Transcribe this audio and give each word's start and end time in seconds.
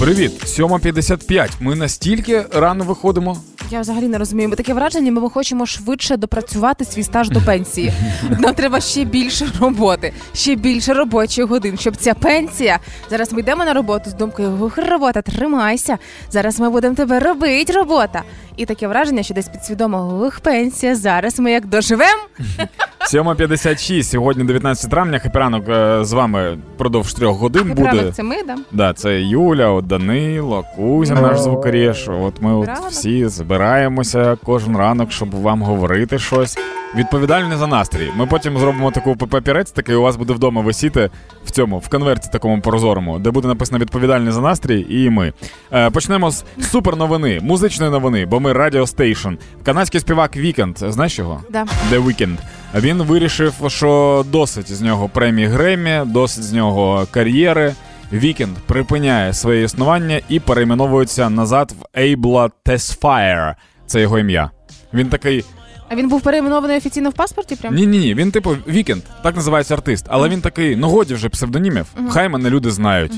Привіт, 0.00 0.44
7.55. 0.44 1.50
Ми 1.60 1.74
настільки 1.74 2.44
рано 2.52 2.84
виходимо. 2.84 3.36
Я 3.70 3.80
взагалі 3.80 4.08
не 4.08 4.18
розумію. 4.18 4.48
Ми 4.48 4.56
Таке 4.56 4.74
враження, 4.74 5.12
ми 5.12 5.30
хочемо 5.30 5.66
швидше 5.66 6.16
допрацювати 6.16 6.84
свій 6.84 7.02
стаж 7.02 7.30
до 7.30 7.40
пенсії. 7.40 7.92
Нам 8.38 8.54
треба 8.54 8.80
ще 8.80 9.04
більше 9.04 9.46
роботи, 9.60 10.12
ще 10.34 10.54
більше 10.54 10.94
робочих 10.94 11.46
годин, 11.46 11.78
щоб 11.78 11.96
ця 11.96 12.14
пенсія. 12.14 12.78
Зараз 13.10 13.32
ми 13.32 13.40
йдемо 13.40 13.64
на 13.64 13.72
роботу 13.72 14.10
з 14.10 14.14
думкою, 14.14 14.50
ух, 14.50 14.78
робота, 14.78 15.22
тримайся. 15.22 15.98
Зараз 16.30 16.60
ми 16.60 16.70
будемо 16.70 16.94
тебе 16.94 17.20
робити, 17.20 17.72
робота. 17.72 18.22
І 18.56 18.66
таке 18.66 18.88
враження, 18.88 19.22
що 19.22 19.34
десь 19.34 19.48
підсвідомо, 19.48 20.26
ух, 20.26 20.40
пенсія. 20.40 20.96
Зараз 20.96 21.38
ми 21.38 21.52
як 21.52 21.66
доживемо. 21.66 22.22
7.56, 23.12 24.02
сьогодні 24.02 24.44
19 24.44 24.90
травня. 24.90 25.18
Хепіранок 25.18 25.68
е, 25.68 26.04
з 26.04 26.12
вами 26.12 26.58
продовж 26.76 27.14
трьох 27.14 27.38
годин 27.38 27.74
Правда, 27.74 28.02
буде. 28.02 28.12
це 28.12 28.22
ми, 28.22 28.36
да? 28.46 28.56
Да, 28.72 28.92
це 28.92 29.20
Юля, 29.20 29.68
от 29.68 29.86
Данило, 29.86 30.64
Кузя, 30.76 31.14
наш 31.14 31.38
звукоріж. 31.38 32.08
От 32.08 32.42
ми 32.42 32.54
от 32.54 32.68
всі 32.90 33.28
збираємося 33.28 34.36
кожен 34.44 34.76
ранок, 34.76 35.12
щоб 35.12 35.30
вам 35.30 35.62
говорити 35.62 36.18
щось. 36.18 36.58
Відповідальні 36.94 37.56
за 37.56 37.66
настрій. 37.66 38.10
Ми 38.16 38.26
потім 38.26 38.58
зробимо 38.58 38.90
таку 38.90 39.16
папірець, 39.16 39.70
такий 39.70 39.94
у 39.94 40.02
вас 40.02 40.16
буде 40.16 40.32
вдома 40.32 40.60
висіти 40.60 41.10
в 41.44 41.50
цьому, 41.50 41.78
в 41.78 41.88
конверті 41.88 42.28
такому 42.32 42.60
прозорому, 42.60 43.18
де 43.18 43.30
буде 43.30 43.48
написано 43.48 43.78
відповідальний 43.78 44.32
за 44.32 44.40
настрій, 44.40 44.86
і 44.88 45.10
ми. 45.10 45.32
Е, 45.72 45.90
почнемо 45.90 46.30
з 46.30 46.44
супер 46.60 46.96
новини, 46.96 47.40
музичної 47.42 47.90
новини, 47.92 48.26
бо 48.26 48.40
ми 48.40 48.52
Radio 48.52 48.80
Station. 48.96 49.36
Канадський 49.64 50.00
співак 50.00 50.36
Вікенд. 50.36 50.76
Знаєш 50.78 51.18
його? 51.18 51.42
Да. 51.50 51.64
The 51.92 52.04
Weeknd. 52.04 52.36
Він 52.74 53.02
вирішив, 53.02 53.54
що 53.66 54.24
досить 54.30 54.72
з 54.72 54.80
нього 54.80 55.08
премії 55.08 55.46
Греммі, 55.48 56.00
досить 56.06 56.44
з 56.44 56.52
нього 56.52 57.06
кар'єри. 57.10 57.74
Вікенд 58.12 58.56
припиняє 58.66 59.32
своє 59.32 59.62
існування 59.62 60.20
і 60.28 60.40
перейменовується 60.40 61.30
назад 61.30 61.72
в 61.80 61.98
Abel 61.98 62.50
Tesfaye. 62.66 63.54
Це 63.86 64.00
його 64.00 64.18
ім'я. 64.18 64.50
Він 64.94 65.08
такий. 65.08 65.44
А 65.88 65.94
він 65.96 66.08
був 66.08 66.20
перейменований 66.20 66.76
офіційно 66.76 67.10
в 67.10 67.12
паспорті? 67.12 67.56
Прям? 67.56 67.74
Ні, 67.74 67.86
ні, 67.86 67.98
ні. 67.98 68.14
Він 68.14 68.30
типу 68.30 68.56
Вікенд, 68.68 69.02
так 69.22 69.36
називається 69.36 69.74
артист. 69.74 70.06
Але 70.08 70.28
він 70.28 70.40
такий, 70.40 70.76
ну 70.76 70.88
годі 70.88 71.14
вже 71.14 71.28
псевдонімів. 71.28 71.86
Хай 72.08 72.28
мене 72.28 72.50
люди 72.50 72.70
знають. 72.70 73.12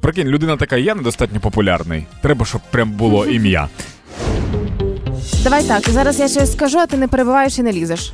Прикинь, 0.00 0.28
людина 0.28 0.56
така, 0.56 0.76
я 0.76 0.94
недостатньо 0.94 1.40
популярний. 1.40 2.06
Треба, 2.22 2.46
щоб 2.46 2.60
прям 2.70 2.90
було 2.90 3.26
ім'я. 3.36 3.68
Давай 5.44 5.64
так, 5.64 5.88
зараз 5.88 6.20
я 6.20 6.28
щось 6.28 6.52
скажу, 6.52 6.78
а 6.78 6.86
ти 6.86 6.96
не 6.96 7.08
перебиваєш 7.08 7.58
і 7.58 7.62
не 7.62 7.72
лізеш. 7.72 8.12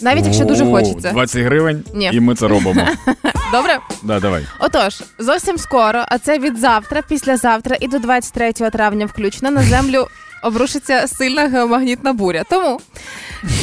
Навіть 0.00 0.24
якщо 0.24 0.44
дуже 0.44 0.64
О, 0.64 0.70
хочеться. 0.70 1.10
20 1.12 1.42
гривень, 1.42 1.84
Ні. 1.94 2.10
і 2.12 2.20
ми 2.20 2.34
це 2.34 2.48
робимо. 2.48 2.86
Добре? 3.52 3.78
Да, 4.02 4.20
давай. 4.20 4.46
Отож, 4.60 5.02
зовсім 5.18 5.58
скоро, 5.58 6.04
а 6.08 6.18
це 6.18 6.38
від 6.38 6.58
завтра, 6.58 7.02
післязавтра 7.08 7.76
і 7.80 7.88
до 7.88 7.98
23 7.98 8.52
травня 8.52 9.06
включно 9.06 9.50
на 9.50 9.62
землю 9.62 10.06
обрушиться 10.42 11.06
сильна 11.06 11.48
геомагнітна 11.48 12.12
буря. 12.12 12.44
Тому 12.50 12.80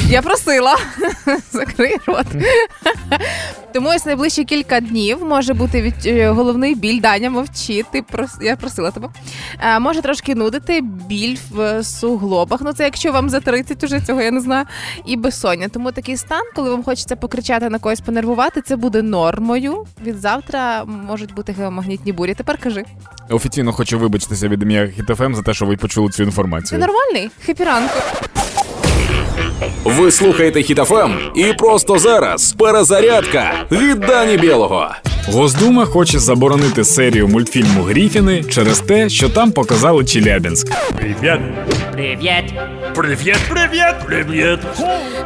я 0.09 0.21
просила 0.21 0.77
закрий 1.51 1.97
рот. 2.05 2.25
Тому 3.73 3.89
ось 3.89 4.05
найближчі 4.05 4.43
кілька 4.43 4.79
днів 4.79 5.25
може 5.25 5.53
бути 5.53 5.81
від 5.81 5.93
е, 6.05 6.29
головний 6.29 6.75
біль. 6.75 7.01
Даня 7.01 7.29
мовчи. 7.29 7.83
Ти 7.91 8.01
прос... 8.01 8.31
я 8.41 8.55
просила 8.55 8.91
тебе. 8.91 9.09
Е, 9.59 9.79
може 9.79 10.01
трошки 10.01 10.35
нудити 10.35 10.81
біль 10.81 11.37
в 11.51 11.61
е, 11.61 11.83
суглобах. 11.83 12.61
Ну 12.61 12.73
це 12.73 12.83
якщо 12.83 13.11
вам 13.11 13.29
за 13.29 13.39
30 13.39 13.83
уже 13.83 14.01
цього 14.01 14.21
я 14.21 14.31
не 14.31 14.39
знаю. 14.39 14.65
І 15.05 15.15
безсоння. 15.15 15.69
Тому 15.69 15.91
такий 15.91 16.17
стан, 16.17 16.43
коли 16.55 16.69
вам 16.69 16.83
хочеться 16.83 17.15
покричати 17.15 17.69
на 17.69 17.79
когось, 17.79 18.01
понервувати, 18.01 18.61
це 18.61 18.75
буде 18.75 19.01
нормою. 19.01 19.85
Від 20.05 20.19
завтра 20.19 20.85
можуть 20.85 21.33
бути 21.33 21.51
геомагнітні 21.51 22.11
бурі. 22.11 22.33
Тепер 22.33 22.57
кажи. 22.57 22.85
Офіційно 23.29 23.73
хочу 23.73 23.99
вибачитися 23.99 24.47
від 24.47 24.61
ім'я 24.61 24.85
HitFM 24.85 25.35
за 25.35 25.41
те, 25.41 25.53
що 25.53 25.65
ви 25.65 25.77
почули 25.77 26.09
цю 26.09 26.23
Ти 26.69 26.77
нормальний? 26.77 27.29
Хепі 27.45 27.63
ранку. 27.63 27.99
Ви 29.83 30.11
слухаєте 30.11 30.63
Хітофем 30.63 31.19
і 31.35 31.53
просто 31.53 31.99
зараз 31.99 32.53
перезарядка 32.59 33.51
від 33.71 33.99
Дані 33.99 34.37
Білого. 34.37 34.91
Госдума 35.27 35.85
хоче 35.85 36.19
заборонити 36.19 36.83
серію 36.83 37.27
мультфільму 37.27 37.83
Гріфіни 37.83 38.43
через 38.43 38.79
те, 38.79 39.09
що 39.09 39.29
там 39.29 39.51
показали 39.51 40.05
Челябінськ. 40.05 40.67
Привет. 40.95 41.39
Привет. 41.91 42.53
Привет, 42.95 43.37
привет, 43.49 43.95
привет. 44.05 44.59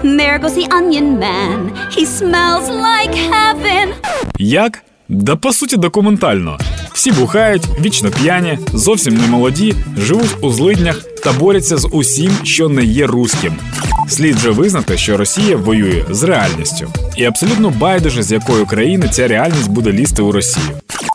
There 0.03 0.40
goes 0.40 0.56
the 0.56 0.68
onion 0.78 1.19
man. 1.19 1.72
He 1.97 2.06
smells 2.06 2.68
like 2.69 3.16
heaven. 3.16 3.94
Як? 4.38 4.84
Да 5.13 5.35
по 5.35 5.53
суті 5.53 5.77
документально. 5.77 6.57
Всі 6.94 7.11
бухають, 7.11 7.63
вічно 7.79 8.11
п'яні, 8.11 8.59
зовсім 8.73 9.17
не 9.17 9.27
молоді, 9.27 9.75
живуть 9.97 10.35
у 10.41 10.51
злиднях 10.51 11.03
та 11.23 11.31
борються 11.31 11.77
з 11.77 11.88
усім, 11.91 12.31
що 12.44 12.69
не 12.69 12.83
є 12.83 13.07
руським. 13.07 13.53
Слід 14.09 14.38
же 14.38 14.49
визнати, 14.49 14.97
що 14.97 15.17
Росія 15.17 15.57
воює 15.57 16.05
з 16.09 16.23
реальністю, 16.23 16.88
і 17.17 17.25
абсолютно 17.25 17.69
байдуже, 17.69 18.23
з 18.23 18.31
якої 18.31 18.66
країни 18.66 19.09
ця 19.11 19.27
реальність 19.27 19.69
буде 19.69 19.91
лізти 19.91 20.22
у 20.22 20.31
Росію. 20.31 20.66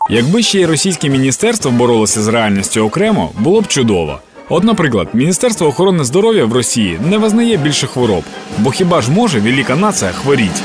Якби 0.09 0.43
ще 0.43 0.59
й 0.59 0.65
російське 0.65 1.09
міністерство 1.09 1.71
боролося 1.71 2.21
з 2.21 2.27
реальністю 2.27 2.81
окремо, 2.81 3.31
було 3.39 3.61
б 3.61 3.67
чудово. 3.67 4.19
От, 4.48 4.64
наприклад, 4.64 5.08
Міністерство 5.12 5.66
охорони 5.66 6.04
здоров'я 6.04 6.44
в 6.44 6.52
Росії 6.52 6.98
не 7.10 7.18
визнає 7.18 7.56
більше 7.56 7.86
хвороб, 7.86 8.22
бо 8.58 8.70
хіба 8.70 9.00
ж 9.02 9.10
може 9.10 9.40
велика 9.40 9.76
нація 9.76 10.10
хворіть? 10.12 10.62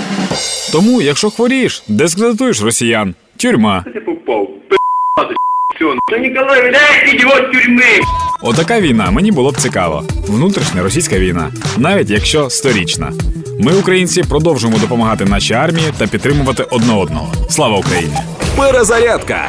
Тому, 0.71 1.01
якщо 1.01 1.29
хворієш, 1.29 1.83
дискредитуєш 1.87 2.61
росіян, 2.61 3.15
тюрма. 3.37 3.85
ты 3.95 3.99
попал? 4.01 4.47
Пи***ды, 4.69 5.35
все. 5.75 5.85
Да 6.11 6.17
Николай, 6.17 6.61
блядь, 6.61 7.15
идиот 7.15 7.51
тюрьмы! 7.53 8.01
Отака 8.41 8.79
війна 8.81 9.11
мені 9.11 9.31
було 9.31 9.51
б 9.51 9.57
цікаво. 9.57 10.03
Внутрішня 10.27 10.83
російська 10.83 11.19
війна, 11.19 11.51
навіть 11.77 12.09
якщо 12.09 12.49
сторічна. 12.49 13.11
Ми, 13.59 13.73
українці, 13.75 14.23
продовжуємо 14.23 14.79
допомагати 14.79 15.25
нашій 15.25 15.53
армії 15.53 15.87
та 15.97 16.07
підтримувати 16.07 16.63
одне 16.63 16.93
одного. 16.93 17.31
Слава 17.49 17.77
Україні! 17.77 18.15
Перезарядка. 18.57 19.45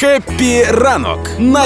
Хеппі 0.00 0.64
ранок 0.70 1.30
на 1.38 1.64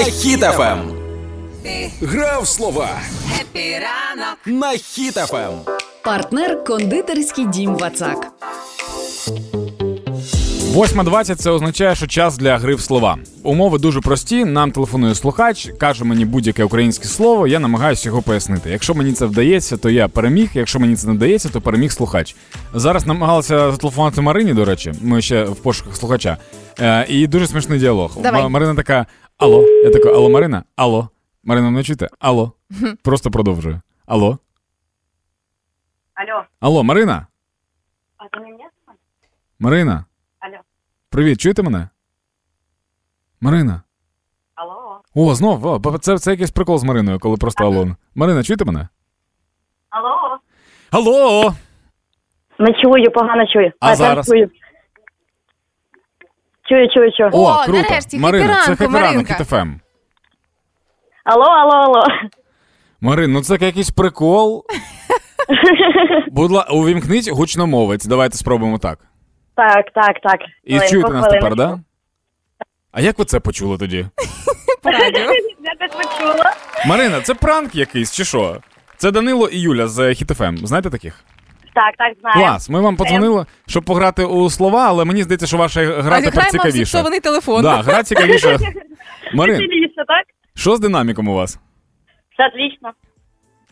Хіт 1.68 1.92
FM. 1.92 2.10
Гра 2.10 2.38
в 2.38 2.48
слова. 2.48 2.90
Хеппі 3.32 3.74
ранок 3.74 4.38
на 4.46 4.72
Хіт 4.72 5.17
FM. 5.17 5.52
Партнер 6.04 6.64
кондитерський 6.64 7.46
дім 7.46 7.76
Вацак. 7.76 8.28
8.20 10.74 11.36
це 11.36 11.52
означає, 11.52 11.96
що 11.96 12.08
час 12.08 12.38
для 12.38 12.58
гри 12.58 12.76
в 12.76 12.82
слова. 12.82 13.18
Умови 13.44 13.80
дуже 13.80 14.02
прості. 14.02 14.46
Нам 14.46 14.72
телефонує 14.72 15.16
слухач, 15.16 15.72
каже 15.80 16.04
мені 16.04 16.26
будь-яке 16.26 16.64
українське 16.64 17.06
слово. 17.06 17.48
Я 17.48 17.60
намагаюся 17.60 18.10
його 18.10 18.22
пояснити. 18.22 18.70
Якщо 18.70 18.94
мені 18.94 19.14
це 19.14 19.26
вдається, 19.26 19.78
то 19.78 19.90
я 19.90 20.08
переміг. 20.08 20.50
Якщо 20.54 20.80
мені 20.80 20.96
це 20.96 21.08
не 21.08 21.14
вдається, 21.14 21.50
то 21.50 21.62
переміг 21.62 21.92
слухач. 21.92 22.36
Зараз 22.74 23.06
намагалася 23.06 23.72
зателефонувати 23.72 24.22
Марині. 24.22 24.54
До 24.54 24.66
речі, 24.66 24.94
ми 25.02 25.22
ще 25.22 25.44
в 25.44 25.56
пошуках 25.56 25.96
слухача. 25.96 26.38
Е, 26.80 27.06
і 27.10 27.28
дуже 27.28 27.48
смішний 27.48 27.80
діалог. 27.80 28.18
Давай. 28.22 28.50
Марина 28.50 28.76
така: 28.76 29.06
Алло, 29.38 29.66
я 29.84 29.90
така, 29.90 30.10
алло, 30.10 30.30
Марина, 30.30 30.64
алло. 30.76 31.10
Марина, 31.48 31.72
не 31.72 31.84
чуєте? 31.84 32.08
Алло. 32.20 32.52
Просто 33.04 33.32
продовжую. 33.32 33.82
Алло. 34.06 34.40
Алло, 36.14 36.46
Алло, 36.60 36.84
Марина. 36.84 37.28
а 38.18 38.24
ты 38.26 38.40
на 38.42 38.48
меня? 38.48 38.70
Марина. 39.60 40.06
Алло. 40.40 40.58
Привіт, 41.10 41.40
чуєте 41.42 41.64
мене? 41.64 41.90
Марина. 43.42 43.82
Алло, 44.56 45.02
О, 45.14 45.36
знов, 45.36 45.66
о, 45.66 45.98
це, 45.98 46.18
це 46.18 46.32
якийсь 46.32 46.52
прикол 46.52 46.78
з 46.78 46.84
Мариною, 46.84 47.20
коли 47.20 47.38
просто 47.38 47.64
Алон. 47.66 47.96
Марина, 48.16 48.44
чуєте 48.44 48.66
мене? 48.66 48.88
алло. 49.90 50.40
Алло! 50.92 51.54
Не 52.60 52.74
чую, 52.82 53.12
погано 53.12 53.48
чую. 53.54 53.72
А 53.80 53.86
тепер 53.86 53.96
зараз? 53.98 54.28
Чую. 54.28 54.52
Чую, 56.70 56.90
чую, 56.94 57.12
чую. 57.12 57.30
О, 57.34 57.52
О, 57.52 57.66
круто. 57.66 57.82
нарешті, 57.82 58.20
Марина, 58.20 58.48
це 58.48 58.76
Хеппі 58.76 58.80
ранок, 58.80 58.84
Хеппі 58.84 59.07
ранок, 59.07 59.30
Маринка. 59.30 59.34
Хіт 59.44 59.68
FM. 59.68 59.87
Алло, 61.28 61.44
алло, 61.44 61.74
алло. 61.74 62.04
Марин, 63.02 63.32
ну 63.34 63.42
це 63.42 63.58
якийсь 63.62 63.90
прикол. 63.90 64.66
Будь 66.32 66.52
ласка, 66.52 66.74
увімкніть 66.74 67.30
гучномовець. 67.32 68.06
Давайте 68.06 68.38
спробуємо 68.38 68.78
так. 68.78 69.00
Так, 69.56 69.86
так, 69.94 70.22
так. 70.24 70.40
І 70.64 70.70
Хвилинку, 70.80 70.92
чуєте 70.94 71.12
нас 71.12 71.24
тепер, 71.26 71.40
хвилинку. 71.40 71.56
да? 71.56 71.80
А 72.92 73.02
як 73.02 73.20
ви 73.20 73.26
це 73.26 73.40
почули 73.40 73.78
тоді? 73.78 74.06
По 74.84 74.92
радіо. 74.92 75.22
Я 75.64 75.76
так 75.80 75.92
почула. 75.92 76.54
Марина, 76.86 77.22
це 77.22 77.34
пранк 77.34 77.76
якийсь 77.76 78.12
чи 78.12 78.26
що? 78.26 78.58
Це 78.98 79.12
Данило 79.12 79.48
і 79.48 79.60
Юля 79.60 79.88
з 79.88 80.14
Хіт.ФМ. 80.14 80.58
Знаєте 80.58 80.90
таких? 80.90 81.24
Так, 81.74 81.94
так, 81.98 82.14
знаю. 82.22 82.38
Клас. 82.38 82.70
Ми 82.70 82.82
вам 82.82 82.96
подзвонили, 82.96 83.46
щоб 83.68 83.84
пограти 83.84 84.24
у 84.26 84.50
слова, 84.50 84.86
але 84.88 85.06
мені 85.06 85.24
здається, 85.24 85.48
що 85.48 85.58
ваша 85.58 85.86
гра 85.86 86.22
тепер 86.22 86.50
цікавіша. 86.52 86.78
зіпсований 86.78 87.20
телефон. 87.20 87.62
Да, 87.62 87.78
гра 87.78 88.04
цікавіша. 88.04 88.58
Марин, 89.34 89.56
Веселіше, 89.56 90.04
так? 90.08 90.26
Що 90.58 90.76
з 90.76 90.80
динаміком 90.80 91.28
у 91.28 91.34
вас? 91.34 91.60
Все 92.34 92.48
отлично. 92.48 92.92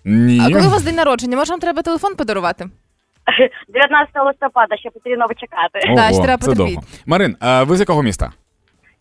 Ні. 0.06 0.40
А 0.42 0.50
коли 0.54 0.68
у 0.68 0.70
вас 0.70 0.84
день 0.84 0.96
народження, 0.96 1.38
може 1.38 1.54
вам 1.54 1.60
треба 1.60 1.82
телефон 1.82 2.16
подарувати? 2.16 2.66
19 3.70 4.16
листопада 4.26 4.78
ще 4.78 4.90
потрібно 4.90 5.26
вичекати. 5.28 5.80
Ого, 5.88 5.96
Да, 5.96 6.12
ще 6.12 6.24
треба 6.24 6.44
це 6.44 6.50
потерпіти. 6.50 6.74
довго. 6.76 6.88
Марин, 7.06 7.38
а 7.40 7.64
ви 7.64 7.78
з 7.78 7.80
якого 7.80 8.04
міста? 8.04 8.32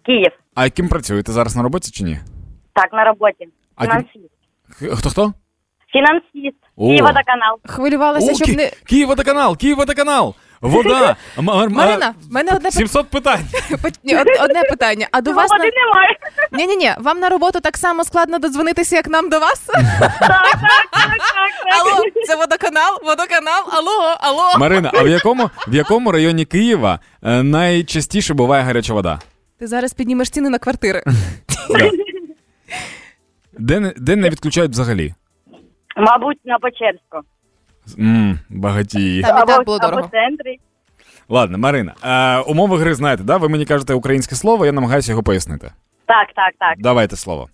Київ. 0.07 0.33
А 0.55 0.65
яким 0.65 0.89
працюєте 0.89 1.33
зараз 1.33 1.57
на 1.57 1.63
роботі 1.63 1.91
чи 1.91 2.05
ні? 2.05 2.19
Так, 2.73 2.93
на 2.93 3.05
роботі. 3.05 3.49
А 3.77 3.87
ким- 3.87 3.91
Фінансист. 3.93 4.35
Хто 5.01 5.11
хто? 5.11 5.33
Фінансист. 5.93 6.57
О. 6.77 6.89
Київводоканал. 6.89 7.59
Хвилювалася, 7.65 8.33
О, 8.33 8.35
щоб 8.35 8.49
Ки- 8.49 8.57
не. 8.57 8.71
Київводоканал, 8.87 9.57
Київводоканал! 9.57 10.25
Вода! 10.27 10.29
М- 10.29 10.35
м- 11.39 11.73
Марина, 11.73 12.15
в 12.31 12.33
мене 12.33 12.53
одне 12.57 12.71
700 12.71 13.09
питань. 13.11 13.41
ні, 14.05 14.17
од- 14.17 14.27
одне 14.41 14.63
питання. 14.63 15.09
А 15.13 15.21
до 15.21 15.33
вас 15.33 15.51
Води 15.51 15.65
на 15.65 15.71
немає. 15.71 16.17
ні, 16.53 16.67
ні, 16.67 16.77
ні, 16.77 16.93
вам 16.99 17.19
на 17.19 17.29
роботу 17.29 17.61
так 17.61 17.77
само 17.77 18.05
складно 18.05 18.39
додзвонитися, 18.39 18.97
як 18.97 19.09
нам 19.09 19.29
до 19.29 19.39
вас? 19.41 19.61
Так, 19.61 19.83
так, 20.01 20.19
так, 20.21 20.59
так. 20.93 21.81
Алло, 21.81 22.03
це 22.27 22.37
водоканал, 22.37 22.99
водоканал, 23.05 23.63
алло, 23.73 24.17
алло. 24.21 24.59
Марина, 24.59 24.91
а 24.95 25.03
в 25.03 25.09
якому, 25.09 25.51
в 25.69 25.75
якому 25.75 26.13
районі 26.13 26.45
Києва 26.45 26.99
е, 27.23 27.43
найчастіше 27.43 28.35
буває 28.35 28.63
гаряча 28.63 28.95
вода? 28.95 29.19
Ти 29.59 29.67
зараз 29.67 29.93
піднімеш 29.93 30.31
ціни 30.31 30.51
на 30.51 30.59
квартири. 30.59 31.03
Да. 31.71 31.91
Де, 33.59 33.81
не- 33.81 33.93
де 33.97 34.17
не 34.17 34.31
відключають 34.31 34.71
взагалі? 34.73 35.15
Мабуть, 35.97 36.39
на 36.45 36.59
Печерську. 36.59 37.19
Мм, 37.99 38.39
багатії. 38.51 39.23
Там 39.23 39.37
і 39.43 39.47
так 39.47 39.65
було 39.65 39.77
або 39.77 39.87
дорого. 39.87 40.11
центрі. 40.13 40.59
Ладно, 41.29 41.59
Марина, 41.59 41.95
е, 42.05 42.39
умови 42.39 42.79
гри 42.79 42.95
знаєте, 42.95 43.23
да? 43.23 43.37
Ви 43.37 43.49
мені 43.49 43.65
кажете 43.65 43.95
українське 43.95 44.35
слово, 44.37 44.67
я 44.67 44.73
намагаюся 44.73 45.13
його 45.13 45.23
пояснити. 45.23 45.73
Так, 46.07 46.27
так, 46.37 46.55
так. 46.59 46.75
Давайте 46.79 47.17
слово. 47.17 47.49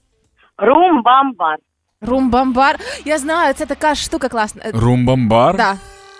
Рум-бам-бар. 0.59 1.57
Румбамбар. 2.01 2.77
Я 3.05 3.19
знаю, 3.19 3.55
це 3.55 3.67
така 3.67 3.95
штука 3.95 4.29
класна. 4.29 4.63
Е, 4.65 4.71
Румбамбар? 4.75 5.57
Да. 5.57 5.73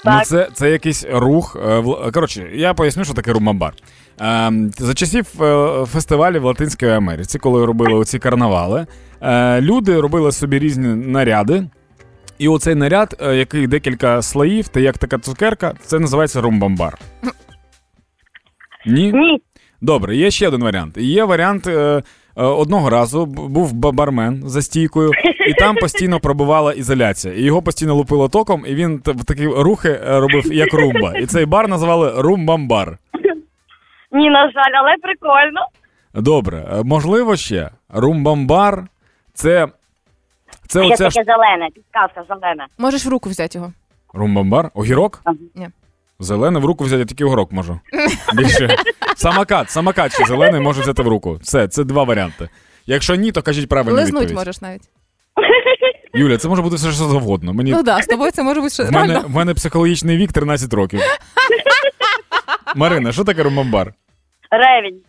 Ну, 0.05 0.13
Так. 0.13 0.27
це, 0.27 0.49
це 0.55 0.71
якийсь 0.71 1.07
рух. 1.13 1.57
е, 1.69 1.83
Коротше, 2.13 2.51
я 2.55 2.75
поясню, 2.75 3.05
що 3.05 3.15
таке 3.15 3.33
румбамбар. 3.33 3.73
Ем, 4.21 4.71
За 4.71 4.95
часів 4.95 5.43
е, 5.43 5.85
фестивалів 5.87 6.43
в 6.43 6.45
Латинській 6.45 6.87
Америці, 6.89 7.39
коли 7.39 7.67
робили 7.67 7.95
оці 7.95 8.19
карнавали, 8.19 8.87
е, 9.23 9.61
люди 9.61 10.01
робили 10.01 10.33
собі 10.33 10.59
різні 10.59 10.89
наряди. 10.95 11.65
І 12.41 12.49
оцей 12.49 12.75
наряд, 12.75 13.17
е, 13.23 13.37
який 13.37 13.67
декілька 13.67 14.23
слоїв, 14.23 14.69
та 14.69 14.81
як 14.81 14.99
така 14.99 15.19
цукерка, 15.19 15.75
це 15.83 15.99
називається 15.99 16.41
румбамбар. 16.41 16.99
Ні? 18.87 19.13
Ні. 19.13 19.43
Добре, 19.81 20.17
є 20.17 20.31
ще 20.31 20.49
один 20.49 20.63
варіант. 20.63 20.97
Є 20.97 21.25
варіант. 21.25 21.67
Е, 21.67 21.73
е, 21.73 22.03
одного 22.43 22.91
разу 22.91 23.27
був 23.27 23.73
ба- 23.73 23.93
бармен 23.93 24.43
за 24.47 24.63
стійкою, 24.63 25.11
і 25.49 25.55
там 25.55 25.77
постійно 25.77 26.21
пробувала 26.21 26.73
ізоляція. 26.73 27.35
І 27.35 27.43
його 27.43 27.63
постійно 27.63 27.95
лупило 27.95 28.29
током, 28.29 28.65
і 28.69 28.75
він 28.75 28.99
такі 28.99 29.47
рухи 29.47 29.89
е, 29.89 30.21
робив 30.21 30.53
як 30.53 30.73
румба. 30.75 31.13
І 31.19 31.27
цей 31.27 31.47
бар 31.47 31.69
назвали 31.69 32.13
румбамбар. 32.23 32.99
Ні, 34.13 34.31
на 34.31 34.51
жаль, 34.51 34.73
але 34.81 34.95
прикольно. 35.03 35.61
Добре, 36.15 36.81
можливо 36.85 37.37
ще. 37.37 37.71
Румбамбар 37.89 38.85
це. 39.35 39.69
Це 40.71 40.85
Ще 40.85 40.93
оця 40.93 41.11
ж... 41.11 41.17
таке 41.17 41.33
зелене, 41.33 41.69
підказка 41.75 42.25
зелена. 42.29 42.67
Можеш 42.79 43.07
в 43.07 43.09
руку 43.09 43.29
взяти 43.31 43.59
його. 43.59 43.73
Румбамбар? 44.15 44.71
Огірок? 44.75 45.23
Ні. 45.55 45.69
Зелене 46.19 46.59
в 46.61 46.65
руку 46.65 46.85
взяти, 46.85 47.01
я 47.01 47.05
тільки 47.07 47.25
огірок 47.25 47.53
можу. 47.53 47.81
Більше. 48.35 48.77
Самокат, 49.17 49.71
самокат 49.71 50.13
ще 50.15 50.25
зелений 50.25 50.61
може 50.61 50.81
взяти 50.83 51.03
в 51.03 51.09
руку. 51.09 51.39
Все, 51.43 51.69
це 51.69 51.85
два 51.85 52.03
варіанти. 52.05 52.49
Якщо 52.87 53.15
ні, 53.15 53.33
то 53.33 53.43
кажіть 53.43 53.69
правильну 53.69 53.97
Лизнуть 53.97 54.21
відповідь. 54.23 54.37
можеш 54.39 54.61
навіть. 54.61 54.83
Юля, 56.15 56.37
це 56.39 56.49
може 56.49 56.63
бути 56.63 56.77
все 56.77 56.87
що 56.93 57.05
завгодно. 57.05 57.55
Мені 57.55 57.71
Ну 57.73 57.83
да, 57.83 58.03
з 58.03 58.07
тобою 58.07 58.31
це 58.31 58.43
може 58.43 58.61
бути 58.61 58.75
що 58.75 58.85
в 58.85 58.93
мене, 58.93 59.13
реально. 59.13 59.29
в 59.29 59.31
мене 59.31 59.55
психологічний 59.55 60.17
вік 60.17 60.33
13 60.33 60.75
років. 60.75 61.01
Марина, 62.77 63.13
що 63.13 63.25
таке 63.25 63.43
ромбамбар? 63.43 63.95
Ревінь. 64.51 65.01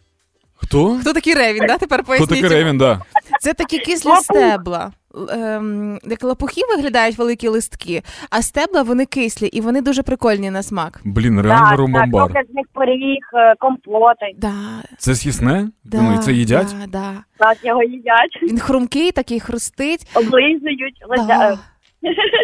Хто? 0.71 0.97
Хто 1.01 1.13
такий 1.13 1.33
ревін, 1.33 1.63
да? 1.67 1.77
Тепер 1.77 1.99
Хто 1.99 2.07
поясніть. 2.07 2.29
такий 2.29 2.43
йому. 2.43 2.55
ревін, 2.55 2.77
да. 2.77 3.01
Це 3.41 3.53
такі 3.53 3.79
кислі 3.79 4.11
стебла. 4.21 4.91
Ем, 5.29 5.99
як 6.03 6.23
лопухи 6.23 6.61
виглядають 6.75 7.17
великі 7.17 7.47
листки, 7.47 8.03
а 8.29 8.41
стебла 8.41 8.81
вони 8.81 9.05
кислі 9.05 9.47
і 9.47 9.61
вони 9.61 9.81
дуже 9.81 10.03
прикольні 10.03 10.51
на 10.51 10.63
смак. 10.63 11.01
Блін, 11.05 11.41
реально 11.41 11.59
Так, 11.59 11.69
так, 11.69 11.79
румбамбар. 11.79 12.21
роблять 12.21 12.47
з 12.51 12.53
них 12.53 12.65
пиріг, 12.73 13.17
е, 13.33 13.55
компоти. 13.59 14.25
Да, 14.37 14.53
Це 14.97 15.15
с'їсне? 15.15 15.69
да, 15.83 16.01
Ну, 16.01 16.15
і 16.15 16.17
це 16.17 16.33
їдять? 16.33 16.75
Да, 16.79 16.87
да. 16.87 17.13
Так, 17.37 17.57
його 17.63 17.83
їдять, 17.83 18.39
Він 18.43 18.59
хрумкий, 18.59 19.11
такий 19.11 19.39
хрустить. 19.39 20.07
облизують. 20.15 20.95
Да. 21.09 21.15
ледя- 21.15 21.57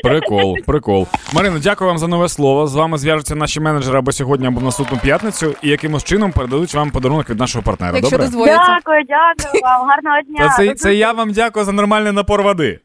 Прикол, 0.03 0.57
прикол. 0.65 1.07
Марина, 1.33 1.59
дякую 1.59 1.87
вам 1.87 1.97
за 1.97 2.07
нове 2.07 2.29
слово. 2.29 2.67
З 2.67 2.75
вами 2.75 2.97
зв'яжуться 2.97 3.35
наші 3.35 3.59
менеджери 3.59 3.97
або 3.97 4.11
сьогодні, 4.11 4.47
або 4.47 4.61
наступну 4.61 4.97
п'ятницю, 4.97 5.55
і 5.61 5.69
якимось 5.69 6.03
чином 6.03 6.31
передадуть 6.31 6.73
вам 6.73 6.91
подарунок 6.91 7.29
від 7.29 7.39
нашого 7.39 7.63
партнера. 7.63 7.97
Якщо 7.97 8.11
Добре? 8.11 8.25
дозволяться. 8.25 8.71
Дякую, 8.75 9.03
дякую 9.07 9.61
вам. 9.63 9.87
Гарного 9.89 10.21
дня. 10.21 10.47
Та 10.47 10.49
це, 10.49 10.73
це 10.75 10.95
я 10.95 11.11
вам 11.11 11.31
дякую 11.31 11.65
за 11.65 11.71
нормальний 11.71 12.11
напор 12.11 12.43
води. 12.43 12.79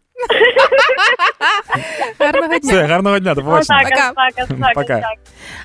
Гарного 2.18 2.58
дня. 2.58 2.72
Все, 2.72 2.86
гарного 2.86 3.18
дня, 3.18 3.34
до 3.34 3.42
побачення. 3.42 4.12
Пока. 4.14 4.72
Пока. 4.74 5.02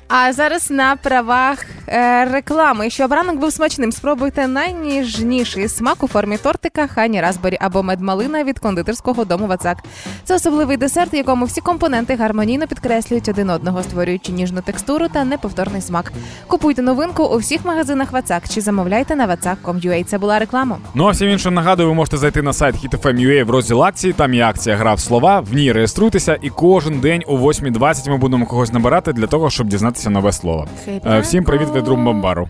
А 0.08 0.32
зараз 0.32 0.70
на 0.70 0.96
правах 0.96 1.66
е, 1.88 2.24
реклами. 2.24 2.90
Щоб 2.90 3.12
ранок 3.12 3.36
був 3.36 3.52
смачним, 3.52 3.92
спробуйте 3.92 4.46
найніжніший 4.46 5.68
смак 5.68 6.02
у 6.02 6.08
формі 6.08 6.38
тортика 6.38 6.86
Хані 6.86 7.20
Разбері 7.20 7.58
або 7.60 7.82
медмалина 7.82 8.44
від 8.44 8.58
кондитерського 8.58 9.24
дому 9.24 9.46
Вацак. 9.46 9.78
Це 10.24 10.34
особливий 10.34 10.76
десерт, 10.76 11.12
в 11.12 11.14
якому 11.14 11.44
всі 11.44 11.60
компоненти 11.60 12.14
гармонійно 12.16 12.66
підкреслюють 12.66 13.28
один 13.28 13.50
одного, 13.50 13.82
створюючи 13.82 14.32
ніжну 14.32 14.60
текстуру 14.60 15.08
та 15.08 15.24
неповторний 15.24 15.80
смак. 15.82 16.12
Купуйте 16.46 16.82
новинку 16.82 17.24
у 17.24 17.36
всіх 17.38 17.64
магазинах 17.64 18.12
Вацак 18.12 18.42
чи 18.48 18.60
замовляйте 18.60 19.16
на 19.16 19.26
vatsak.com.ua. 19.26 20.04
Це 20.04 20.18
була 20.18 20.38
реклама. 20.38 20.78
Ну 20.94 21.08
а 21.08 21.10
всім 21.10 21.28
іншим 21.28 21.54
нагадую, 21.54 21.88
ви 21.88 21.94
можете 21.94 22.16
зайти 22.16 22.42
на 22.42 22.52
сайт 22.52 22.74
HitFM.ua 22.74 23.44
в 23.44 23.50
розділ 23.50 23.84
акції. 23.84 24.12
Там 24.12 24.34
є 24.34 24.42
акція 24.48 24.76
Гра 24.76 24.94
в 24.94 25.00
слова. 25.00 25.40
В 25.40 25.54
ній 25.54 25.72
реєструйтеся, 25.72 26.38
і 26.42 26.50
кожен 26.50 27.00
день 27.00 27.22
о 27.26 27.36
8.20 27.36 28.10
ми 28.10 28.16
будемо 28.16 28.46
когось 28.46 28.72
набирати 28.72 29.12
для 29.12 29.26
того, 29.26 29.50
щоб 29.50 29.66
дізнатися 29.66 30.10
нове 30.10 30.32
слово. 30.32 30.66
Е, 31.06 31.20
Всім 31.20 31.44
привіт 31.44 31.68
від 31.74 31.88
Румбамбару. 31.88 32.48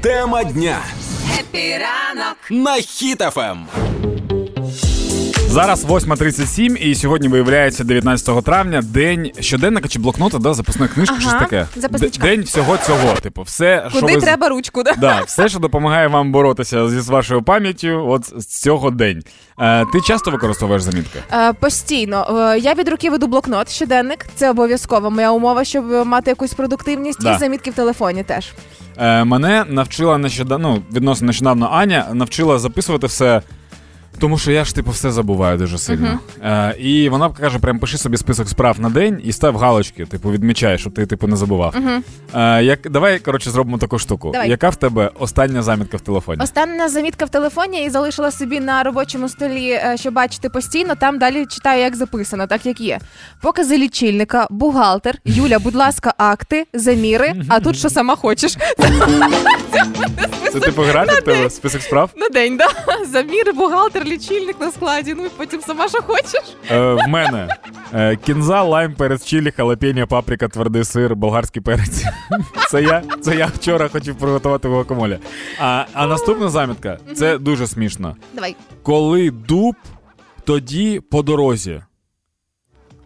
Тема 0.00 0.44
дня. 0.44 0.78
На 2.50 2.76
Ем. 3.36 3.93
Зараз 5.54 5.84
8.37 5.84 6.76
і 6.76 6.94
сьогодні 6.94 7.28
виявляється 7.28 7.84
19 7.84 8.44
травня, 8.44 8.82
день 8.82 9.30
щоденника 9.40 9.88
чи 9.88 9.98
блокнота, 9.98 10.38
да, 10.38 10.54
записна 10.54 10.88
книжка, 10.88 11.16
Ага, 11.18 11.28
щось 11.28 11.40
таке. 11.40 11.66
записничка. 11.76 12.22
День 12.26 12.42
всього 12.42 12.76
цього. 12.76 13.12
Типу, 13.22 13.42
все, 13.42 13.86
що 13.90 14.00
Куди 14.00 14.14
ви... 14.14 14.20
треба 14.20 14.48
ручку? 14.48 14.82
Да? 14.82 14.92
Да, 14.98 15.22
все, 15.26 15.48
що 15.48 15.58
допомагає 15.58 16.08
вам 16.08 16.32
боротися 16.32 16.88
зі 16.88 17.00
з 17.00 17.08
вашою 17.08 17.42
пам'яттю, 17.42 18.06
от 18.08 18.42
з 18.42 18.46
цього 18.46 18.90
день. 18.90 19.22
Е, 19.60 19.84
ти 19.92 20.00
часто 20.00 20.30
використовуєш 20.30 20.82
замітки? 20.82 21.18
Е, 21.32 21.52
постійно. 21.52 22.50
Е, 22.54 22.58
Я 22.58 22.74
від 22.74 22.88
руки 22.88 23.10
веду 23.10 23.26
блокнот, 23.26 23.70
щоденник. 23.70 24.26
Це 24.34 24.50
обов'язково 24.50 25.10
моя 25.10 25.30
умова, 25.30 25.64
щоб 25.64 25.84
мати 26.06 26.30
якусь 26.30 26.54
продуктивність 26.54 27.22
Да. 27.22 27.34
і 27.34 27.38
замітки 27.38 27.70
в 27.70 27.74
телефоні 27.74 28.22
теж. 28.22 28.52
Е, 28.98 29.24
мене 29.24 29.64
навчила 29.68 30.18
нещодавно, 30.18 30.68
ну, 30.68 30.82
відносно 30.92 31.26
нещодавно 31.26 31.68
Аня, 31.72 32.06
навчила 32.12 32.58
записувати 32.58 33.06
все. 33.06 33.42
Тому 34.18 34.38
що 34.38 34.52
я 34.52 34.64
ж 34.64 34.74
типу 34.74 34.90
все 34.90 35.10
забуваю 35.10 35.58
дуже 35.58 35.78
сильно. 35.78 36.18
Е, 36.44 36.74
і 36.78 37.08
вона 37.08 37.30
каже: 37.30 37.58
прям 37.58 37.78
пиши 37.78 37.98
собі 37.98 38.16
список 38.16 38.48
справ 38.48 38.80
на 38.80 38.90
день 38.90 39.20
і 39.24 39.32
став 39.32 39.56
галочки, 39.56 40.06
типу, 40.06 40.30
відмічай, 40.30 40.78
щоб 40.78 40.94
ти 40.94 41.06
типу 41.06 41.26
не 41.26 41.36
забував. 41.36 41.74
Е, 42.34 42.64
як, 42.64 42.90
давай, 42.90 43.18
коротше, 43.18 43.50
зробимо 43.50 43.78
таку 43.78 43.98
штуку. 43.98 44.30
Давай. 44.32 44.50
Яка 44.50 44.68
в 44.68 44.76
тебе 44.76 45.10
остання 45.18 45.62
замітка 45.62 45.96
в 45.96 46.00
телефоні? 46.00 46.42
Остання 46.42 46.88
замітка 46.88 47.24
в 47.24 47.28
телефоні 47.28 47.84
і 47.84 47.90
залишила 47.90 48.30
собі 48.30 48.60
на 48.60 48.82
робочому 48.82 49.28
столі, 49.28 49.70
е, 49.70 49.96
що 50.00 50.10
бачити 50.10 50.48
постійно. 50.48 50.94
Там 50.94 51.18
далі 51.18 51.46
читаю, 51.46 51.80
як 51.82 51.96
записано, 51.96 52.46
так 52.46 52.66
як 52.66 52.80
є. 52.80 52.98
Покази 53.40 53.78
лічильника, 53.78 54.46
бухгалтер, 54.50 55.14
Юля, 55.24 55.58
будь 55.58 55.74
ласка, 55.74 56.14
акти, 56.18 56.66
заміри. 56.72 57.32
А 57.48 57.60
тут 57.60 57.76
що 57.76 57.90
сама 57.90 58.16
хочеш 58.16 58.56
Це 60.52 60.60
типу 60.60 60.82
графік 60.82 61.22
тебе 61.22 61.50
список 61.50 61.82
справ? 61.82 62.10
на 62.16 62.28
день, 62.28 62.56
да? 62.56 62.68
Заміри, 63.12 63.52
бухгалтер, 63.52 64.03
лічильник 64.04 64.60
на 64.60 64.70
складі. 64.70 65.14
Ну 65.14 65.24
і 65.24 65.28
потім 65.28 65.60
сама 65.60 65.88
що 65.88 66.02
хочеш. 66.02 66.56
Е, 66.70 66.92
в 66.92 67.08
мене 67.08 67.56
е, 67.94 68.16
кінза, 68.16 68.62
лайм, 68.62 68.94
перець 68.94 69.24
чилі, 69.24 69.50
халапеньо, 69.50 70.06
паприка, 70.06 70.48
твердий 70.48 70.84
сир, 70.84 71.16
болгарський 71.16 71.62
перець. 71.62 72.04
Це 72.70 72.82
я, 72.82 73.02
це 73.22 73.36
я 73.36 73.46
вчора 73.46 73.88
хотів 73.88 74.16
приготувати 74.16 74.68
гуакамолі. 74.68 75.18
А, 75.60 75.84
а 75.92 76.06
наступна 76.06 76.48
замітка 76.48 76.98
це 77.16 77.38
дуже 77.38 77.66
смішно. 77.66 78.16
Давай. 78.32 78.56
Коли 78.82 79.30
дуб, 79.30 79.74
тоді 80.44 81.00
по 81.10 81.22
дорозі. 81.22 81.82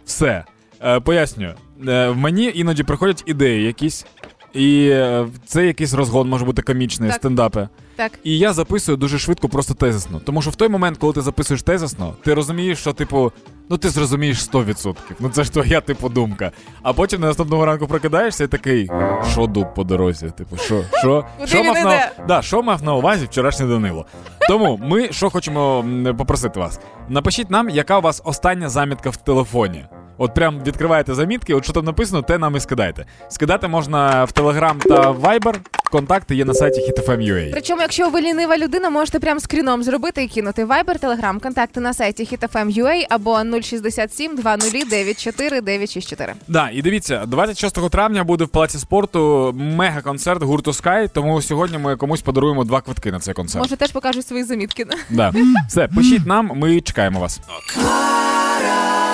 Все. 0.05 0.45
Е, 0.85 1.00
пояснюю. 1.00 1.55
Е, 1.88 2.09
в 2.09 2.17
мені 2.17 2.52
іноді 2.55 2.83
приходять 2.83 3.23
ідеї 3.26 3.64
якісь. 3.64 4.07
І 4.52 4.88
е, 4.88 5.26
це 5.47 5.67
якийсь 5.67 5.95
розгон 5.95 6.28
може 6.28 6.45
бути 6.45 6.62
комічний, 6.62 7.11
Так. 7.11 7.19
стендапи. 7.19 7.69
Так. 7.97 8.19
І 8.25 8.38
я 8.38 8.52
записую 8.52 8.97
дуже 8.97 9.19
швидко, 9.19 9.49
просто 9.49 9.75
тезисно. 9.75 10.21
Тому 10.25 10.43
що 10.43 10.50
в 10.50 10.57
той 10.57 10.69
момент, 10.69 10.99
коли 10.99 11.12
ти 11.12 11.21
записуєш 11.21 11.62
тезисно, 11.62 12.14
ти 12.25 12.35
розумієш, 12.35 12.78
що, 12.78 12.93
типу, 12.93 13.33
Ну 13.71 13.78
ти 13.78 13.88
зрозумієш 13.88 14.38
100%. 14.52 14.95
Ну 15.21 15.28
це 15.28 15.45
ж 15.45 15.52
твоя 15.52 15.81
типу 15.81 16.09
думка. 16.09 16.50
А 16.83 16.93
потім 16.93 17.21
на 17.21 17.26
наступного 17.26 17.67
ранку 17.67 17.87
прокидаєшся 17.87 18.45
і 18.45 18.47
такий, 18.47 18.90
що 19.33 19.47
дуб 19.47 19.75
по 19.75 19.85
дорозі? 19.85 20.31
Типу, 20.31 20.57
що, 20.57 20.83
що, 20.99 21.25
що 21.45 21.64
мав 21.64 21.75
на 21.75 22.11
да, 22.28 22.43
що 22.43 22.62
мав 22.62 22.83
на 22.83 22.95
увазі 22.95 23.25
вчорашній 23.25 23.67
Данило? 23.67 24.07
Тому 24.49 24.81
ми 24.83 25.12
що 25.12 25.31
хочемо 25.31 25.85
попросити 26.19 26.61
вас. 26.61 26.81
Напишіть 27.09 27.50
нам, 27.50 27.71
яка 27.71 27.99
у 27.99 28.00
вас 28.00 28.23
остання 28.25 28.69
замітка 28.69 29.11
в 29.11 29.17
телефоні. 29.17 29.85
От 30.18 30.34
прям 30.34 30.60
відкриваєте 30.66 31.14
замітки, 31.14 31.54
от 31.54 31.64
що 31.64 31.72
там 31.72 31.84
написано, 31.84 32.22
те 32.22 32.38
нам 32.38 32.56
і 32.56 32.60
скидайте. 32.60 33.04
Скидати 33.28 33.68
можна 33.68 34.25
в 34.25 34.28
Telegram 34.28 34.78
та 34.78 35.12
Viber. 35.12 35.54
Контакти 35.90 36.37
є 36.37 36.44
на 36.44 36.54
сайті 36.54 36.80
hitfm.ua. 36.80 37.48
Причому, 37.52 37.82
якщо 37.82 38.08
ви 38.10 38.20
лінива 38.20 38.58
людина, 38.58 38.90
можете 38.90 39.18
прям 39.18 39.40
скріном 39.40 39.82
зробити 39.82 40.25
і 40.25 40.28
кинути 40.28 40.64
Viber, 40.64 41.00
Telegram, 41.00 41.40
контакти 41.40 41.80
на 41.80 41.94
сайті 41.94 42.25
hitfm.ua 42.32 43.06
або 43.10 43.60
067 43.62 44.37
20 44.37 44.88
94 44.88 45.60
964. 45.60 46.34
Да, 46.48 46.70
і 46.72 46.82
дивіться, 46.82 47.26
26 47.26 47.90
травня 47.90 48.25
буде 48.25 48.44
в 48.44 48.48
палаці 48.48 48.78
спорту 48.78 49.52
мега-концерт 49.58 50.42
гурту 50.42 50.70
Sky, 50.70 51.08
тому 51.14 51.42
сьогодні 51.42 51.78
ми 51.78 51.96
комусь 51.96 52.22
подаруємо 52.22 52.64
два 52.64 52.80
квитки 52.80 53.12
на 53.12 53.18
цей 53.20 53.34
концерт. 53.34 53.64
Може, 53.64 53.76
теж 53.76 53.92
покажуть 53.92 54.26
свої 54.26 54.44
замітки. 54.44 54.87
Да. 55.10 55.32
Все, 55.68 55.88
пишіть 55.88 56.26
нам, 56.26 56.50
ми 56.54 56.80
чекаємо 56.80 57.20
вас. 57.20 57.40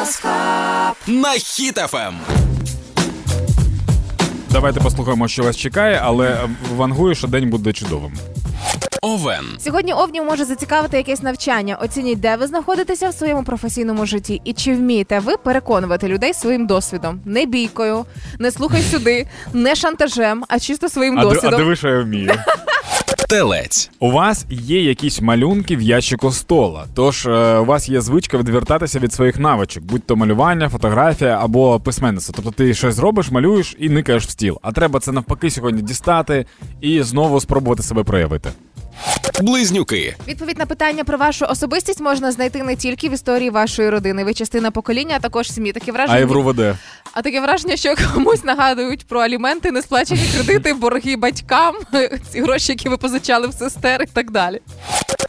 На 0.05 0.95
Ем. 1.07 1.25
Хіт-ФМ. 1.39 2.13
Давайте 4.51 4.81
послухаємо, 4.81 5.29
що 5.29 5.43
вас 5.43 5.57
чекає, 5.57 6.01
але 6.05 6.41
вангую, 6.77 7.15
що 7.15 7.29
день 7.29 7.51
буде 7.51 7.73
чудовим. 7.73 8.13
Овен. 9.03 9.45
Сьогодні 9.59 9.93
овнів 9.93 10.25
може 10.25 10.45
зацікавити 10.45 10.97
якесь 10.97 11.23
навчання. 11.23 11.77
Оцініть, 11.83 12.21
де 12.21 12.37
ви 12.37 12.47
знаходитеся 12.47 13.09
в 13.09 13.15
своєму 13.15 13.45
професійному 13.45 14.07
житті, 14.07 14.41
і 14.45 14.53
чи 14.53 14.75
вмієте 14.75 15.19
ви 15.19 15.37
переконувати 15.37 16.09
людей 16.09 16.35
своїм 16.35 16.67
досвідом, 16.67 17.21
не 17.25 17.47
бійкою, 17.47 18.05
не 18.39 18.51
слухай 18.51 18.83
сюди, 18.83 19.27
не 19.53 19.75
шантажем, 19.75 20.45
а 20.49 20.59
чисто 20.59 20.89
своїм 20.89 21.19
А, 21.19 21.23
ди- 21.23 21.29
а 21.29 21.35
досвідом. 21.35 21.59
диви, 21.61 21.77
що 21.77 21.89
я 21.89 22.01
вмію. 22.01 22.33
Телець. 23.29 23.91
У 24.01 24.11
вас 24.11 24.47
є 24.51 24.83
якісь 24.83 25.21
малюнки 25.21 25.77
в 25.77 25.83
ящику 25.83 26.33
стола, 26.33 26.87
тож 26.95 27.27
е, 27.27 27.59
у 27.59 27.65
вас 27.65 27.89
є 27.89 28.01
звичка 28.01 28.39
відвертатися 28.39 28.99
від 28.99 29.13
своїх 29.13 29.39
навичок, 29.39 29.85
будь 29.85 30.07
то 30.07 30.17
малювання, 30.17 30.69
фотографія 30.69 31.39
або 31.43 31.81
письменництво. 31.81 32.35
Тобто 32.37 32.51
ти 32.51 32.75
щось 32.75 32.95
зробиш, 32.95 33.31
малюєш 33.31 33.77
і 33.79 33.89
никаєш 33.89 34.27
в 34.27 34.31
стіл. 34.31 34.59
А 34.63 34.73
треба 34.73 35.01
це 35.01 35.13
навпаки 35.13 35.51
сьогодні 35.51 35.83
дістати 35.83 36.47
і 36.81 37.03
знову 37.03 37.41
спробувати 37.41 37.83
себе 37.83 38.05
проявити. 38.05 38.51
Близнюки. 39.43 40.17
Відповідь 40.29 40.59
на 40.59 40.67
питання 40.67 41.05
про 41.05 41.19
вашу 41.19 41.45
особистість 41.45 42.01
можна 42.01 42.33
знайти 42.33 42.63
не 42.63 42.77
тільки 42.77 43.09
в 43.09 43.13
історії 43.13 43.51
вашої 43.51 43.91
родини. 43.91 44.25
Ви 44.25 44.35
частина 44.35 44.71
покоління, 44.71 45.15
а 45.17 45.21
також 45.21 45.53
сім'ї. 45.53 45.73
Таке 45.73 45.93
враження, 45.93 46.17
А 46.17 46.19
євро 46.19 46.55
а 47.13 47.23
таке 47.23 47.41
враження, 47.41 47.77
що 47.77 47.95
комусь 48.15 48.45
нагадують 48.45 49.07
про 49.07 49.21
аліменти, 49.21 49.71
несплачені 49.71 50.29
кредити, 50.35 50.75
борги 50.75 51.17
батькам, 51.17 51.75
ці 52.31 52.41
гроші, 52.41 52.73
які 52.73 52.89
ви 52.89 52.97
позичали 52.97 53.49
в 53.49 53.53
сестер 53.55 54.03
і 54.03 54.07
так 54.07 54.31
далі. 54.31 54.61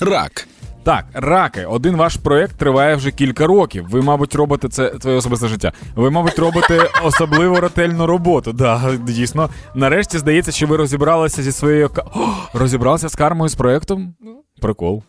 Рак. 0.01 0.47
Так, 0.85 1.05
раки, 1.13 1.65
один 1.65 1.95
ваш 1.95 2.15
проект 2.15 2.57
триває 2.57 2.95
вже 2.95 3.11
кілька 3.11 3.47
років. 3.47 3.85
Ви, 3.89 4.01
мабуть, 4.01 4.35
робите 4.35 4.69
це 4.69 4.89
твоє 4.89 5.17
особисте 5.17 5.47
життя. 5.47 5.71
Ви, 5.95 6.11
мабуть, 6.11 6.39
робите 6.39 6.89
особливо 7.03 7.59
ретельну 7.59 8.05
роботу. 8.05 8.53
Да, 8.53 8.91
дійсно. 9.03 9.49
Нарешті 9.75 10.17
здається, 10.17 10.51
що 10.51 10.67
ви 10.67 10.77
розібралися 10.77 11.43
зі 11.43 11.51
своєю 11.51 11.89
О, 12.15 12.27
розібралися 12.53 13.09
з 13.09 13.15
кармою 13.15 13.49
з 13.49 13.55
проектом? 13.55 14.15
Прикол. 14.61 15.03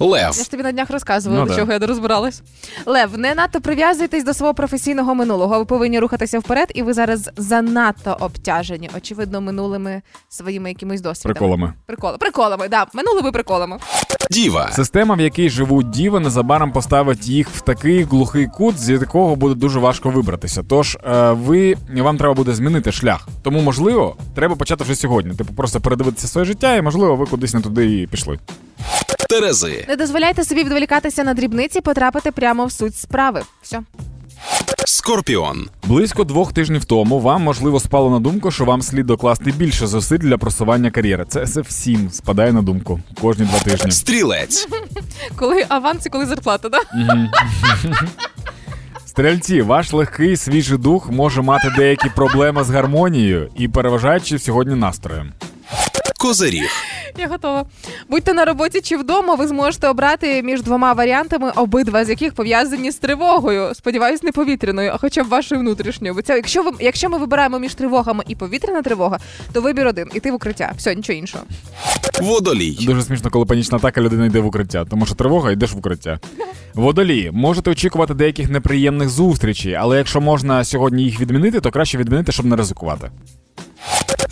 Я 0.00 0.32
ж 0.32 0.50
тобі 0.50 0.62
на 0.62 0.72
днях 0.72 0.90
розказувала, 0.90 1.40
Ну, 1.40 1.46
до 1.46 1.52
да. 1.54 1.60
чого 1.60 1.72
я 1.72 1.78
не 1.78 1.86
розбиралась. 1.86 2.42
Лев, 2.86 3.18
не 3.18 3.34
надто 3.34 3.60
прив'язуйтесь 3.60 4.24
до 4.24 4.34
свого 4.34 4.54
професійного 4.54 5.14
минулого. 5.14 5.58
Ви 5.58 5.64
повинні 5.64 5.98
рухатися 5.98 6.38
вперед, 6.38 6.72
і 6.74 6.82
ви 6.82 6.92
зараз 6.92 7.30
занадто 7.36 8.16
обтяжені, 8.20 8.90
очевидно, 8.96 9.40
минулими 9.40 10.02
своїми 10.28 10.68
якимись 10.68 11.00
досвідами. 11.00 11.34
Приколами. 11.34 11.72
Приколи. 11.86 12.18
Приколами, 12.18 12.68
да, 12.68 12.86
минулими 12.94 13.32
приколами. 13.32 13.78
Діва. 14.30 14.72
Система, 14.72 15.14
в 15.14 15.20
якій 15.20 15.50
живуть 15.50 15.90
діви, 15.90 16.20
незабаром 16.20 16.72
поставить 16.72 17.28
їх 17.28 17.48
в 17.50 17.60
такий 17.60 18.02
глухий 18.02 18.46
кут, 18.46 18.78
з 18.78 18.88
якого 18.90 19.36
буде 19.36 19.54
дуже 19.54 19.78
важко 19.78 20.10
вибратися. 20.10 20.62
Тож 20.68 20.98
е, 21.04 21.32
ви 21.32 21.76
вам 21.96 22.18
треба 22.18 22.34
буде 22.34 22.52
змінити 22.54 22.92
шлях. 22.92 23.28
Тому, 23.42 23.60
можливо, 23.60 24.16
треба 24.34 24.56
почати 24.56 24.84
вже 24.84 24.94
сьогодні. 24.94 25.34
Типу, 25.34 25.54
просто 25.54 25.80
передивитися 25.80 26.28
своє 26.28 26.44
життя, 26.44 26.76
і 26.76 26.82
можливо, 26.82 27.16
ви 27.16 27.26
кудись 27.26 27.54
не 27.54 27.60
туди 27.60 28.00
і 28.00 28.06
пішли. 28.06 28.38
Терези. 29.28 29.84
Не 29.88 29.96
дозволяйте 29.96 30.44
собі 30.44 30.64
відволікатися 30.64 31.24
на 31.24 31.34
дрібниці, 31.34 31.80
потрапити 31.80 32.30
прямо 32.30 32.66
в 32.66 32.72
суть 32.72 32.96
справи. 32.96 33.42
Все. 33.62 33.80
Скорпіон. 34.86 35.68
Близько 35.86 36.24
двох 36.24 36.52
тижнів 36.52 36.84
тому 36.84 37.20
вам 37.20 37.42
можливо 37.42 37.80
спало 37.80 38.10
на 38.10 38.20
думку, 38.20 38.50
що 38.50 38.64
вам 38.64 38.82
слід 38.82 39.06
докласти 39.06 39.52
більше 39.52 39.86
зусиль 39.86 40.18
для 40.18 40.38
просування 40.38 40.90
кар'єри. 40.90 41.24
Це, 41.28 41.46
це 41.46 41.60
всім 41.60 42.10
спадає 42.10 42.52
на 42.52 42.62
думку 42.62 43.00
кожні 43.20 43.44
два 43.44 43.58
тижні. 43.60 43.90
Стрілець. 43.90 44.68
Коли 45.36 45.66
аванс 45.68 46.06
і 46.06 46.10
коли 46.10 46.26
зарплата, 46.26 46.68
да? 46.68 46.80
Стрільці, 49.06 49.62
ваш 49.62 49.92
легкий 49.92 50.36
свіжий 50.36 50.78
дух 50.78 51.10
може 51.10 51.42
мати 51.42 51.72
деякі 51.76 52.08
проблеми 52.08 52.64
з 52.64 52.70
гармонією 52.70 53.50
і 53.56 53.68
переважаючи 53.68 54.38
сьогодні 54.38 54.74
настроєм. 54.74 55.32
Козиріг. 56.24 56.70
Я 57.18 57.28
готова. 57.28 57.64
Будьте 58.08 58.32
на 58.32 58.44
роботі 58.44 58.80
чи 58.80 58.96
вдома, 58.96 59.34
ви 59.34 59.46
зможете 59.46 59.88
обрати 59.88 60.42
між 60.42 60.62
двома 60.62 60.92
варіантами, 60.92 61.50
обидва 61.56 62.04
з 62.04 62.08
яких 62.08 62.34
пов'язані 62.34 62.90
з 62.90 62.96
тривогою. 62.96 63.74
Сподіваюсь, 63.74 64.22
не 64.22 64.32
повітряною, 64.32 64.90
а 64.94 64.98
хоча 64.98 65.24
б 65.24 65.28
вашою 65.28 65.60
внутрішньою. 65.60 66.14
Бо 66.14 66.22
це, 66.22 66.36
якщо 66.36 66.62
ви, 66.62 66.70
якщо 66.80 67.10
ми 67.10 67.18
вибираємо 67.18 67.58
між 67.58 67.74
тривогами 67.74 68.24
і 68.28 68.34
повітряна 68.36 68.82
тривога, 68.82 69.18
то 69.52 69.60
вибір 69.60 69.86
один 69.86 70.10
іти 70.14 70.32
в 70.32 70.34
укриття. 70.34 70.72
Все, 70.76 70.94
нічого 70.94 71.18
іншого. 71.18 71.44
Водолій. 72.20 72.78
Дуже 72.86 73.02
смішно, 73.02 73.30
коли 73.30 73.44
панічна 73.44 73.78
атака 73.78 74.00
людина 74.00 74.26
йде 74.26 74.40
в 74.40 74.46
укриття, 74.46 74.84
тому 74.84 75.06
що 75.06 75.14
тривога 75.14 75.52
йдеш 75.52 75.72
в 75.72 75.78
укриття. 75.78 76.18
Водолії, 76.74 77.30
можете 77.30 77.70
очікувати 77.70 78.14
деяких 78.14 78.50
неприємних 78.50 79.08
зустрічей, 79.08 79.74
але 79.74 79.98
якщо 79.98 80.20
можна 80.20 80.64
сьогодні 80.64 81.04
їх 81.04 81.20
відмінити, 81.20 81.60
то 81.60 81.70
краще 81.70 81.98
відмінити, 81.98 82.32
щоб 82.32 82.46
не 82.46 82.56
ризикувати. 82.56 83.10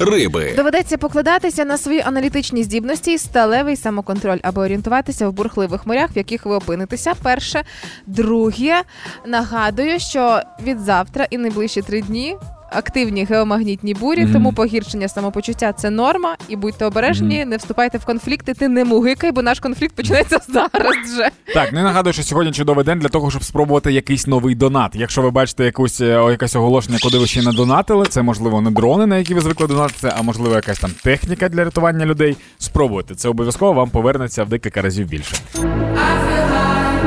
Риби. 0.04 0.52
Доведеться 0.56 0.98
покладатися 0.98 1.64
на 1.64 1.78
свої 1.78 2.00
аналітичні 2.00 2.62
здібності 2.62 3.12
і 3.12 3.18
сталевий 3.18 3.76
самоконтроль, 3.76 4.38
аби 4.42 4.62
орієнтуватися 4.62 5.28
в 5.28 5.32
бурхливих 5.32 5.86
морях, 5.86 6.10
в 6.14 6.16
яких 6.16 6.46
ви 6.46 6.54
опинитеся. 6.54 7.14
Перше, 7.22 7.64
друге, 8.06 8.82
нагадую, 9.26 10.00
що 10.00 10.40
від 10.62 10.80
завтра 10.80 11.26
і 11.30 11.38
найближчі 11.38 11.82
три 11.82 12.02
дні. 12.02 12.36
Активні 12.74 13.24
геомагнітні 13.24 13.94
бурі, 13.94 14.22
Мгм. 14.24 14.32
тому 14.32 14.52
погіршення 14.52 15.08
самопочуття 15.08 15.72
це 15.72 15.90
норма. 15.90 16.36
І 16.48 16.56
будьте 16.56 16.84
обережні, 16.84 17.44
не 17.44 17.56
вступайте 17.56 17.98
в 17.98 18.04
конфлікти. 18.04 18.54
Ти 18.54 18.68
не 18.68 18.84
мугикай, 18.84 19.32
бо 19.32 19.42
наш 19.42 19.60
конфлікт 19.60 19.94
почнеться 19.94 20.38
зараз 20.48 20.96
вже. 21.12 21.28
Так, 21.54 21.68
і 21.72 21.74
нагадую, 21.74 22.12
що 22.12 22.22
сьогодні 22.22 22.52
чудовий 22.52 22.84
день 22.84 22.98
для 22.98 23.08
того, 23.08 23.30
щоб 23.30 23.44
спробувати 23.44 23.92
якийсь 23.92 24.26
новий 24.26 24.54
донат. 24.54 24.94
Якщо 24.94 25.22
ви 25.22 25.30
бачите 25.30 25.64
якусь 25.64 26.00
е, 26.00 26.18
о, 26.18 26.30
якесь 26.30 26.56
оголошення, 26.56 26.98
куди 27.02 27.18
ви 27.18 27.26
ще 27.26 27.42
не 27.42 27.52
донатили, 27.52 28.06
це 28.08 28.22
можливо 28.22 28.60
не 28.60 28.70
дрони, 28.70 29.06
на 29.06 29.16
які 29.18 29.34
ви 29.34 29.40
звикли 29.40 29.66
донатити, 29.66 30.12
а 30.18 30.22
можливо 30.22 30.54
якась 30.54 30.78
там 30.78 30.90
техніка 31.04 31.48
для 31.48 31.64
рятування 31.64 32.06
людей. 32.06 32.36
Спробуйте. 32.58 33.14
Це 33.14 33.28
обов'язково 33.28 33.72
вам 33.72 33.90
повернеться 33.90 34.44
в 34.44 34.48
декілька 34.48 34.82
разів 34.82 35.06
більше. 35.08 35.34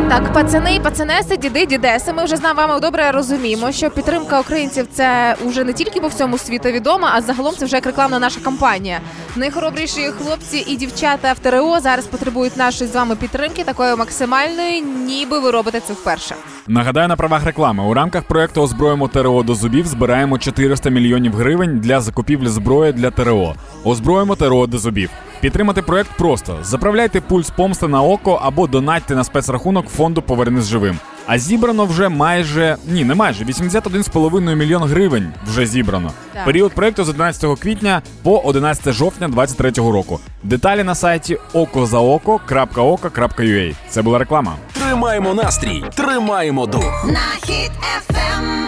Так, 0.09 0.33
пацани 0.33 0.75
і 0.75 0.79
пацанеси, 0.79 1.38
діди, 1.38 1.65
дідеси. 1.65 2.13
Ми 2.13 2.24
вже 2.25 2.38
з 2.38 2.41
вами 2.41 2.79
добре 2.79 3.12
розуміємо, 3.12 3.71
що 3.71 3.89
підтримка 3.89 4.39
українців 4.39 4.88
це 4.91 5.35
вже 5.45 5.63
не 5.63 5.74
тільки 5.74 6.00
по 6.01 6.07
всьому 6.07 6.38
світу 6.38 6.69
відома, 6.69 7.12
а 7.15 7.21
загалом 7.21 7.53
це 7.57 7.65
вже 7.65 7.75
як 7.75 7.85
рекламна 7.85 8.19
наша 8.19 8.39
кампанія. 8.39 9.00
Найхоробріші 9.35 10.01
хлопці 10.01 10.57
і 10.67 10.75
дівчата 10.75 11.33
в 11.33 11.39
ТРО 11.39 11.79
зараз 11.79 12.05
потребують 12.05 12.57
нашої 12.57 12.89
з 12.89 12.95
вами 12.95 13.15
підтримки, 13.15 13.63
такої 13.63 13.95
максимальної, 13.95 14.81
ніби 14.81 15.39
ви 15.39 15.51
робите 15.51 15.79
це 15.88 15.93
вперше. 15.93 16.35
Нагадаю 16.67 17.07
на 17.07 17.15
правах 17.15 17.45
реклами. 17.45 17.83
У 17.83 17.93
рамках 17.93 18.24
проекту 18.24 18.62
Озброїмо 18.62 19.07
ТРО 19.07 19.43
до 19.43 19.55
зубів 19.55 19.88
збираємо 19.88 20.38
400 20.38 20.89
мільйонів 20.89 21.35
гривень 21.35 21.79
для 21.79 22.01
закупівлі 22.01 22.47
зброї 22.47 22.93
для 22.93 23.12
ТРО. 23.12 23.55
Озброїмо 23.83 24.35
ТРО 24.35 24.67
до 24.67 24.77
зубів. 24.77 25.09
Підтримати 25.42 25.82
проект 25.82 26.10
просто 26.18 26.58
заправляйте 26.62 27.22
пульс 27.22 27.50
помсти 27.50 27.88
на 27.88 28.01
око 28.01 28.39
або 28.44 28.68
донатьте 28.68 29.15
на 29.15 29.24
спецрахунок 29.24 29.88
фонду 29.88 30.22
Повернись 30.22 30.65
живим. 30.65 31.00
А 31.27 31.38
зібрано 31.38 31.86
вже 31.86 32.10
майже 32.10 32.77
ні, 32.88 33.04
не 33.04 33.15
майже 33.15 33.46
81,5 33.46 34.56
мільйон 34.56 34.84
гривень 34.84 35.34
вже 35.48 35.65
зібрано. 35.65 36.12
Так. 36.34 36.46
Період 36.46 36.74
проекту 36.74 37.04
з 37.04 37.10
11 37.10 37.60
квітня 37.60 38.01
по 38.24 38.38
11 38.38 38.94
жовтня 38.94 39.27
2023 39.27 39.92
року. 39.92 40.20
Деталі 40.44 40.84
на 40.84 40.96
сайті 40.96 41.38
okozaoko.oka.ua. 41.54 43.75
Це 43.89 44.01
була 44.01 44.20
реклама. 44.20 44.56
Тримаємо 44.74 45.34
настрій. 45.34 45.84
Тримаємо 45.96 46.65
дух. 46.65 47.06
На 47.08 47.20
хід 47.48 47.72
FM. 48.10 48.68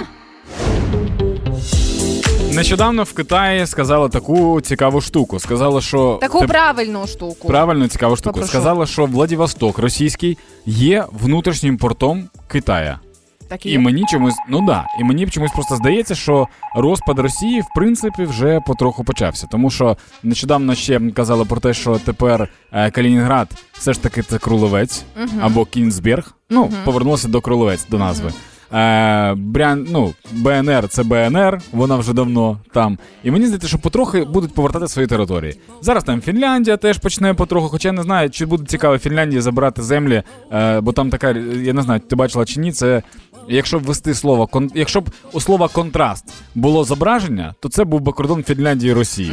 Нещодавно 2.54 3.04
в 3.04 3.14
Китаї 3.14 3.68
сказали 3.68 4.10
таку 4.10 4.62
цікаву 4.62 5.02
штуку. 5.02 5.40
Сказали, 5.40 5.82
що 5.82 6.18
Таку 6.22 6.40
те- 6.40 6.48
правильну 6.48 7.08
штуку. 7.08 7.48
правильно 7.48 7.88
цікаву 7.88 8.16
штуку. 8.16 8.34
Попрошу. 8.34 8.50
Сказали, 8.52 8.86
що 8.86 9.06
Владивосток 9.06 9.78
російський 9.80 10.38
є 10.66 11.06
внутрішнім 11.22 11.78
портом 11.78 12.30
Китая. 12.48 13.00
Так 13.48 13.66
і 13.66 13.72
І 13.72 13.78
мені 13.80 14.04
чомусь, 14.12 14.36
ну 14.50 14.62
да, 14.66 14.86
і 15.00 15.04
мені 15.04 15.28
чомусь 15.28 15.52
просто 15.52 15.76
здається, 15.76 16.16
що 16.16 16.48
розпад 16.76 17.20
Росії, 17.20 17.62
в 17.62 17.66
принципі, 17.76 18.24
вже 18.26 18.60
потроху 18.68 19.04
почався. 19.04 19.48
Тому 19.52 19.70
що 19.70 19.98
нещодавно 20.24 20.76
ще 20.76 21.00
казали 21.00 21.46
про 21.46 21.60
те, 21.60 21.74
що 21.74 22.00
тепер 22.06 22.50
е, 22.72 22.92
Калінінград 22.92 23.48
все 23.74 23.94
ж 23.94 24.02
таки 24.02 24.22
це 24.22 24.38
Крулевець 24.38 25.04
або 25.42 25.66
Кінзберг. 25.66 26.34
Ну, 26.50 26.70
повернулося 26.86 27.28
до 27.28 27.42
Крулевець, 27.42 27.86
до 27.90 27.98
назви. 27.98 28.32
Е, 28.74 29.34
Брян, 29.34 29.88
ну, 29.92 30.14
БНР 30.32 30.88
це 30.88 31.04
БНР, 31.04 31.60
вона 31.72 31.96
вже 31.96 32.14
давно 32.14 32.60
там. 32.74 32.98
І 33.24 33.32
мені 33.32 33.46
здається, 33.46 33.68
що 33.68 33.78
потрохи 33.78 34.24
будуть 34.24 34.54
повертати 34.54 34.88
свої 34.88 35.08
території. 35.08 35.60
Зараз 35.82 36.04
там 36.04 36.22
Фінляндія 36.22 36.78
теж 36.78 36.98
почне 36.98 37.34
потроху, 37.34 37.68
хоча 37.68 37.88
я 37.88 37.94
не 37.94 38.04
знаю, 38.04 38.30
чи 38.30 38.46
буде 38.46 38.66
цікаво 38.66 38.98
Фінляндії 38.98 39.42
забирати 39.42 39.84
землі, 39.84 40.24
е, 40.52 40.82
бо 40.82 40.92
там 40.92 41.10
така, 41.10 41.30
я 41.62 41.74
не 41.74 41.82
знаю, 41.82 42.00
ти 42.00 42.16
бачила 42.16 42.46
чи 42.46 42.60
ні, 42.60 42.72
це. 42.72 43.02
Якщо 43.50 43.80
б 43.80 43.84
ввести 43.84 44.14
слово 44.14 44.46
кон- 44.48 44.72
якщо 44.76 45.02
б 45.02 45.10
у 45.34 45.42
слова 45.42 45.68
контраст 45.68 46.26
було 46.56 46.84
зображення, 46.84 47.56
то 47.60 47.70
це 47.70 47.84
був 47.84 48.02
би 48.02 48.12
кордон 48.12 48.44
Фінляндії 48.44 48.92
і 48.92 48.94
Росії, 48.96 49.32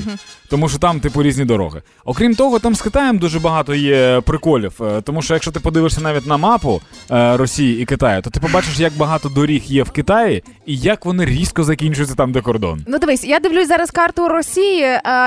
тому 0.50 0.68
що 0.68 0.78
там 0.78 1.00
типу 1.00 1.22
різні 1.22 1.44
дороги. 1.44 1.82
Окрім 2.04 2.34
того, 2.34 2.58
там 2.58 2.74
з 2.74 2.82
Китаєм 2.82 3.18
дуже 3.18 3.38
багато 3.40 3.74
є 3.74 4.20
приколів. 4.26 4.72
е, 4.82 5.00
Тому 5.00 5.22
що 5.22 5.34
якщо 5.34 5.50
ти 5.52 5.60
подивишся 5.60 6.00
навіть 6.00 6.26
на 6.26 6.36
мапу 6.36 6.80
е, 7.10 7.36
Росії 7.36 7.82
і 7.82 7.84
Китаю, 7.84 8.22
то 8.22 8.30
ти 8.30 8.40
побачиш, 8.40 8.78
як 8.78 8.92
багато 8.96 9.28
доріг 9.28 9.62
є 9.66 9.82
в 9.82 9.90
Китаї 9.90 10.42
і 10.66 10.76
як 10.76 11.04
вони 11.04 11.24
різко 11.24 11.64
закінчуються 11.64 12.16
там, 12.16 12.32
де 12.32 12.40
кордон. 12.40 12.84
Ну 12.88 12.98
дивись, 12.98 13.24
я 13.24 13.40
дивлюсь 13.40 13.68
зараз 13.68 13.90
карту 13.90 14.28
Росії, 14.28 14.80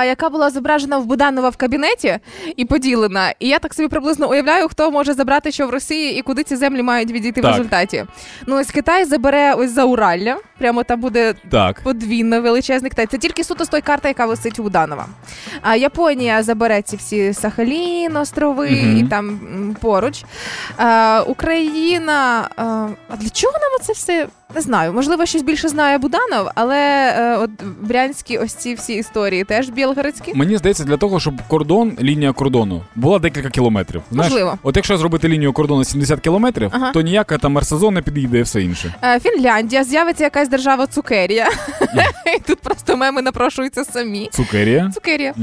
яка 0.06 0.28
була 0.28 0.50
зображена 0.50 0.98
в 0.98 1.06
Буданова 1.06 1.48
в 1.48 1.56
кабінеті 1.56 2.18
і 2.56 2.64
поділена. 2.64 3.34
І 3.40 3.48
я 3.48 3.58
так 3.58 3.74
собі 3.74 3.88
приблизно 3.88 4.30
уявляю, 4.30 4.68
хто 4.68 4.90
може 4.90 5.14
забрати 5.14 5.52
що 5.52 5.66
в 5.66 5.70
Росії 5.70 6.18
і 6.18 6.22
куди 6.22 6.42
ці 6.42 6.56
землі 6.56 6.82
мають 6.82 7.10
відійти 7.12 7.40
Так. 7.40 7.50
в 7.54 7.56
результаті. 7.56 8.04
Ну 8.46 8.56
ось 8.60 8.70
Китай 8.78 9.04
забере 9.04 9.54
ось 9.54 9.70
за 9.70 9.84
Уралля. 9.84 10.36
Прямо 10.58 10.84
там 10.84 11.00
буде 11.00 11.34
Так. 11.50 11.80
подвійно 11.82 12.40
величезний 12.42 12.90
Китай. 12.90 13.06
Це 13.06 13.18
тільки 13.18 13.44
суто 13.44 13.64
з 13.64 13.68
той 13.68 13.80
карти, 13.80 14.08
яка 14.08 14.26
висить 14.26 14.58
у 14.58 14.70
Данова. 14.70 15.06
А 15.62 15.76
Японія 15.76 16.42
забере 16.42 16.82
ці 16.82 16.96
всі 16.96 17.32
Сахалін, 17.32 18.16
острови 18.16 18.66
угу. 18.66 18.98
і 18.98 19.04
там 19.04 19.40
поруч. 19.80 20.24
А, 20.76 21.24
Україна. 21.26 22.48
А, 22.56 22.64
а 23.08 23.16
для 23.16 23.30
чого 23.30 23.52
нам 23.52 23.80
це 23.82 23.92
все? 23.92 24.28
Не 24.54 24.60
знаю. 24.60 24.92
Можливо, 24.92 25.26
щось 25.26 25.42
більше 25.42 25.68
знає 25.68 25.98
Буданов, 25.98 26.48
але 26.54 26.78
е, 27.18 27.36
от 27.36 27.50
брянські 27.80 28.38
ось 28.38 28.54
ці 28.54 28.74
всі 28.74 28.94
історії 28.94 29.44
теж 29.44 29.68
білгородські. 29.68 30.32
Мені 30.34 30.56
здається, 30.56 30.84
для 30.84 30.96
того, 30.96 31.20
щоб 31.20 31.34
кордон, 31.48 31.92
лінія 32.02 32.32
кордону 32.32 32.82
була 32.94 33.18
декілька 33.18 33.50
кілометрів. 33.50 34.02
Знаєш, 34.12 34.32
Можливо. 34.32 34.58
От 34.62 34.76
якщо 34.76 34.98
зробити 34.98 35.28
лінію 35.28 35.52
кордону 35.52 35.84
70 35.84 36.20
кілометрів, 36.20 36.70
Ага. 36.72 36.92
то 36.92 37.00
ніяка 37.00 37.38
там 37.38 37.52
мерсезон 37.52 37.94
не 37.94 38.02
підійде 38.02 38.38
і 38.38 38.42
все 38.42 38.62
інше. 38.62 38.94
Е, 39.04 39.20
Фінляндія, 39.20 39.84
з'явиться 39.84 40.24
якась 40.24 40.48
держава 40.48 40.86
Цукерія. 40.86 41.48
І 42.36 42.40
тут 42.46 42.58
просто 42.58 42.96
меми 42.96 43.22
напрошуються 43.22 43.84
самі. 43.84 44.28
Цукерія. 44.32 44.90
Цукерія. 44.94 45.34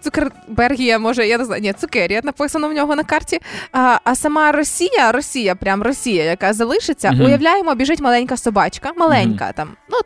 Цукербергія, 0.00 0.98
може, 0.98 1.26
я 1.26 1.38
не 1.38 1.44
знаю. 1.44 1.62
Ні, 1.62 1.72
Цукерія 1.72 2.20
написано 2.24 2.68
в 2.68 2.72
нього 2.72 2.96
на 2.96 3.02
карті. 3.04 3.40
А, 3.72 3.98
а 4.04 4.14
сама 4.14 4.52
Росія, 4.52 5.12
Росія, 5.12 5.54
прям 5.54 5.82
Росія, 5.82 6.24
яка 6.24 6.52
залишиться, 6.52 7.10
уявляємо, 7.20 7.74
біжить 7.74 8.00
маленька 8.00 8.36
собачка, 8.46 8.92
маленька 8.96 9.52
там, 9.52 9.68
ну, 9.90 9.98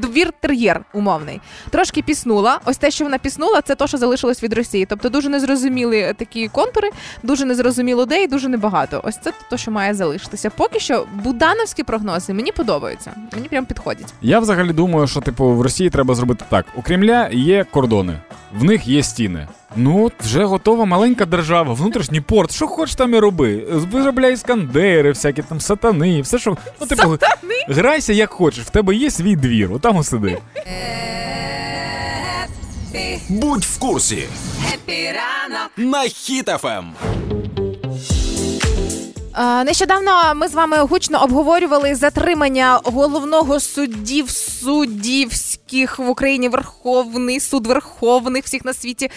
двір 0.00 0.32
тер'єр 0.40 0.80
умовний. 0.94 1.40
Трошки 1.70 2.02
піснула. 2.02 2.60
Ось 2.64 2.76
те, 2.76 2.90
що 2.90 3.04
вона 3.04 3.18
піснула, 3.18 3.60
це 3.62 3.74
то, 3.74 3.86
що 3.86 3.98
залишилось 3.98 4.42
від 4.42 4.52
Росії. 4.52 4.86
Тобто 4.86 5.08
дуже 5.08 5.28
незрозумілі 5.28 6.14
такі 6.18 6.48
контури, 6.48 6.90
дуже 7.22 7.44
незрозуміло 7.44 8.06
де 8.06 8.22
і 8.22 8.26
дуже 8.26 8.48
небагато. 8.48 9.00
Ось 9.04 9.18
це 9.18 9.32
то, 9.50 9.56
що 9.56 9.70
має 9.70 9.94
залишитися. 9.94 10.50
Поки 10.50 10.80
що 10.80 11.06
будановські 11.14 11.82
прогнози 11.82 12.34
мені 12.34 12.52
подобаються. 12.52 13.12
Мені 13.34 13.48
прям 13.48 13.66
підходять. 13.66 14.14
Я 14.22 14.38
взагалі 14.40 14.72
думаю, 14.72 15.06
що 15.06 15.20
типу 15.20 15.44
в 15.44 15.62
Росії 15.62 15.90
треба 15.90 16.14
зробити 16.14 16.44
так: 16.48 16.66
у 16.76 16.82
Кремля 16.82 17.28
є 17.32 17.64
кордони, 17.64 18.18
в 18.54 18.64
них 18.64 18.86
є 18.88 19.02
стіни. 19.02 19.48
Ну, 19.76 20.04
от 20.04 20.12
вже 20.20 20.44
готова 20.44 20.84
маленька 20.84 21.24
держава, 21.24 21.74
внутрішній 21.74 22.20
порт. 22.20 22.52
Що 22.52 22.66
хочеш 22.66 22.94
там 22.94 23.14
і 23.14 23.18
роби. 23.18 23.64
Виробляй 23.70 24.36
скандери, 24.36 25.08
всякі 25.08 25.42
там 25.42 25.60
сатани, 25.60 26.20
все 26.20 26.38
що. 26.38 26.56
Ну, 26.80 26.86
типу, 26.86 27.18
грайся 27.68 28.12
як 28.12 28.30
хочеш, 28.30 28.64
в 28.64 28.70
тебе 28.70 28.94
є 28.94 29.10
свій 29.10 29.36
двір, 29.36 29.72
отам 29.72 30.00
і 30.00 30.04
сиди. 30.04 30.38
Будь 33.28 33.64
в 33.64 33.78
курсі. 33.78 34.28
На 35.76 36.04
Ем. 36.04 36.08
Хіт-ФМ. 36.08 36.84
Е, 37.32 37.37
Нещодавно 39.42 40.10
ми 40.36 40.48
з 40.48 40.54
вами 40.54 40.76
гучно 40.78 41.22
обговорювали 41.22 41.94
затримання 41.94 42.80
головного 42.84 43.60
суддів 43.60 44.30
суддівських 44.30 45.98
в 45.98 46.08
Україні 46.08 46.48
Верховний 46.48 47.40
суд 47.40 47.66
Верховний 47.66 48.42
всіх 48.42 48.64
на 48.64 48.72
світі. 48.72 49.10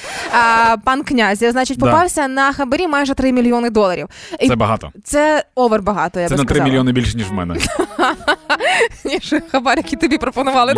е, 0.74 0.78
Пан 0.86 1.04
князя, 1.04 1.52
значить, 1.52 1.78
Да. 1.80 1.86
попався 1.86 2.28
на 2.28 2.54
хабарі 2.54 2.88
майже 2.88 3.14
3 3.14 3.32
мільйони 3.32 3.70
доларів. 3.70 4.08
І 4.40 4.48
Це 4.48 4.56
багато. 4.56 4.92
Це 5.04 5.44
овер 5.56 5.82
багато. 5.82 6.20
Я 6.20 6.28
Це 6.30 6.36
би 6.36 6.38
на 6.38 6.46
3 6.46 6.56
сказала. 6.56 6.70
мільйони 6.70 6.92
більше, 6.92 7.18
ніж 7.18 7.28
в 7.30 7.34
мене. 7.34 7.56
ніж 9.06 9.34
хабар, 9.52 9.78
який 9.78 10.00
тобі 10.00 10.18
пропонували. 10.18 10.76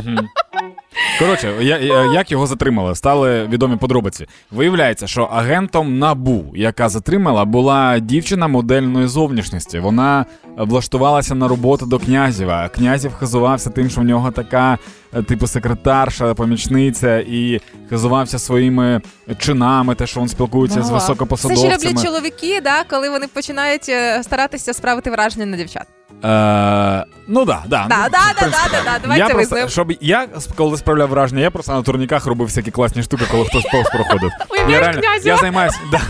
Коротше, 1.20 1.54
я, 1.62 1.78
як 2.14 2.32
його 2.32 2.48
затримали, 2.48 2.96
стали 2.96 3.48
відомі 3.48 3.76
подробиці. 3.78 4.28
Виявляється, 4.52 5.08
що 5.08 5.24
агентом 5.24 6.00
набу, 6.00 6.46
яка 6.56 6.90
затримала, 6.90 7.46
була 7.46 8.00
дівчина 8.00 8.48
модельної 8.48 9.08
зовнішності. 9.08 9.80
Вона 9.80 10.26
влаштувалася 10.58 11.36
на 11.36 11.48
роботу 11.48 11.86
до 11.86 12.00
князєва. 12.00 12.70
Князів 12.70 13.14
хизувався 13.14 13.70
тим, 13.70 13.90
що 13.90 14.02
в 14.02 14.04
нього 14.04 14.32
така, 14.32 14.78
типу, 15.22 15.48
секретарша, 15.48 16.34
помічниця, 16.34 17.18
і 17.20 17.62
хизувався 17.90 18.40
своїми 18.40 19.02
чинами, 19.38 19.96
те, 19.96 20.08
що 20.08 20.20
він 20.20 20.28
спілкується 20.28 20.82
з 20.82 20.90
Ага. 20.90 21.00
Це 21.00 21.04
ще 21.06 21.12
високопосадовцями. 21.14 21.74
люблять 21.74 22.04
чоловіки, 22.06 22.62
да, 22.64 22.84
коли 22.90 23.10
вони 23.10 23.28
починають 23.28 23.90
е, 23.90 24.24
старатися 24.24 24.74
справити 24.74 25.12
враження 25.12 25.46
на 25.46 25.58
дівчат. 25.58 25.88
Е, 26.24 27.06
ну 27.28 27.46
да, 27.46 27.64
да. 27.68 27.86
Да, 27.90 27.98
ну, 28.04 28.10
да, 28.12 28.20
да, 28.40 28.48
да, 28.48 28.68
да, 28.72 28.84
да, 28.86 29.00
давайте 29.02 29.20
я 29.20 29.26
просто, 29.26 29.38
визнаємо. 29.38 29.70
щоб 29.70 29.92
я 30.02 30.28
коли 30.56 30.78
справляв 30.78 31.10
враження, 31.10 31.42
я 31.42 31.52
просто 31.52 31.74
на 31.74 31.82
турніках 31.82 32.26
робив 32.26 32.48
всякі 32.48 32.72
класні 32.72 33.04
штуки, 33.04 33.24
коли 33.32 33.46
хтось 33.46 33.66
повз 33.72 33.90
проходив. 33.90 34.32
Я 34.70 34.80
реально, 34.80 35.02
я 35.24 35.38
займаюся. 35.38 35.80
Да. 35.92 36.02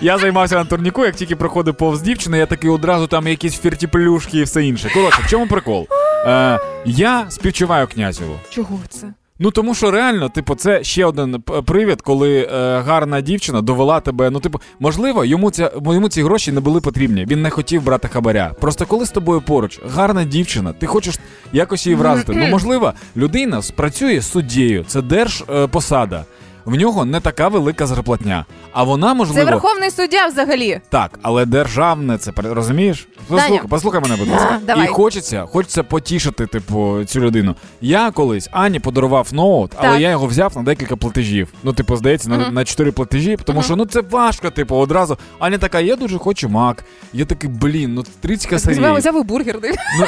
Я 0.00 0.18
займався 0.18 0.54
на 0.54 0.64
турніку, 0.64 1.04
як 1.04 1.14
тільки 1.14 1.36
проходив 1.36 1.74
повз 1.74 2.02
дівчини, 2.02 2.38
я 2.38 2.46
такий 2.46 2.70
одразу 2.70 3.06
там 3.06 3.26
якісь 3.26 3.60
фіртіплюшки 3.60 4.38
і 4.38 4.42
все 4.42 4.64
інше. 4.64 4.90
Коротше, 4.94 5.22
в 5.24 5.30
чому 5.30 5.46
прикол? 5.46 5.86
Е, 6.26 6.58
я 6.84 7.26
співчуваю 7.28 7.86
князеву. 7.86 8.34
Чого 8.50 8.78
це? 8.88 9.06
Ну 9.38 9.50
тому 9.50 9.74
що 9.74 9.90
реально, 9.90 10.28
типу, 10.28 10.54
це 10.54 10.84
ще 10.84 11.04
один 11.04 11.40
привід, 11.42 12.02
коли 12.02 12.48
е, 12.52 12.80
гарна 12.80 13.20
дівчина 13.20 13.60
довела 13.60 14.00
тебе. 14.00 14.30
Ну, 14.30 14.40
типу, 14.40 14.60
можливо, 14.80 15.24
йому 15.24 15.50
ця 15.50 15.70
йому 15.86 16.08
ці 16.08 16.22
гроші 16.22 16.52
не 16.52 16.60
були 16.60 16.80
потрібні. 16.80 17.24
Він 17.24 17.42
не 17.42 17.50
хотів 17.50 17.82
брати 17.82 18.08
хабаря. 18.08 18.52
Просто 18.60 18.86
коли 18.86 19.06
з 19.06 19.10
тобою 19.10 19.40
поруч 19.40 19.80
гарна 19.94 20.24
дівчина, 20.24 20.72
ти 20.72 20.86
хочеш 20.86 21.18
якось 21.52 21.86
її 21.86 21.96
вразити. 21.96 22.32
Ну 22.36 22.46
можливо, 22.50 22.92
людина 23.16 23.62
спрацює 23.62 24.22
суддєю, 24.22 24.84
це 24.86 25.02
держпосада. 25.02 26.16
Е. 26.16 26.24
В 26.64 26.74
нього 26.74 27.04
не 27.04 27.20
така 27.20 27.48
велика 27.48 27.86
зарплатня. 27.86 28.44
А 28.72 28.82
вона 28.82 29.26
Це 29.34 29.44
верховний 29.44 29.90
суддя 29.90 30.26
взагалі. 30.26 30.80
так, 30.88 31.18
але 31.22 31.46
державне 31.46 32.18
це 32.18 32.32
розумієш? 32.36 33.08
Послухай, 33.28 33.50
Даня. 33.50 33.62
послухай 33.68 34.00
мене, 34.00 34.16
будь 34.16 34.28
ласка. 34.28 34.60
Давай. 34.66 34.84
І 34.84 34.88
хочеться, 34.88 35.46
хочеться 35.46 35.82
потішити, 35.82 36.46
типу, 36.46 37.04
цю 37.06 37.20
людину. 37.20 37.54
Я 37.80 38.10
колись 38.10 38.48
Ані 38.52 38.80
подарував 38.80 39.28
ноут, 39.34 39.70
але 39.76 39.88
Так. 39.88 40.00
я 40.00 40.10
його 40.10 40.26
взяв 40.26 40.56
на 40.56 40.62
декілька 40.62 40.96
платежів. 40.96 41.48
Ну, 41.62 41.72
типу, 41.72 41.96
здається, 41.96 42.28
на, 42.30 42.50
на 42.50 42.64
4 42.64 42.92
платежі, 42.92 43.38
тому 43.44 43.62
що 43.62 43.76
ну 43.76 43.86
це 43.86 44.00
важко, 44.00 44.50
типу, 44.50 44.76
одразу. 44.76 45.18
Аня 45.38 45.58
така, 45.58 45.80
я 45.80 45.96
дуже 45.96 46.18
хочу 46.18 46.48
мак. 46.48 46.84
Я 47.12 47.24
такий, 47.24 47.50
блін, 47.50 47.94
ну 47.94 48.04
30 48.20 48.52
Візьмемо, 48.52 48.76
косарів. 48.76 48.96
взяв 48.98 49.20
і 49.20 49.24
бургер. 49.24 49.58
Ну, 49.62 50.06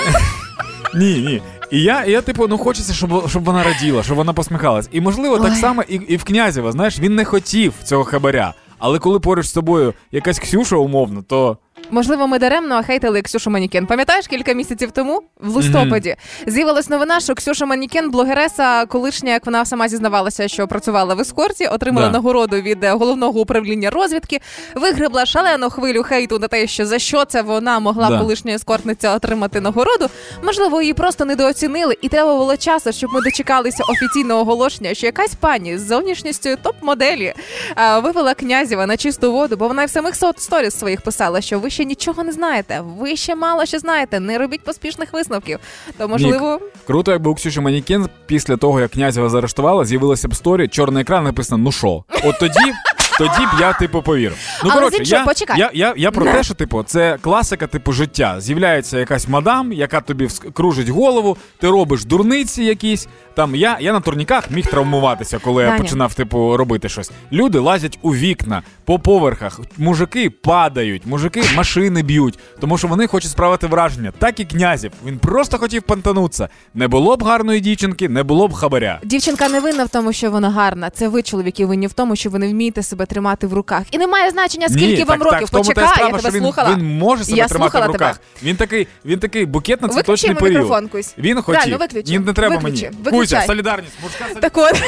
ні, 0.95 1.19
ні. 1.21 1.43
І 1.71 1.83
я, 1.83 2.05
і 2.05 2.11
я, 2.11 2.21
типу, 2.23 2.49
ну 2.49 2.59
хочеться, 2.59 2.93
щоб, 2.93 3.29
щоб 3.29 3.45
вона 3.45 3.63
раділа, 3.63 4.03
щоб 4.03 4.17
вона 4.17 4.33
посміхалась. 4.33 4.89
І 4.93 5.01
можливо, 5.01 5.39
так 5.39 5.55
само 5.57 5.83
і, 5.83 5.95
і 5.95 6.17
в 6.17 6.25
князєва, 6.25 6.73
знаєш, 6.73 7.01
він 7.01 7.15
не 7.15 7.25
хотів 7.25 7.75
цього 7.85 8.05
хабаря. 8.05 8.55
Але 8.79 8.99
коли 8.99 9.21
поруч 9.21 9.47
з 9.47 9.53
тобою 9.53 9.95
якась 10.13 10.39
Ксюша 10.39 10.77
умовно, 10.77 11.23
то 11.23 11.59
Можливо, 11.91 12.27
ми 12.27 12.39
даремно 12.39 12.83
хейтили 12.83 13.23
Ксюшу 13.23 13.51
Манікен. 13.51 13.87
Пам'ятаєш, 13.87 14.27
кілька 14.27 14.53
місяців 14.53 14.91
тому 14.91 15.23
в 15.41 15.57
листопаді 15.57 16.17
з'явилась 16.47 16.89
новина, 16.89 17.21
що 17.21 17.35
Ксюша 17.35 17.67
Манікен, 17.67 18.11
блогереса, 18.11 18.87
колишня, 18.87 19.33
як 19.33 19.47
вона 19.47 19.65
сама 19.65 19.89
зізнавалася, 19.89 20.49
що 20.49 20.67
працювала 20.69 21.15
в 21.15 21.21
ескорті, 21.21 21.67
отримала 21.67 22.07
Да. 22.07 22.13
нагороду 22.13 22.57
від 22.57 22.85
е, 22.85 22.91
головного 22.93 23.41
управління 23.41 23.91
розвідки, 23.91 24.41
вигребла 24.75 25.27
шалену 25.27 25.71
хвилю 25.71 26.03
хейту 26.03 26.39
на 26.39 26.49
те, 26.49 26.67
що 26.67 26.87
за 26.87 26.99
що 26.99 27.25
це 27.25 27.43
вона 27.43 27.79
могла 27.81 28.09
Да. 28.11 28.19
колишня 28.19 28.55
ескортниця 28.55 29.15
отримати 29.15 29.61
нагороду. 29.61 30.07
Можливо, 30.43 30.81
її 30.81 30.95
просто 30.95 31.25
недооцінили, 31.25 31.97
і 32.03 32.09
треба 32.09 32.37
було 32.37 32.57
часу, 32.57 32.93
щоб 32.93 33.11
ми 33.13 33.21
дочекалися 33.21 33.85
офіційного 33.89 34.41
оголошення, 34.41 34.95
що 34.95 35.07
якась 35.07 35.35
пані 35.35 35.79
з 35.79 35.87
зовнішністю 35.87 36.49
топ-моделі 36.63 37.35
е, 37.77 37.99
вивела 37.99 38.35
князєва 38.35 38.87
на 38.87 38.97
чисту 38.97 39.33
воду, 39.33 39.57
бо 39.57 39.69
вона 39.69 39.83
й 39.83 39.87
в 39.87 39.91
самих 39.91 40.15
сторіс 40.37 40.79
своїх 40.79 41.01
писала, 41.01 41.41
що 41.41 41.59
вище 41.59 41.76
ще 41.77 41.85
нічого 41.85 42.25
не 42.25 42.33
знаєте. 42.33 42.83
Ви 42.99 43.17
ще 43.17 43.35
мало 43.35 43.67
що 43.67 43.79
знаєте. 43.79 44.21
Не 44.21 44.39
робіть 44.39 44.61
поспішних 44.61 45.13
висновків. 45.13 45.59
То 45.99 46.09
можливо, 46.09 46.61
Круто, 46.87 47.13
якби 47.13 47.31
у 47.31 47.35
Ксюші 47.35 47.61
Манікен 47.61 48.09
після 48.27 48.57
того, 48.57 48.81
як 48.81 48.91
князева 48.91 49.29
заарештувала, 49.29 49.85
з'явилася 49.85 50.29
б 50.29 50.35
сторі, 50.35 50.69
чорний 50.69 51.03
екран 51.03 51.25
написано 51.25 51.65
ну 51.65 51.73
шо. 51.73 52.05
От 52.25 52.39
тоді. 52.41 52.73
Тоді 53.19 53.47
б 53.47 53.61
я 53.61 53.73
типу 53.73 54.03
повірив. 54.03 54.37
Ну 54.65 54.71
Але 54.73 54.75
коротше, 54.75 54.97
з 54.97 55.01
іншого, 55.01 55.21
я, 55.21 55.27
почекай. 55.27 55.59
я, 55.59 55.71
я, 55.75 55.95
я 55.97 56.11
про 56.11 56.25
те, 56.25 56.43
що 56.43 56.55
типу, 56.55 56.83
це 56.83 57.19
класика 57.21 57.67
типу 57.67 57.93
життя. 57.93 58.41
З'являється 58.41 58.99
якась 58.99 59.29
мадам, 59.29 59.73
яка 59.73 60.01
тобі 60.01 60.25
вс- 60.25 60.53
кружить 60.53 60.89
голову, 60.89 61.37
ти 61.59 61.71
робиш 61.71 62.05
дурниці 62.05 62.65
якісь. 62.65 63.09
Там 63.35 63.55
я, 63.55 63.77
я 63.81 63.93
на 63.93 64.01
турніках 64.01 64.51
міг 64.51 64.67
травмуватися, 64.67 65.39
коли 65.39 65.63
я 65.63 65.69
Даня. 65.69 65.83
починав 65.83 66.15
типу 66.15 66.57
робити 66.57 66.89
щось. 66.89 67.11
Люди 67.33 67.59
лазять 67.59 67.99
у 68.03 68.15
вікна 68.15 68.63
по 68.85 68.99
поверхах, 68.99 69.61
мужики 69.79 70.31
падають, 70.31 71.07
мужики 71.07 71.43
машини 71.57 72.03
б'ють, 72.03 72.39
тому 72.61 72.79
що 72.79 72.89
вони 72.89 73.07
хочуть 73.07 73.31
справити 73.31 73.67
враження. 73.67 74.13
Так 74.19 74.41
і 74.41 74.45
Князєв. 74.45 74.93
Він 75.07 75.19
просто 75.19 75.59
хотів 75.59 75.83
пантанутися. 75.83 76.49
Не 76.75 76.89
було 76.89 77.17
б 77.17 77.23
гарної 77.23 77.61
дівчинки, 77.61 78.09
не 78.09 78.23
було 78.23 78.49
б 78.49 78.53
хабаря. 78.53 79.01
Дівчинка 79.05 79.49
не 79.49 79.61
винна 79.61 79.85
в 79.85 79.89
тому, 79.89 80.13
що 80.13 80.31
вона 80.31 80.51
гарна. 80.51 80.91
Це 80.91 81.09
ви, 81.09 81.23
чоловіки, 81.23 81.67
винні 81.67 81.87
в 81.87 81.93
тому, 81.93 82.17
що 82.17 82.31
ви 82.31 82.39
не 82.39 82.49
вмієте 82.49 82.83
себе 82.83 83.06
тримати 83.07 83.47
в 83.47 83.53
руках. 83.55 83.83
І 83.91 83.99
немає 83.99 84.31
значення, 84.31 84.69
скільки 84.69 84.87
Ні, 84.97 85.05
вам 85.05 85.19
так, 85.19 85.25
років. 85.33 85.39
Так, 85.41 85.49
в 85.49 85.51
тому 85.51 85.65
та 85.65 85.71
й 85.71 85.75
Почекай, 85.75 85.95
справа, 85.95 86.11
я 86.13 86.19
що 86.19 86.23
тебе 86.29 86.39
він, 86.39 86.43
слухала. 86.45 86.71
Він 86.77 86.99
може 86.99 87.25
себе 87.25 87.39
Я 87.39 87.47
тримати 87.49 87.69
в 87.69 87.71
слухала 87.73 87.87
руках. 87.93 88.13
тебе. 88.17 88.27
Він 88.43 88.57
такий, 88.57 88.87
він 89.05 89.19
такий 89.19 89.47
букет 89.47 89.83
на 89.83 89.89
Виключи 89.89 90.03
цвіточний 90.05 90.29
йому 90.31 90.41
період. 90.41 90.63
мікрофон, 90.63 90.89
Кусь. 90.89 91.15
Він 91.19 91.43
хотів. 91.43 91.61
Реально, 91.61 91.77
виключи. 91.79 92.13
Ні, 92.13 92.19
не 92.19 92.33
треба 92.33 92.57
Виключи. 92.57 92.85
мені. 92.85 92.97
Виключай. 93.05 93.21
Кузя, 93.39 93.43
солідарність, 93.47 93.93
мужська 94.03 94.25
солідарність. 94.29 94.55
Так 94.55 94.83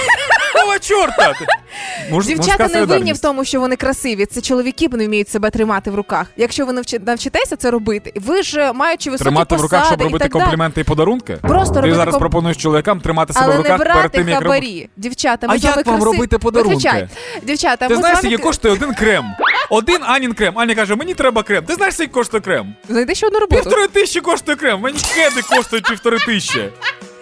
от, 0.69 0.85
чорта? 0.85 1.33
Ти- 1.39 1.47
Муж, 2.11 2.27
дівчата 2.27 2.63
мужська 2.63 2.67
не 2.67 2.69
винні 2.69 2.85
в 2.85 2.89
солідарність. 2.89 3.23
тому, 3.23 3.45
що 3.45 3.61
вони 3.61 3.77
красиві. 3.77 4.27
Це 4.27 4.41
чоловіки 4.41 4.89
не 4.93 5.07
вміють 5.07 5.29
себе 5.29 5.51
тримати 5.51 5.91
в 5.91 5.95
руках. 5.95 6.27
Якщо 6.37 6.67
ви 6.67 6.73
навчи- 6.73 7.07
навчитеся 7.07 7.57
це 7.57 7.71
робити, 7.71 8.13
ви 8.17 8.43
ж 8.43 8.73
маючи 8.73 9.11
високі 9.11 9.25
Тримати 9.25 9.57
в 9.57 9.61
руках, 9.61 9.87
щоб 9.87 10.01
і 10.01 10.05
робити 10.05 10.23
так 10.25 10.33
далі. 10.33 10.43
компліменти 10.43 10.81
і 10.81 10.85
подарунки? 10.85 11.39
Просто 11.43 11.75
Ти 11.75 11.81
робити 11.81 11.97
зараз 11.97 12.15
ком- 12.15 12.19
пропонуєш 12.19 12.57
чоловікам 12.57 13.01
тримати 13.01 13.33
себе 13.33 13.45
Але 13.47 13.55
в 13.55 13.57
не 13.59 13.63
руках 13.63 13.79
перед 13.79 13.95
брати 13.95 14.19
тим, 14.19 14.29
як 14.29 14.43
робити. 14.43 14.61
хабарі. 14.67 14.89
Дівчата, 14.97 15.47
ми 15.49 15.55
А 15.55 15.59
з 15.59 15.65
вами 15.65 15.75
як 15.77 15.87
вам 15.87 15.97
красиві. 15.97 16.13
робити 16.17 16.39
подарунки? 16.39 16.75
Виключай. 16.75 17.09
Дівчата, 17.43 17.89
Ти 17.89 17.95
ми 17.97 18.01
знаєш, 18.11 18.19
скільки 18.19 18.43
коштує 18.43 18.75
один 18.75 18.95
крем? 18.95 19.25
Один 19.71 19.99
Анін 20.07 20.33
крем. 20.35 20.59
Аня 20.59 20.75
каже, 20.75 20.95
мені 20.97 21.15
треба 21.15 21.43
крем. 21.43 21.65
Ти 21.65 21.75
знаєш, 21.75 21.95
скільки 21.95 22.13
коштує 22.13 22.41
крем? 22.41 22.75
Знайди 22.89 23.15
ще 23.15 23.27
одну 23.27 23.39
роботу. 23.39 23.63
Півтори 23.63 23.89
тисячі 23.89 24.21
коштує 24.21 24.57
крем. 24.57 24.81
Мені 24.81 24.99
кеди 25.15 25.43
коштують 25.57 25.89
півтори 25.89 26.19
тисячі. 26.19 26.69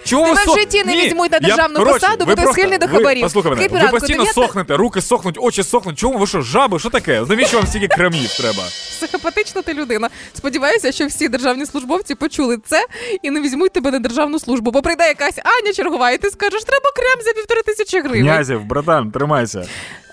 Чого 0.05 0.23
Тебе 0.23 0.35
ви 0.37 0.43
в 0.43 0.55
со- 0.55 0.61
житті 0.61 0.83
не 0.85 0.93
Ні, 0.97 1.07
візьмуть 1.07 1.31
на 1.33 1.37
я- 1.37 1.41
державну 1.49 1.79
коротше, 1.79 2.01
посаду, 2.01 2.25
ви 2.25 2.25
бо 2.25 2.37
ти 2.37 2.43
просто- 2.43 2.53
схильний 2.61 2.79
до 2.79 2.87
ви- 2.87 2.93
хабарів. 2.93 3.23
Послухай 3.23 3.53
мене, 3.53 3.69
ви 3.83 3.89
постійно 3.89 4.27
сохнете, 4.27 4.77
руки 4.77 5.01
сохнуть, 5.03 5.39
очі 5.41 5.63
сохнуть. 5.63 5.99
Чому 5.99 6.19
ви 6.19 6.27
що, 6.27 6.41
жаби? 6.43 6.79
Що 6.79 6.91
таке? 6.91 7.23
Навіщо 7.29 7.57
вам 7.57 7.67
стільки 7.67 7.89
кремів 7.89 8.35
треба? 8.37 8.63
Психопатична 8.97 9.63
ти 9.63 9.75
людина. 9.75 10.09
Сподіваюся, 10.35 10.93
що 10.93 11.07
всі 11.07 11.29
державні 11.29 11.67
службовці 11.67 12.15
почули 12.15 12.59
це 12.67 12.87
і 13.23 13.31
не 13.31 13.41
візьмуть 13.41 13.73
тебе 13.73 13.91
на 13.91 13.99
державну 13.99 14.39
службу. 14.39 14.71
Бо 14.71 14.83
прийде 14.83 15.07
якась 15.09 15.39
Аня 15.39 15.73
чергова, 15.73 16.11
і 16.11 16.19
ти 16.19 16.31
скажеш, 16.31 16.65
треба 16.65 16.91
крем 16.97 17.25
за 17.25 17.33
півтори 17.33 17.63
тисячі 17.63 18.01
гривень. 18.01 18.23
Князів, 18.23 18.65
братан, 18.65 19.11
тримайся. 19.11 19.65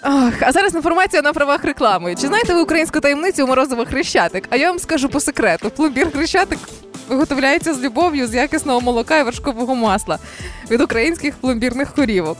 Ах, 0.04 0.34
а 0.42 0.52
зараз 0.52 0.76
інформація 0.76 1.22
на 1.22 1.34
правах 1.34 1.63
реклами. 1.63 2.16
Чи 2.16 2.28
знаєте 2.28 2.54
ви 2.54 2.62
українську 2.62 3.00
таємницю 3.00 3.48
морозова 3.48 3.86
хрещатик? 3.86 4.44
А 4.50 4.56
я 4.56 4.70
вам 4.70 4.80
скажу 4.80 5.10
по 5.10 5.20
секрету: 5.20 5.70
пломбір 5.70 6.12
хрещатик 6.12 6.60
виготовляється 7.10 7.74
з 7.74 7.82
любов'ю 7.82 8.28
з 8.28 8.34
якісного 8.34 8.82
молока 8.82 9.18
і 9.18 9.24
вершкового 9.24 9.76
масла 9.76 10.20
від 10.72 10.82
українських 10.82 11.36
пломбірних 11.36 11.94
корівок. 11.94 12.38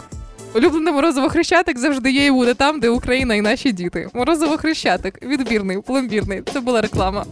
Улюблене 0.56 0.92
морозиво 0.92 1.30
хрещатик 1.30 1.78
завжди 1.80 2.12
є 2.12 2.26
і 2.26 2.32
буде 2.32 2.54
там, 2.54 2.80
де 2.80 2.90
Україна 2.90 3.36
і 3.36 3.42
наші 3.42 3.72
діти. 3.72 4.10
Морозиво 4.14 4.58
хрещатик, 4.58 5.22
відбірний, 5.22 5.82
пломбірний. 5.82 6.42
Це 6.54 6.60
була 6.60 6.82
реклама. 6.82 7.26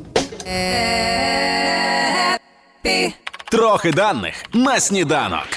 Трохи 3.52 3.92
даних 3.92 4.34
на 4.54 4.80
сніданок. 4.80 5.48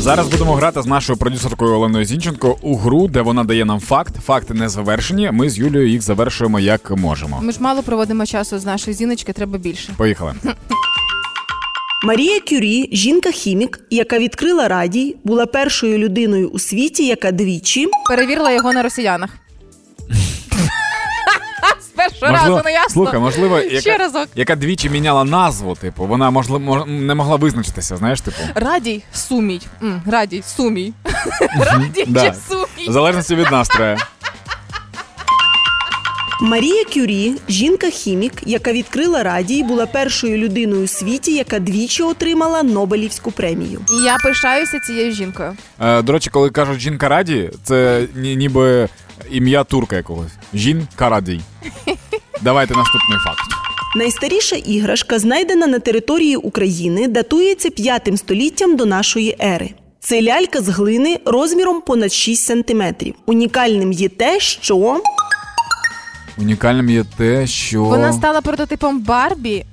Зараз 0.00 0.28
будемо 0.28 0.54
грати 0.54 0.82
з 0.82 0.86
нашою 0.86 1.18
продюсеркою 1.18 1.74
Оленою 1.74 2.04
Зінченко 2.04 2.56
у 2.62 2.76
гру, 2.76 3.08
де 3.08 3.20
вона 3.20 3.44
дає 3.44 3.64
нам 3.64 3.80
факт. 3.80 4.14
Факти 4.24 4.54
не 4.54 4.68
завершені. 4.68 5.30
Ми 5.32 5.50
з 5.50 5.58
Юлією 5.58 5.88
їх 5.90 6.02
завершуємо 6.02 6.60
як 6.60 6.90
можемо. 6.90 7.40
Ми 7.42 7.52
ж 7.52 7.62
мало 7.62 7.82
проводимо 7.82 8.26
часу 8.26 8.58
з 8.58 8.64
нашої 8.64 8.94
зіночки, 8.94 9.32
треба 9.32 9.58
більше. 9.58 9.92
Поїхали. 9.96 10.34
Марія 12.06 12.40
Кюрі, 12.40 12.88
жінка-хімік, 12.92 13.80
яка 13.90 14.18
відкрила 14.18 14.68
радій, 14.68 15.16
була 15.24 15.46
першою 15.46 15.98
людиною 15.98 16.48
у 16.48 16.58
світі, 16.58 17.06
яка 17.06 17.32
двічі 17.32 17.88
Перевірила 18.08 18.52
його 18.52 18.72
на 18.72 18.82
росіянах. 18.82 19.30
Першого 22.08 22.32
разу 22.32 22.62
не 22.64 22.72
ясно. 22.72 22.88
слухай, 22.92 23.20
можливо, 23.20 23.60
Ще 23.60 23.68
яка, 23.90 23.96
разок. 24.04 24.28
яка 24.34 24.56
двічі 24.56 24.90
міняла 24.90 25.24
назву, 25.24 25.74
типу, 25.74 26.06
вона 26.06 26.30
можливо 26.30 26.60
мож- 26.64 26.86
не 26.86 27.14
могла 27.14 27.36
визначитися, 27.36 27.96
знаєш, 27.96 28.20
типу. 28.20 28.36
Радій 28.54 29.02
сумій. 29.12 29.60
М, 29.82 30.02
радій 30.06 30.42
сумій. 30.56 30.92
Радій 31.60 32.04
Да. 32.06 32.26
чи 32.30 32.34
сумій. 32.48 32.88
В 32.88 32.92
залежності 32.92 33.34
від 33.34 33.50
настрою. 33.50 33.96
Марія 36.42 36.84
Кюрі, 36.94 37.32
жінка-хімік, 37.48 38.32
яка 38.46 38.72
відкрила 38.72 39.22
радій, 39.22 39.62
була 39.62 39.86
першою 39.86 40.38
людиною 40.38 40.84
у 40.84 40.88
світі, 40.88 41.32
яка 41.34 41.58
двічі 41.58 42.02
отримала 42.02 42.62
Нобелівську 42.62 43.30
премію. 43.30 43.80
І 44.00 44.04
я 44.04 44.16
пишаюся 44.16 44.78
цією 44.80 45.12
жінкою. 45.12 45.56
Е, 45.80 46.02
до 46.02 46.12
речі, 46.12 46.30
коли 46.30 46.50
кажуть 46.50 46.80
жінка 46.80 47.08
раді, 47.08 47.50
це 47.64 48.02
ні, 48.14 48.36
ніби 48.36 48.88
ім'я 49.30 49.64
турка 49.64 49.96
якогось. 49.96 50.32
Жінка 50.54 51.08
радій. 51.08 51.40
Давайте 52.42 52.74
наступний 52.74 53.18
факт. 53.18 53.40
Найстаріша 53.96 54.56
іграшка, 54.56 55.18
знайдена 55.18 55.66
на 55.66 55.78
території 55.78 56.36
України, 56.36 57.08
датується 57.08 57.70
п'ятим 57.70 58.16
століттям 58.16 58.76
до 58.76 58.86
нашої 58.86 59.36
ери. 59.40 59.70
Це 60.00 60.22
лялька 60.22 60.60
з 60.60 60.68
глини 60.68 61.20
розміром 61.24 61.80
понад 61.80 62.12
6 62.12 62.44
сантиметрів. 62.44 63.14
Унікальним 63.26 63.92
є 63.92 64.08
те, 64.08 64.40
що 64.40 65.00
Унікальним 66.38 66.90
є 66.90 67.04
те, 67.16 67.46
що. 67.46 67.84
Вона 67.84 68.12
стала 68.12 68.40
прототипом 68.40 69.00
Барбі. 69.00 69.64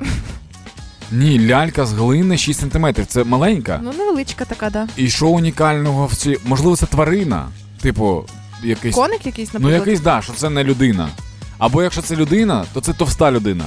Ні, 1.12 1.48
лялька 1.48 1.86
з 1.86 1.94
глини 1.94 2.38
6 2.38 2.60
см. 2.60 2.88
Це 3.08 3.24
маленька. 3.24 3.80
Ну, 3.84 3.94
невеличка 3.98 4.46
така, 4.46 4.70
да. 4.70 4.88
І 4.98 5.10
що 5.10 5.28
унікального 5.28 6.06
в 6.06 6.16
цій. 6.16 6.38
Можливо, 6.46 6.76
це 6.76 6.86
тварина. 6.86 7.48
Типу, 7.82 8.26
якийсь. 8.64 8.96
Коник 8.96 9.26
якийсь, 9.26 9.50
Ну, 9.54 9.70
якийсь, 9.70 10.00
да, 10.00 10.22
що 10.22 10.34
це 10.34 10.50
не 10.50 10.64
людина. 10.64 11.10
Або 11.58 11.84
якщо 11.84 12.02
це 12.02 12.16
людина, 12.16 12.66
то 12.74 12.82
це 12.82 12.94
товста 12.94 13.32
людина. 13.32 13.66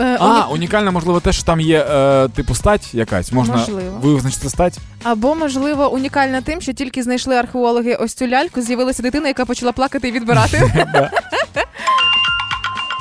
Е, 0.00 0.16
А, 0.20 0.26
уні- 0.26 0.52
унікально, 0.54 0.92
можливо, 0.92 1.20
те, 1.20 1.32
що 1.32 1.42
там 1.42 1.60
є, 1.60 1.86
е, 1.90 2.28
типу, 2.28 2.54
стать 2.54 2.94
якась. 2.94 3.32
Можна 3.32 3.56
Можливо. 3.56 3.98
визначити 4.02 4.48
стать. 4.50 4.78
Або, 5.02 5.34
можливо, 5.34 5.92
унікальна 5.92 6.40
тим, 6.40 6.60
що 6.60 6.72
тільки 6.72 7.02
знайшли 7.02 7.36
археологи 7.36 7.94
ось 7.94 8.14
цю 8.14 8.26
ляльку, 8.26 8.62
з'явилася 8.62 9.02
дитина, 9.02 9.28
яка 9.28 9.44
почала 9.44 9.72
плакати 9.72 10.08
і 10.08 10.12
відбирати. 10.12 10.72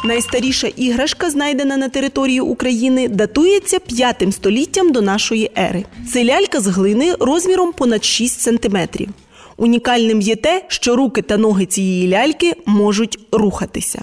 найстаріша 0.04 0.68
іграшка, 0.68 1.30
знайдена 1.30 1.78
на 1.78 1.90
території 1.90 2.40
України, 2.40 3.08
датується 3.08 3.80
п'ятим 3.80 4.32
століттям 4.32 4.92
до 4.92 5.02
нашої 5.02 5.52
ери. 5.58 5.86
Це 6.14 6.24
лялька 6.26 6.60
з 6.60 6.68
глини 6.68 7.14
розміром 7.20 7.72
понад 7.72 8.06
6 8.06 8.40
сантиметрів. 8.42 9.10
Унікальним 9.58 10.22
є 10.22 10.36
те, 10.36 10.66
що 10.68 10.96
руки 10.96 11.22
та 11.22 11.38
ноги 11.38 11.66
цієї 11.66 12.08
ляльки 12.10 12.54
можуть 12.66 13.20
рухатися. 13.32 14.02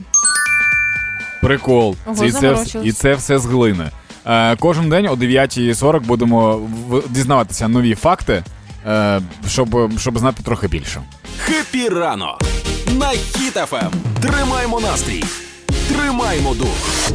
Прикол. 1.42 1.96
Ого, 2.06 2.16
Це, 2.16 2.26
і, 2.26 2.32
це, 2.32 2.56
і 2.84 2.92
це 2.92 3.14
все 3.14 3.38
з 3.38 3.46
глини. 3.46 3.90
Е, 4.26 4.56
кожен 4.56 4.88
день 4.88 5.06
о 5.06 5.14
9.40 5.14 6.00
будемо 6.00 6.56
в- 6.88 7.02
дізнаватися 7.10 7.68
нові 7.68 7.94
факти, 7.94 8.44
е, 8.86 9.20
щоб, 9.48 9.90
щоб 9.98 10.18
знати 10.18 10.42
трохи 10.42 10.68
більше. 10.68 11.02
Хепі 11.38 11.88
ранок 11.88 12.40
на 12.98 13.06
Хіт-ФМ. 13.06 13.90
Тримаймо 14.22 14.80
настрій, 14.80 15.24
тримаймо 15.88 16.54
дух. 16.54 17.10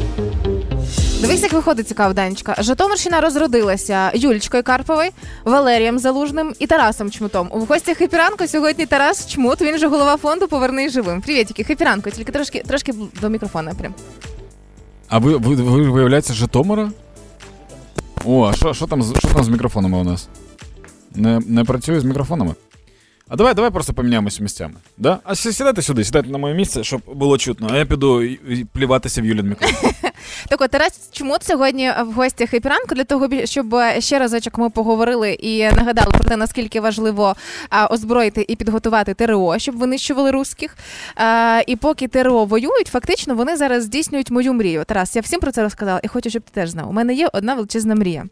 Дивись, 1.20 1.42
як 1.44 1.54
виходить 1.54 1.88
цікава 1.88 2.14
Данечка. 2.14 2.56
Житомирщина 2.60 3.22
розродилася 3.22 4.12
Юлічкою 4.16 4.64
Карповою, 4.64 5.10
Валерієм 5.46 6.00
Залужним 6.00 6.54
і 6.60 6.68
Тарасом 6.68 7.12
Чмутом. 7.12 7.50
У 7.52 7.60
гостях 7.66 7.98
Хепіранку 7.98 8.48
сьогодні 8.48 8.86
Тарас 8.86 9.28
Чмут. 9.28 9.62
Він 9.62 9.78
же 9.78 9.88
голова 9.88 10.18
фонду 10.18 10.48
Поверни 10.48 10.90
живим. 10.90 11.22
Привітики, 11.22 11.64
Хепіранку, 11.64 12.10
тільки 12.12 12.32
трошки 12.32 12.64
трошки 12.68 12.94
до 13.22 13.30
мікрофона. 13.30 13.74
Прям 13.74 13.94
А 15.08 15.18
ви, 15.18 15.38
ви, 15.38 15.56
ви 15.56 15.90
виявляється, 15.90 16.34
Житомира? 16.34 16.92
О, 18.26 18.48
а 18.50 18.54
що, 18.54 18.74
що, 18.74 18.88
там, 18.88 19.04
що 19.04 19.28
там 19.28 19.44
з 19.44 19.48
мікрофонами 19.50 19.98
у 19.98 20.04
нас? 20.04 20.28
Не, 21.16 21.40
не 21.48 21.64
працює 21.64 22.00
з 22.00 22.04
мікрофонами? 22.04 22.54
А 23.28 23.36
давай, 23.36 23.54
давай 23.54 23.72
просто 23.72 23.94
поміняємося 23.94 24.44
місцями. 24.44 24.74
Да? 24.98 25.20
А 25.24 25.36
сі- 25.36 25.54
сідайте 25.54 25.82
сюди, 25.82 26.04
сідайте 26.04 26.30
на 26.30 26.38
моє 26.38 26.54
місце, 26.54 26.84
щоб 26.84 27.02
було 27.16 27.38
чутно. 27.38 27.68
А 27.72 27.78
я 27.78 27.86
піду 27.86 28.24
пліватися 28.74 29.22
в 29.22 29.26
Юлін 29.26 29.50
мікрофон. 29.50 29.92
Так 30.50 30.62
от 30.62 30.72
Тарас 30.72 31.10
Чмут 31.12 31.44
сьогодні 31.44 31.92
в 32.06 32.14
гостях 32.14 32.54
епіранку 32.54 32.96
для 32.96 33.04
того, 33.04 33.28
щоб 33.44 33.76
е, 33.76 34.02
ще 34.02 34.20
разочок 34.20 34.58
ми 34.58 34.70
поговорили 34.70 35.32
і 35.32 35.64
нагадали 35.64 36.12
про 36.12 36.24
те, 36.24 36.38
наскільки 36.38 36.82
важливо 36.82 37.36
озброїти 37.90 38.46
і 38.48 38.56
підготувати 38.56 39.14
ТРО, 39.14 39.60
щоб 39.60 39.78
винищували 39.78 40.32
русських. 40.32 40.78
І 41.68 41.76
поки 41.76 42.08
ТРО 42.08 42.46
воюють, 42.46 42.88
фактично 42.88 43.36
вони 43.36 43.58
зараз 43.58 43.84
здійснюють 43.84 44.32
мою 44.32 44.54
мрію. 44.54 44.84
Тарас, 44.88 45.16
я 45.16 45.22
всім 45.22 45.40
про 45.40 45.52
це 45.52 45.64
розказала 45.64 46.00
і 46.04 46.08
хочу, 46.08 46.30
щоб 46.30 46.42
ти 46.42 46.52
теж 46.54 46.70
знав. 46.70 46.90
У 46.90 46.94
мене 46.94 47.14
є 47.14 47.30
одна 47.34 47.54
величезна 47.54 47.96
мрія: 47.96 48.26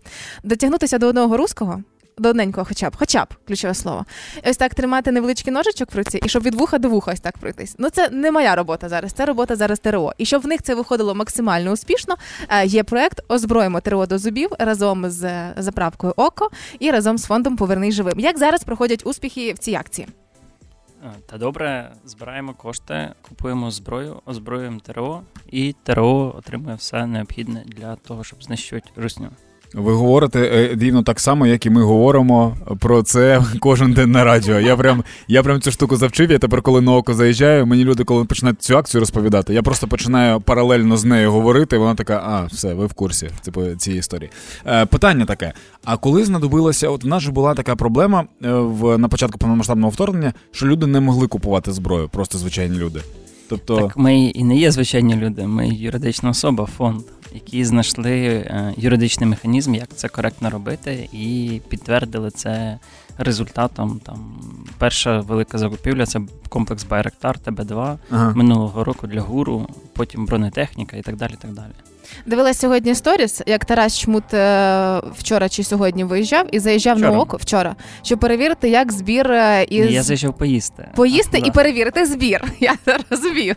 дотягнутися 0.44 0.98
до 0.98 1.08
одного 1.08 1.38
руського. 1.38 1.84
До 2.18 2.30
одненького, 2.30 2.66
хоча 2.66 2.90
б, 2.90 2.96
хоча 2.98 3.26
б 3.26 3.28
ключове 3.48 3.74
слово. 3.74 4.06
Ось 4.50 4.58
так 4.58 4.76
тримати 4.76 5.12
невеличкий 5.12 5.54
ножичок 5.54 5.94
в 5.94 5.98
руці, 5.98 6.20
і 6.26 6.30
щоб 6.30 6.44
від 6.44 6.56
вуха 6.56 6.78
до 6.78 6.90
вуха 6.90 7.12
ось 7.12 7.20
так 7.20 7.38
пройтись. 7.38 7.76
Ну 7.78 7.90
це 7.90 8.10
не 8.10 8.32
моя 8.32 8.56
робота 8.56 8.90
зараз. 8.90 9.12
Це 9.12 9.26
робота 9.26 9.56
зараз 9.56 9.80
ТРО. 9.80 10.14
І 10.18 10.26
щоб 10.26 10.42
в 10.42 10.48
них 10.48 10.62
це 10.62 10.76
виходило 10.76 11.16
максимально 11.16 11.72
успішно, 11.72 12.16
е, 12.50 12.66
є 12.66 12.84
проект 12.84 13.22
Озброїмо 13.28 13.82
ТРО 13.82 14.06
до 14.06 14.18
зубів 14.18 14.50
разом 14.60 15.10
з 15.10 15.24
е, 15.24 15.54
заправкою 15.58 16.14
Око 16.16 16.50
і 16.80 16.92
разом 16.92 17.18
з 17.18 17.26
фондом 17.26 17.56
Повернись 17.56 17.96
живим. 17.96 18.20
Як 18.20 18.38
зараз 18.38 18.64
проходять 18.64 19.02
успіхи 19.06 19.54
в 19.54 19.58
цій 19.58 19.76
акції? 19.76 20.08
Та 21.26 21.38
добре, 21.38 21.92
збираємо 22.06 22.54
кошти, 22.54 23.14
купуємо 23.22 23.72
зброю, 23.72 24.22
озброюємо 24.26 24.80
ТРО, 24.80 25.22
і 25.52 25.76
ТРО 25.84 26.36
отримує 26.38 26.76
все 26.76 27.06
необхідне 27.06 27.64
для 27.66 27.96
того, 27.96 28.24
щоб 28.24 28.44
знищувати 28.44 28.90
русню. 28.96 29.30
Ви 29.74 29.94
говорите 29.94 30.40
е, 30.40 30.76
рівно 30.80 31.04
так 31.04 31.20
само, 31.20 31.48
як 31.48 31.66
і 31.66 31.70
ми 31.70 31.84
говоримо 31.84 32.56
про 32.80 33.04
це 33.04 33.44
кожен 33.60 33.94
день 33.94 34.12
на 34.12 34.24
радіо. 34.24 34.60
Я 34.60 34.76
прям, 34.76 35.04
я 35.28 35.44
прям 35.44 35.62
цю 35.62 35.72
штуку 35.72 35.96
завчив. 35.96 36.32
Я 36.32 36.40
тепер, 36.40 36.62
коли 36.62 36.82
на 36.82 36.92
око 36.94 37.14
заїжджаю, 37.14 37.66
мені 37.66 37.84
люди, 37.84 38.04
коли 38.04 38.26
починають 38.26 38.62
цю 38.62 38.78
акцію 38.78 39.00
розповідати, 39.00 39.54
я 39.54 39.62
просто 39.62 39.88
починаю 39.88 40.42
паралельно 40.42 40.98
з 40.98 41.06
нею 41.06 41.32
говорити. 41.32 41.78
Вона 41.78 41.96
така, 41.96 42.24
а, 42.26 42.46
все, 42.46 42.74
ви 42.74 42.86
в 42.86 42.94
курсі 42.94 43.30
типу, 43.44 43.66
цієї 43.78 44.00
історії. 44.00 44.30
Е, 44.66 44.86
питання 44.86 45.26
таке: 45.26 45.54
а 45.86 45.98
коли 45.98 46.26
знадобилося, 46.26 46.90
от 46.90 47.04
в 47.04 47.08
нас 47.08 47.24
же 47.24 47.32
була 47.32 47.54
така 47.54 47.76
проблема 47.76 48.26
е, 48.44 48.52
в 48.52 48.98
на 48.98 49.08
початку 49.08 49.38
повномасштабного 49.38 49.90
вторгнення, 49.90 50.34
що 50.52 50.66
люди 50.68 50.88
не 50.88 51.00
могли 51.00 51.28
купувати 51.28 51.72
зброю, 51.72 52.10
просто 52.10 52.38
звичайні 52.38 52.78
люди. 52.78 53.02
Тобто, 53.50 53.78
Так 53.78 53.98
ми 53.98 54.20
і 54.20 54.44
не 54.44 54.58
є 54.58 54.72
звичайні 54.72 55.16
люди, 55.16 55.48
ми 55.48 55.70
юридична 55.70 56.30
особа, 56.30 56.66
фонд, 56.66 57.02
які 57.38 57.66
знайшли 57.66 58.12
е, 58.28 58.74
юридичний 58.78 59.30
механізм, 59.30 59.76
як 59.76 59.90
це 59.96 60.08
коректно 60.08 60.50
робити, 60.50 61.10
і 61.14 61.62
підтвердили 61.70 62.32
це 62.32 62.80
результатом. 63.18 64.00
Там 64.06 64.40
перша 64.78 65.20
велика 65.20 65.58
закупівля 65.58 66.06
це 66.06 66.22
комплекс 66.50 66.84
Байректар 66.84 67.38
ТБ2 67.46 67.98
Ага. 68.12 68.34
минулого 68.36 68.84
року 68.84 69.08
для 69.08 69.22
гуру, 69.22 69.68
потім 69.94 70.26
бронетехніка 70.26 70.98
і 70.98 71.02
так 71.02 71.16
далі. 71.16 71.34
так 71.42 71.54
далі. 71.54 71.72
Дивилась 72.26 72.60
сьогодні 72.60 72.96
сторіс, 72.96 73.42
як 73.46 73.66
Тарас 73.66 74.00
Чмут 74.00 74.34
е, 74.34 75.02
вчора 75.18 75.50
чи 75.50 75.64
сьогодні 75.64 76.04
виїжджав 76.04 76.46
і 76.52 76.60
заїжджав 76.60 76.98
Вчора. 76.98 77.12
на 77.12 77.20
око 77.20 77.38
вчора, 77.38 77.76
щоб 78.04 78.20
перевірити, 78.20 78.70
як 78.70 78.92
збір 78.92 79.32
е, 79.32 79.64
із 79.70 79.92
Я 79.92 80.04
зайшов 80.04 80.38
поїсти. 80.38 80.88
Поїсти 80.96 81.40
Да. 81.42 81.48
і 81.48 81.52
перевірити 81.52 82.06
збір. 82.06 82.44
Я 82.60 82.76
розумію. 83.10 83.56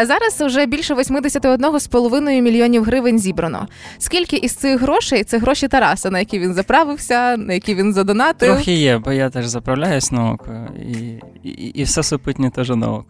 Е, 0.00 0.06
Зараз 0.06 0.40
вже 0.40 0.66
більше 0.66 0.94
81,5 0.94 2.40
мільйонів 2.40 2.84
гривень 2.84 3.18
зібрано. 3.18 3.68
Скільки 3.98 4.36
із 4.36 4.52
цих 4.54 4.80
грошей 4.80 5.24
це 5.24 5.38
гроші 5.38 5.68
Тараса, 5.68 6.10
на 6.10 6.18
які 6.18 6.38
він 6.38 6.54
заправився, 6.54 7.36
на 7.36 7.54
які 7.54 7.74
він 7.74 7.92
задонатив? 7.94 8.54
Трохи 8.54 8.72
є, 8.72 8.98
бо 8.98 9.12
я 9.12 9.30
теж 9.30 9.46
заправляюсь 9.46 10.12
на 10.12 10.30
око, 10.30 10.66
і, 10.88 11.20
і, 11.48 11.50
і 11.50 11.82
все 11.82 12.02
супутнє 12.02 12.50
теж 12.50 12.68
на 12.70 12.92
око. 12.92 13.06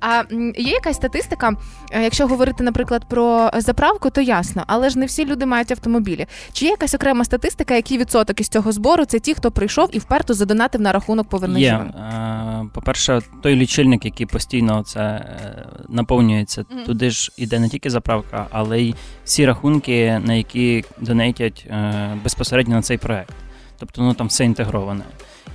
А 0.00 0.22
є 0.56 0.72
якась 0.72 0.96
статистика, 0.96 1.52
е, 1.90 2.02
якщо 2.02 2.26
говорити, 2.26 2.64
наприклад, 2.64 3.04
про 3.08 3.50
заправку, 3.56 4.10
то 4.10 4.20
ясно, 4.20 4.64
але 4.66 4.90
ж 4.90 4.98
не 4.98 5.06
всі 5.06 5.24
люди 5.24 5.46
мають 5.46 5.70
автомобілі. 5.70 6.26
Чи 6.52 6.64
є 6.64 6.70
якась 6.70 6.94
окрема 6.94 7.24
статистика, 7.24 7.74
який 7.74 7.98
відсоток 7.98 8.40
із 8.40 8.48
цього 8.48 8.72
збору 8.72 9.04
це 9.04 9.18
ті, 9.18 9.34
хто 9.34 9.50
прийшов 9.50 9.88
і 9.92 9.98
вперто 9.98 10.34
задонатив 10.34 10.80
на 10.80 10.92
рахунок 10.92 11.28
повернення? 11.28 11.60
Є. 11.60 11.72
Е, 11.72 12.64
По-перше, 12.74 13.20
той 13.42 13.56
лічильник, 13.56 14.04
який 14.04 14.26
постійно 14.26 14.82
це 14.82 15.00
е, 15.00 15.66
наповнюється, 15.88 16.64
Мгм. 16.70 16.84
туди 16.84 17.10
ж 17.10 17.32
іде 17.36 17.58
не 17.58 17.68
тільки 17.68 17.90
заправка, 17.90 18.46
але 18.50 18.80
й 18.80 18.94
всі 19.24 19.46
рахунки, 19.46 20.20
на 20.24 20.34
які 20.34 20.84
донейтять 21.00 21.66
е, 21.70 22.18
безпосередньо 22.24 22.74
на 22.76 22.82
цей 22.82 22.98
проект. 22.98 23.34
Тобто 23.78 24.02
ну 24.02 24.14
там 24.14 24.26
все 24.26 24.44
інтегроване. 24.44 25.04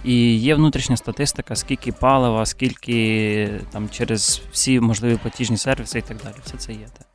І 0.03 0.37
є 0.37 0.55
внутрішня 0.55 0.97
статистика, 0.97 1.55
скільки 1.55 1.91
палива, 1.91 2.45
скільки 2.45 3.49
там 3.71 3.89
через 3.89 4.41
всі 4.51 4.79
можливі 4.79 5.17
платіжні 5.21 5.57
сервіси 5.57 5.99
і 5.99 6.01
так 6.01 6.17
далі. 6.23 6.35
Все 6.45 6.57
це 6.57 6.71
є. 6.71 6.87
Так. 6.97 7.07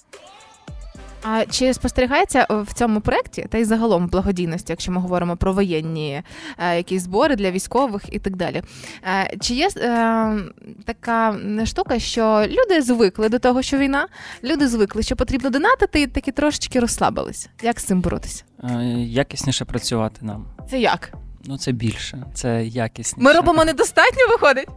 А 1.22 1.44
чи 1.50 1.74
спостерігається 1.74 2.46
е, 2.50 2.54
в 2.54 2.72
цьому 2.72 3.00
проєкті, 3.00 3.46
та 3.50 3.58
й 3.58 3.64
загалом 3.64 4.06
в 4.06 4.10
благодійності, 4.10 4.72
якщо 4.72 4.92
ми 4.92 5.00
говоримо 5.00 5.36
про 5.36 5.52
воєнні 5.52 6.22
е, 6.58 6.76
якісь 6.76 7.02
збори 7.02 7.36
для 7.36 7.50
військових 7.50 8.02
і 8.12 8.18
так 8.18 8.36
далі? 8.36 8.62
Е, 9.04 9.36
чи 9.40 9.54
є 9.54 9.68
е, 9.76 10.38
така 10.84 11.36
штука, 11.64 11.98
що 11.98 12.46
люди 12.48 12.82
звикли 12.82 13.28
до 13.28 13.38
того, 13.38 13.62
що 13.62 13.78
війна, 13.78 14.06
люди 14.44 14.68
звикли, 14.68 15.02
що 15.02 15.16
потрібно 15.16 15.50
донатити, 15.50 16.02
і 16.02 16.06
таки 16.06 16.32
трошечки 16.32 16.80
розслабились? 16.80 17.48
Як 17.62 17.80
з 17.80 17.84
цим 17.84 18.00
боротися? 18.00 18.44
Е, 18.64 18.84
Якісніше 18.98 19.64
працювати 19.64 20.18
нам. 20.22 20.46
Це 20.70 20.80
як? 20.80 21.12
Ну 21.44 21.58
це 21.58 21.72
більше, 21.72 22.24
це 22.34 22.64
якісніше. 22.64 23.24
Ми 23.24 23.32
робимо 23.32 23.64
недостатньо, 23.64 24.26
виходить? 24.28 24.68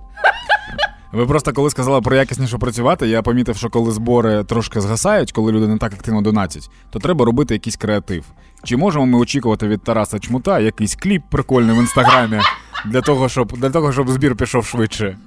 Ви 1.11 1.25
просто 1.25 1.53
коли 1.53 1.69
сказали 1.69 2.01
про 2.01 2.15
якісніше 2.15 2.57
працювати, 2.57 3.07
я 3.07 3.21
помітив, 3.21 3.57
що 3.57 3.69
коли 3.69 3.91
збори 3.91 4.43
трошки 4.43 4.81
згасають, 4.81 5.31
коли 5.31 5.51
люди 5.51 5.67
не 5.67 5.77
так 5.77 5.93
активно 5.93 6.21
донатять, 6.21 6.69
то 6.89 6.99
треба 6.99 7.25
робити 7.25 7.53
якийсь 7.53 7.75
креатив. 7.75 8.25
Чи 8.63 8.77
можемо 8.77 9.05
ми 9.05 9.19
очікувати 9.19 9.67
від 9.67 9.83
Тараса 9.83 10.19
Чмута 10.19 10.59
якийсь 10.59 10.95
кліп 10.95 11.23
прикольний 11.29 11.75
в 11.75 11.79
інстаграмі 11.79 12.39
для 12.85 13.01
того, 13.01 13.29
щоб 13.29 13.57
для 13.57 13.69
того, 13.69 13.93
щоб 13.93 14.09
збір 14.09 14.35
пішов 14.35 14.65
швидше? 14.65 15.17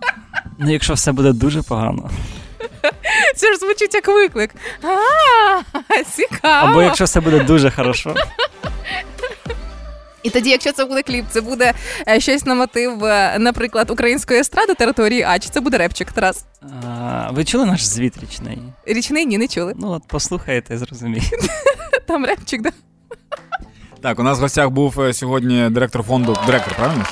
Ну, 0.58 0.72
якщо 0.72 0.94
все 0.94 1.12
буде 1.12 1.32
дуже 1.32 1.62
погано. 1.62 2.10
Це 3.36 3.52
ж 3.52 3.58
звучить 3.58 3.94
як 3.94 4.08
виклик. 4.08 4.54
А, 4.82 6.02
цікаво. 6.02 6.70
Або 6.70 6.82
якщо 6.82 7.04
все 7.04 7.20
буде 7.20 7.44
дуже 7.44 7.70
хорошо. 7.70 8.14
І 10.28 10.30
тоді, 10.30 10.50
якщо 10.50 10.72
це 10.72 10.84
буде 10.84 11.02
кліп, 11.02 11.24
це 11.30 11.40
буде 11.40 11.72
е, 12.08 12.20
щось 12.20 12.46
на 12.46 12.54
мотив, 12.54 13.04
е, 13.04 13.36
наприклад, 13.38 13.90
української 13.90 14.40
естради 14.40 14.74
території 14.74 15.22
А, 15.22 15.38
чи 15.38 15.48
це 15.48 15.60
буде 15.60 15.78
репчик 15.78 16.12
Тарас? 16.12 16.44
А, 16.86 17.30
ви 17.32 17.44
чули 17.44 17.66
наш 17.66 17.84
звіт 17.84 18.14
річний? 18.22 18.58
Річний 18.86 19.26
ні, 19.26 19.38
не 19.38 19.48
чули. 19.48 19.74
Ну, 19.76 19.90
от 19.90 20.02
послухаєте 20.06 20.78
зрозумієте. 20.78 21.36
Там 22.06 22.24
репчик, 22.24 22.62
да. 22.62 22.70
Так, 24.02 24.18
у 24.18 24.22
нас 24.22 24.38
в 24.38 24.40
гостях 24.40 24.70
був 24.70 25.00
е, 25.00 25.12
сьогодні 25.12 25.70
директор 25.70 26.02
фонду. 26.02 26.36
Директор, 26.46 26.74
правильно? 26.74 27.04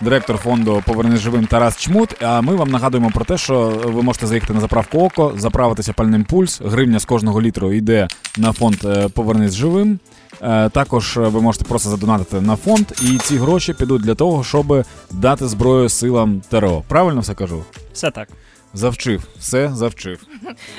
Директор 0.00 0.36
фонду 0.36 0.82
Повернись 0.86 1.20
живим 1.20 1.46
Тарас 1.46 1.76
Чмут. 1.76 2.22
А 2.22 2.40
ми 2.40 2.54
вам 2.54 2.70
нагадуємо 2.70 3.10
про 3.14 3.24
те, 3.24 3.38
що 3.38 3.68
ви 3.84 4.02
можете 4.02 4.26
заїхати 4.26 4.52
на 4.52 4.60
заправку 4.60 4.98
око, 4.98 5.32
заправитися 5.36 5.92
пальним 5.92 6.24
пульс. 6.24 6.60
Гривня 6.64 6.98
з 6.98 7.04
кожного 7.04 7.42
літру 7.42 7.72
йде 7.72 8.08
на 8.36 8.52
фонд 8.52 8.76
е, 8.84 9.08
Повернись 9.08 9.54
живим. 9.54 9.98
Е, 10.42 10.68
Також 10.68 11.16
ви 11.16 11.40
можете 11.40 11.64
просто 11.64 11.90
задонатити 11.90 12.40
на 12.40 12.56
фонд, 12.56 12.86
і 13.02 13.18
ці 13.18 13.36
гроші 13.36 13.72
підуть 13.72 14.02
для 14.02 14.14
того, 14.14 14.44
щоб 14.44 14.84
дати 15.10 15.48
зброю 15.48 15.88
силам 15.88 16.42
ТРО. 16.50 16.82
Правильно 16.88 17.20
все 17.20 17.34
кажу? 17.34 17.64
Все 17.92 18.10
так. 18.10 18.28
Завчив, 18.74 19.22
все 19.38 19.70
завчив. 19.74 20.18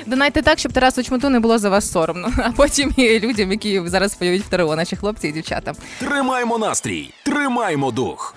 Донайте 0.06 0.42
так, 0.42 0.58
щоб 0.58 0.72
Тарасу 0.72 1.02
Чмуту 1.02 1.28
не 1.28 1.40
було 1.40 1.58
за 1.58 1.70
вас 1.70 1.90
соромно, 1.92 2.32
а 2.38 2.50
потім 2.50 2.92
і 2.96 3.20
людям, 3.20 3.50
які 3.50 3.82
зараз 3.84 4.16
воюють 4.20 4.42
в 4.42 4.48
ТРО, 4.48 4.76
наші 4.76 4.96
хлопці 4.96 5.28
і 5.28 5.32
дівчата. 5.32 5.72
Тримаймо 5.98 6.58
настрій, 6.58 7.10
тримаймо 7.24 7.90
дух. 7.90 8.34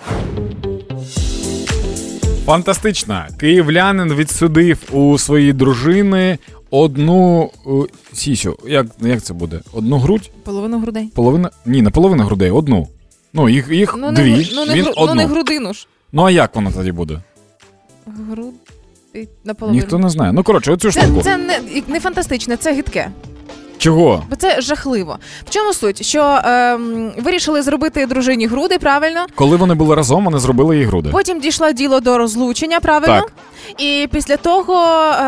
Фантастично. 2.45 3.25
Київлянин 3.39 4.13
відсудив 4.13 4.77
у 4.91 5.17
своїй 5.17 5.53
дружини 5.53 6.37
одну 6.71 7.51
е, 7.67 7.69
сісю. 8.13 8.57
Як, 8.67 8.87
як 9.01 9.21
це 9.23 9.33
буде? 9.33 9.59
Одну 9.73 9.97
грудь? 9.97 10.31
Половину 10.43 10.79
грудей. 10.79 11.07
Половина? 11.15 11.49
Ні, 11.65 11.81
не 11.81 11.89
половина 11.89 12.23
грудей, 12.25 12.51
одну. 12.51 12.87
Ну, 13.33 13.49
їх, 13.49 13.69
їх 13.71 13.95
Ну, 13.97 14.11
дві. 14.11 14.31
не, 14.31 14.45
ну, 14.53 14.65
не, 14.65 14.73
він 14.73 14.85
одну. 14.87 15.05
ну, 15.05 15.13
не 15.15 15.25
грудину 15.25 15.73
ж. 15.73 15.87
Ну, 16.11 16.23
а 16.23 16.31
як 16.31 16.55
воно 16.55 16.71
тоді 16.71 16.91
буде? 16.91 17.21
Груди 18.29 19.27
наполовину. 19.43 19.81
Ніхто 19.81 19.99
не 19.99 20.09
знає. 20.09 20.33
Ну, 20.33 20.43
коротше, 20.43 20.71
оцю 20.71 20.91
Це, 20.91 21.07
це 21.23 21.37
не, 21.37 21.59
не 21.87 21.99
фантастичне, 21.99 22.57
це 22.57 22.73
гидке. 22.73 23.11
Чого? 23.83 24.23
Бо 24.29 24.35
це 24.35 24.61
жахливо. 24.61 25.17
В 25.45 25.49
чому 25.49 25.73
суть? 25.73 26.05
Що 26.05 26.39
ем, 26.43 27.11
вирішили 27.17 27.61
зробити 27.61 28.05
дружині 28.05 28.47
груди, 28.47 28.77
правильно? 28.77 29.19
Коли 29.35 29.57
вони 29.57 29.73
були 29.73 29.95
разом, 29.95 30.25
вони 30.25 30.39
зробили 30.39 30.77
їй 30.77 30.83
груди. 30.85 31.09
Потім 31.11 31.39
дійшло 31.39 31.71
діло 31.71 31.99
до 31.99 32.17
розлучення, 32.17 32.79
правильно? 32.79 33.21
Так. 33.21 33.31
І 33.77 34.07
після 34.11 34.37
того 34.37 34.83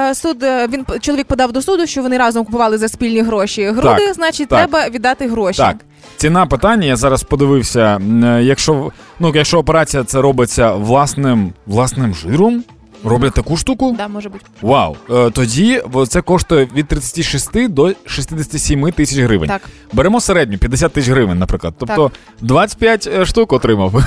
е, 0.10 0.16
суд 0.16 0.44
е, 0.44 0.68
він 0.68 0.86
чоловік 1.02 1.28
подав 1.28 1.52
до 1.52 1.62
суду, 1.62 1.88
що 1.88 2.02
вони 2.02 2.18
разом 2.18 2.46
купували 2.46 2.78
за 2.78 2.88
спільні 2.88 3.22
гроші 3.22 3.66
груди, 3.66 4.06
Так, 4.06 4.14
значить, 4.14 4.48
так. 4.50 4.60
треба 4.60 4.90
віддати 4.90 5.28
гроші. 5.28 5.58
Так. 5.58 5.76
Ціна 6.18 6.46
питання, 6.46 6.88
я 6.88 6.96
зараз 6.96 7.24
подивився. 7.24 8.02
е, 8.24 8.44
Якщо, 8.44 8.92
ну, 9.20 9.32
якщо 9.36 9.58
операція 9.60 10.04
це 10.04 10.22
робиться 10.22 10.72
власним, 10.74 11.54
власним 11.66 12.16
жиром, 12.16 12.64
Роблять 13.04 13.34
таку 13.34 13.58
штуку? 13.58 13.96
Да, 13.98 14.08
може 14.08 14.30
бути. 14.30 14.46
Вау. 14.62 14.96
Е, 15.10 15.30
тоді 15.30 15.84
це 16.08 16.22
коштує 16.22 16.68
від 16.76 16.88
36 16.88 17.68
до 17.68 17.94
67 18.06 18.92
тисяч 18.92 19.20
гривень. 19.20 19.50
Так. 19.50 19.62
Беремо 19.94 20.22
середню 20.22 20.58
50 20.58 20.94
тисяч 20.94 21.10
гривень, 21.10 21.40
наприклад. 21.40 21.74
Тобто 21.80 22.12
25 22.42 23.08
е, 23.08 23.26
штук 23.26 23.54
отримав. 23.54 23.94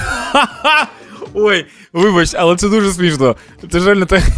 Ой, 1.34 1.66
вибач, 1.92 2.30
але 2.34 2.56
це 2.56 2.68
дуже 2.68 2.92
смішно. 2.92 3.36
Це 3.70 3.78
реально 3.78 4.06
так. 4.06 4.22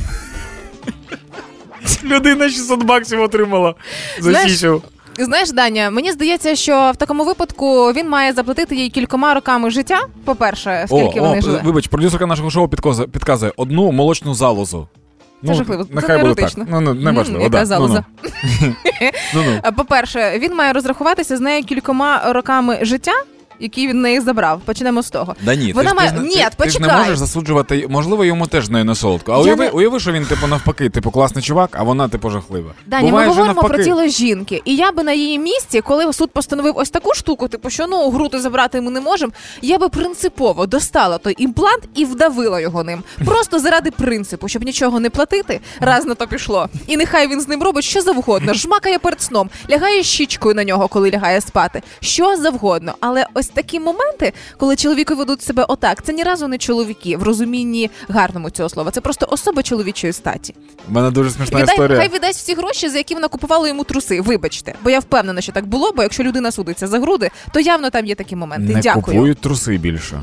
Людина 2.05 2.49
600 2.49 2.85
баксів 2.85 3.21
отримала 3.21 3.75
за 4.19 4.31
Знаєш, 4.31 4.53
січу. 4.53 4.83
Знаєш, 5.19 5.51
Даня, 5.53 5.91
мені 5.91 6.13
здається, 6.13 6.57
що 6.57 6.91
в 6.95 6.97
такому 6.97 7.25
випадку 7.25 7.93
він 7.93 8.09
має 8.09 8.33
заплатити 8.33 8.77
їй 8.77 8.91
кількома 8.91 9.35
роками 9.35 9.71
життя. 9.71 10.01
По-перше, 10.25 10.85
скільки 10.87 11.21
О, 11.21 11.23
вони 11.23 11.39
о, 11.39 11.43
жили. 11.43 11.61
вибач, 11.65 11.87
продюсерка 11.87 12.27
нашого 12.27 12.51
шоу 12.51 12.69
підказує, 12.69 13.09
підказує 13.09 13.53
одну 13.57 13.93
молочну 13.93 14.35
залозу. 14.35 14.89
Це 15.47 15.55
жахливо. 15.55 15.85
Це 15.85 15.95
Нехай 15.95 16.17
не 16.17 16.29
буде 16.29 16.43
так. 16.43 16.53
Ну, 16.71 16.81
ну, 16.81 16.95
не 16.95 17.11
важливо. 17.11 17.43
яка 17.43 17.59
да. 17.59 17.67
залоза. 17.67 18.05
Ну-ну. 19.35 19.73
По-перше, 19.77 20.39
він 20.39 20.55
має 20.55 20.73
розрахуватися 20.73 21.37
з 21.37 21.41
нею 21.41 21.65
кількома 21.65 22.33
роками 22.33 22.79
життя, 22.83 23.13
які 23.61 23.89
він 23.89 24.01
неї 24.01 24.21
забрав. 24.21 24.61
Почнемо 24.65 25.03
з 25.03 25.11
того. 25.11 25.37
Да 25.43 25.55
ні, 25.55 25.73
Вона 25.73 25.91
ти, 25.91 25.97
має 25.97 26.11
ти, 26.11 26.17
ж 26.17 26.23
ні, 26.23 26.35
ти, 26.35 26.65
ти 26.65 26.71
ж 26.71 26.81
не 26.81 26.89
можеш 26.97 27.19
засуджувати, 27.19 27.87
можливо, 27.89 28.25
йому 28.25 28.47
теж 28.47 28.69
не, 28.69 28.85
не 28.85 28.95
солодко. 28.95 29.33
А 29.33 29.39
уяви, 29.41 29.65
не- 29.65 29.71
уяви, 29.71 30.01
що 30.01 30.13
він, 30.13 30.25
типу, 30.27 30.47
навпаки, 30.47 30.89
типу, 30.91 31.11
класний 31.11 31.45
чувак, 31.45 31.71
а 31.73 31.83
вона, 31.83 32.09
типу, 32.09 32.31
жахлива. 32.31 32.73
Даня, 32.87 33.09
Буває 33.09 33.27
ми 33.29 33.33
говоримо 33.33 33.55
навпаки. 33.55 33.75
про 33.75 33.85
тіло 33.85 34.07
жінки. 34.07 34.63
І 34.65 34.77
я 34.77 34.93
би 34.93 35.03
на 35.03 35.13
її 35.13 35.39
місці, 35.39 35.81
коли 35.81 36.13
суд 36.13 36.31
постановив 36.31 36.77
ось 36.77 36.91
таку 36.91 37.15
штуку, 37.15 37.49
типу, 37.49 37.71
що 37.71 37.87
ну 37.87 38.11
груди 38.11 38.41
забрати 38.41 38.81
ми 38.81 38.91
не 38.91 39.01
можемо, 39.01 39.33
я 39.63 39.79
би 39.79 39.89
принципово 39.89 40.67
достала 40.67 41.19
той 41.19 41.35
імплант 41.39 41.83
і 41.95 42.05
вдавила 42.05 42.61
його 42.61 42.85
ним. 42.85 43.03
Просто 43.25 43.59
заради 43.59 43.91
принципу, 43.91 44.49
щоб 44.49 44.65
нічого 44.65 45.01
не 45.01 45.11
платити, 45.11 45.61
раз 45.81 46.05
на 46.07 46.15
то 46.15 46.27
пішло. 46.27 46.69
І 46.87 46.97
нехай 46.97 47.29
він 47.29 47.41
з 47.41 47.49
ним 47.49 47.63
робить 47.63 47.85
що 47.85 48.01
завгодно, 48.01 48.55
жмакає 48.55 48.99
перед 48.99 49.23
сном, 49.23 49.51
лягає 49.71 50.03
щічкою 50.03 50.55
на 50.55 50.65
нього, 50.65 50.89
коли 50.89 51.11
лягає 51.11 51.41
спати. 51.41 51.83
Що 52.01 52.37
завгодно. 52.37 52.95
Але 53.01 53.27
ось 53.35 53.49
такі 53.55 53.81
моменти, 53.81 54.33
коли 54.57 54.77
чоловіки 54.77 55.15
ведуть 55.15 55.43
себе 55.43 55.65
отак, 55.69 56.03
це 56.03 56.13
ні 56.13 56.23
разу 56.23 56.49
не 56.49 56.59
чоловіки 56.59 57.17
в 57.17 57.23
розумінні 57.23 57.91
гарному 58.09 58.51
цього 58.51 58.69
слова. 58.69 58.91
Це 58.91 59.01
просто 59.01 59.27
особа 59.31 59.63
чоловічої 59.63 60.13
статі. 60.13 60.55
У 60.89 60.93
мене 60.93 61.11
дуже 61.11 61.31
смішна 61.31 61.61
Віддай, 61.61 61.75
історія. 61.75 61.99
хай 61.99 62.09
віддасть 62.09 62.39
всі 62.39 62.55
гроші, 62.55 62.89
за 62.89 62.99
які 62.99 63.15
вона 63.15 63.29
купувала 63.29 63.69
йому 63.69 63.85
труси. 63.85 64.21
Вибачте, 64.21 64.75
бо 64.85 64.91
я 64.91 64.99
впевнена, 64.99 65.41
що 65.41 65.53
так 65.53 65.67
було. 65.67 65.93
Бо 65.97 66.03
якщо 66.03 66.23
людина 66.23 66.53
судиться 66.53 66.87
за 66.87 66.99
груди, 66.99 67.31
то 67.53 67.61
явно 67.61 67.91
там 67.91 68.07
є 68.07 68.15
такі 68.15 68.37
моменти. 68.37 68.75
не 68.75 68.81
Дякую. 68.81 69.05
купують 69.05 69.39
труси 69.39 69.79
більше. 69.79 70.23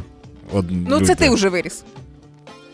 Од... 0.53 0.65
Ну 0.89 1.01
це 1.01 1.15
ти 1.15 1.29
вже 1.29 1.49
виріс. 1.49 1.83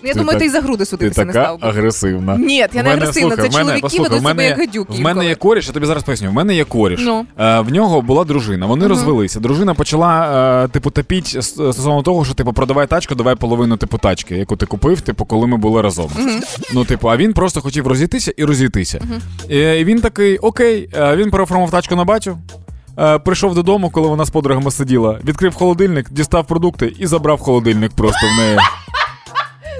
Я 0.03 0.13
думаю, 0.13 0.29
так- 0.29 0.39
ти 0.39 0.45
й 0.45 0.49
за 0.49 0.61
груди 0.61 0.77
Ти 0.77 0.85
судитися 0.85 1.25
не 1.25 1.33
така 1.33 1.45
став. 1.45 1.59
би. 1.61 1.67
агресивна. 1.67 2.37
Ні, 2.37 2.55
я 2.55 2.67
не 2.73 2.83
мене- 2.83 2.89
агресивна. 2.95 3.29
слухай, 3.35 3.49
Це 3.51 3.57
чоловіки 3.59 3.81
послухай, 3.81 4.09
ведуть 4.09 4.27
себе 4.27 4.45
як 4.45 4.57
гадюки. 4.57 4.93
В 4.93 4.99
мене 4.99 5.09
інколи. 5.09 5.25
є 5.25 5.35
коріш, 5.35 5.67
я 5.67 5.73
тобі 5.73 5.85
зараз 5.85 6.03
поясню. 6.03 6.29
В 6.29 6.33
мене 6.33 6.55
є 6.55 6.63
коріш. 6.65 6.99
Ну. 7.03 7.25
Е, 7.39 7.59
в 7.59 7.71
нього 7.71 8.01
була 8.01 8.23
дружина. 8.23 8.65
Вони 8.65 8.87
розвелися. 8.87 9.39
Дружина 9.39 9.73
почала, 9.73 10.63
е, 10.63 10.67
типу, 10.67 10.89
тапіть 10.89 11.27
с- 11.35 11.43
стосовно 11.53 12.01
того, 12.01 12.25
що 12.25 12.33
типу, 12.33 12.53
продавай 12.53 12.87
тачку, 12.87 13.15
давай 13.15 13.35
половину 13.35 13.77
типу 13.77 13.97
тачки, 13.97 14.35
яку 14.35 14.55
ти 14.55 14.65
купив, 14.65 15.01
типу, 15.01 15.25
коли 15.25 15.47
ми 15.47 15.57
були 15.57 15.81
разом. 15.81 16.11
Ну, 16.73 16.85
типу, 16.85 17.09
а 17.11 17.17
він 17.17 17.33
просто 17.33 17.61
хотів 17.61 17.87
розійтися 17.87 18.33
і 18.37 18.43
розійтися. 18.45 19.01
Е, 19.51 19.79
І 19.79 19.83
він 19.85 20.01
такий, 20.01 20.37
окей, 20.37 20.89
Е, 20.97 21.15
він 21.15 21.31
переоформив 21.31 21.71
тачку 21.71 21.95
на 21.95 22.03
батю. 22.03 22.37
е, 22.99 23.19
Прийшов 23.19 23.55
додому, 23.55 23.89
коли 23.89 24.07
вона 24.07 24.25
з 24.25 24.29
подругами 24.29 24.71
сиділа, 24.71 25.19
відкрив 25.25 25.53
холодильник, 25.55 26.11
дістав 26.11 26.47
продукти 26.47 26.93
і 26.99 27.07
забрав 27.07 27.39
холодильник 27.39 27.91
просто 27.91 28.27
в 28.35 28.39
неї. 28.39 28.57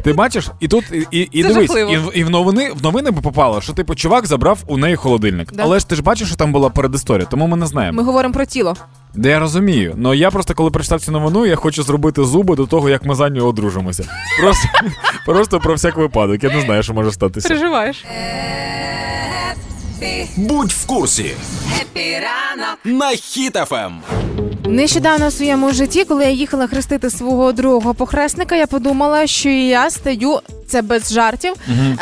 Ти 0.03 0.13
бачиш, 0.13 0.49
і 0.59 0.67
тут 0.67 0.85
і, 1.11 1.19
і, 1.21 1.41
Це 1.41 1.47
дивись, 1.47 1.67
жахливо. 1.67 1.91
і, 1.91 1.97
в- 1.97 2.11
і 2.17 2.23
в 2.23 2.29
новини 2.29 2.71
в 2.75 2.83
новини 2.83 3.11
би 3.11 3.21
попало, 3.21 3.61
що 3.61 3.73
типу 3.73 3.95
чувак 3.95 4.25
забрав 4.27 4.59
у 4.67 4.77
неї 4.77 4.95
холодильник. 4.95 5.51
Да. 5.53 5.63
Але 5.63 5.79
ж 5.79 5.87
ти 5.89 5.95
ж 5.95 6.01
бачиш, 6.01 6.27
що 6.27 6.37
там 6.37 6.51
була 6.51 6.69
передісторія, 6.69 7.25
тому 7.31 7.47
ми 7.47 7.57
не 7.57 7.65
знаємо. 7.65 7.97
Ми 7.97 8.03
говоримо 8.03 8.33
про 8.33 8.45
тіло. 8.45 8.75
Да 9.15 9.29
я 9.29 9.39
розумію. 9.39 9.93
Ну 9.97 10.13
я 10.13 10.31
просто 10.31 10.53
коли 10.53 10.71
прочитав 10.71 11.01
цю 11.01 11.11
новину, 11.11 11.45
я 11.45 11.55
хочу 11.55 11.83
зробити 11.83 12.23
зуби 12.23 12.55
до 12.55 12.65
того, 12.65 12.89
як 12.89 13.05
ми 13.05 13.15
за 13.15 13.29
нього 13.29 13.47
одружимося. 13.49 14.03
Просто, 14.41 14.67
просто 15.25 15.59
про 15.59 15.73
всяк 15.73 15.97
випадок. 15.97 16.43
Я 16.43 16.55
не 16.55 16.61
знаю, 16.61 16.83
що 16.83 16.93
може 16.93 17.11
статися. 17.11 17.47
Переживаєш. 17.47 18.05
Будь 20.37 20.71
в 20.71 20.85
курсі. 20.85 21.35
На 22.83 23.11
Ем. 23.11 23.17
Хіт-ФМ. 23.17 23.91
Нещодавно 24.67 25.27
в 25.27 25.33
своєму 25.33 25.71
житті, 25.71 26.05
коли 26.05 26.23
я 26.23 26.29
їхала 26.29 26.67
хрестити 26.67 27.09
свого 27.09 27.51
другого 27.51 27.93
похресника, 27.93 28.55
я 28.55 28.67
подумала, 28.67 29.27
що 29.27 29.49
я 29.49 29.89
стаю 29.89 30.39
це 30.67 30.81
без 30.81 31.13
жартів, 31.13 31.53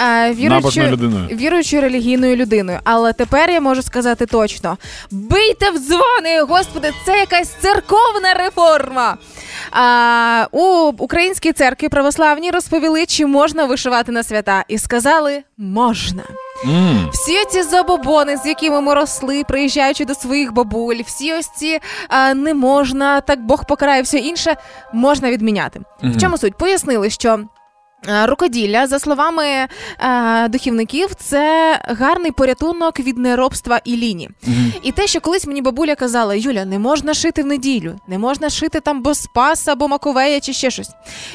е, 0.01 0.33
віруючою, 0.33 0.89
людиною. 0.89 1.27
віруючою 1.27 1.81
релігійною 1.81 2.35
людиною. 2.35 2.79
Але 2.83 3.13
тепер 3.13 3.49
я 3.49 3.61
можу 3.61 3.81
сказати 3.81 4.25
точно: 4.25 4.77
бийте 5.11 5.69
в 5.69 5.77
дзвони, 5.79 6.41
господи, 6.49 6.91
це 7.05 7.17
якась 7.17 7.49
церковна 7.61 8.33
реформа. 8.33 9.17
А, 9.71 10.47
у 10.51 10.91
українській 10.97 11.51
церкві 11.53 11.89
православній 11.89 12.51
розповіли, 12.51 13.05
чи 13.05 13.25
можна 13.25 13.65
вишивати 13.65 14.11
на 14.11 14.23
свята, 14.23 14.65
і 14.67 14.77
сказали 14.77 15.41
можна. 15.57 16.23
М. 16.65 17.09
Всі 17.13 17.45
ці 17.49 17.63
забобони, 17.63 18.37
з 18.37 18.45
якими 18.45 18.81
ми 18.81 18.93
росли, 18.93 19.43
приїжджаючи 19.43 20.05
до 20.05 20.15
своїх 20.15 20.53
бабуль, 20.53 20.95
всі 21.05 21.33
ось 21.33 21.49
ці 21.49 21.79
а, 22.09 22.33
не 22.33 22.53
можна, 22.53 23.21
так 23.21 23.45
Бог 23.45 23.65
покарає, 23.65 24.01
все 24.01 24.17
інше 24.17 24.55
можна 24.93 25.31
відміняти. 25.31 25.79
В 26.03 26.21
чому 26.21 26.37
суть? 26.37 26.55
Пояснили, 26.57 27.09
що. 27.09 27.39
А, 28.07 28.27
Рукоділля, 28.27 28.87
за 28.87 28.99
словами 28.99 29.45
е, 29.45 29.67
духівників, 30.47 31.15
це 31.15 31.79
гарний 31.87 32.31
порятунок 32.31 32.99
від 32.99 33.17
неробства 33.17 33.81
і 33.85 33.97
ліні. 33.97 34.29
І 34.83 34.91
те, 34.91 35.07
що 35.07 35.21
колись 35.21 35.47
мені 35.47 35.61
бабуля 35.61 35.95
казала: 35.95 36.35
Юля, 36.35 36.65
не 36.65 36.79
можна 36.79 37.13
шити 37.13 37.43
в 37.43 37.45
неділю, 37.45 37.95
не 38.07 38.17
можна 38.17 38.49
шити 38.49 38.79
там 38.79 39.01
бо 39.01 39.13
спаса, 39.13 39.71
або 39.71 39.87
маковея 39.87 40.39
чи 40.39 40.53
ще 40.53 40.71
щось. 40.71 40.89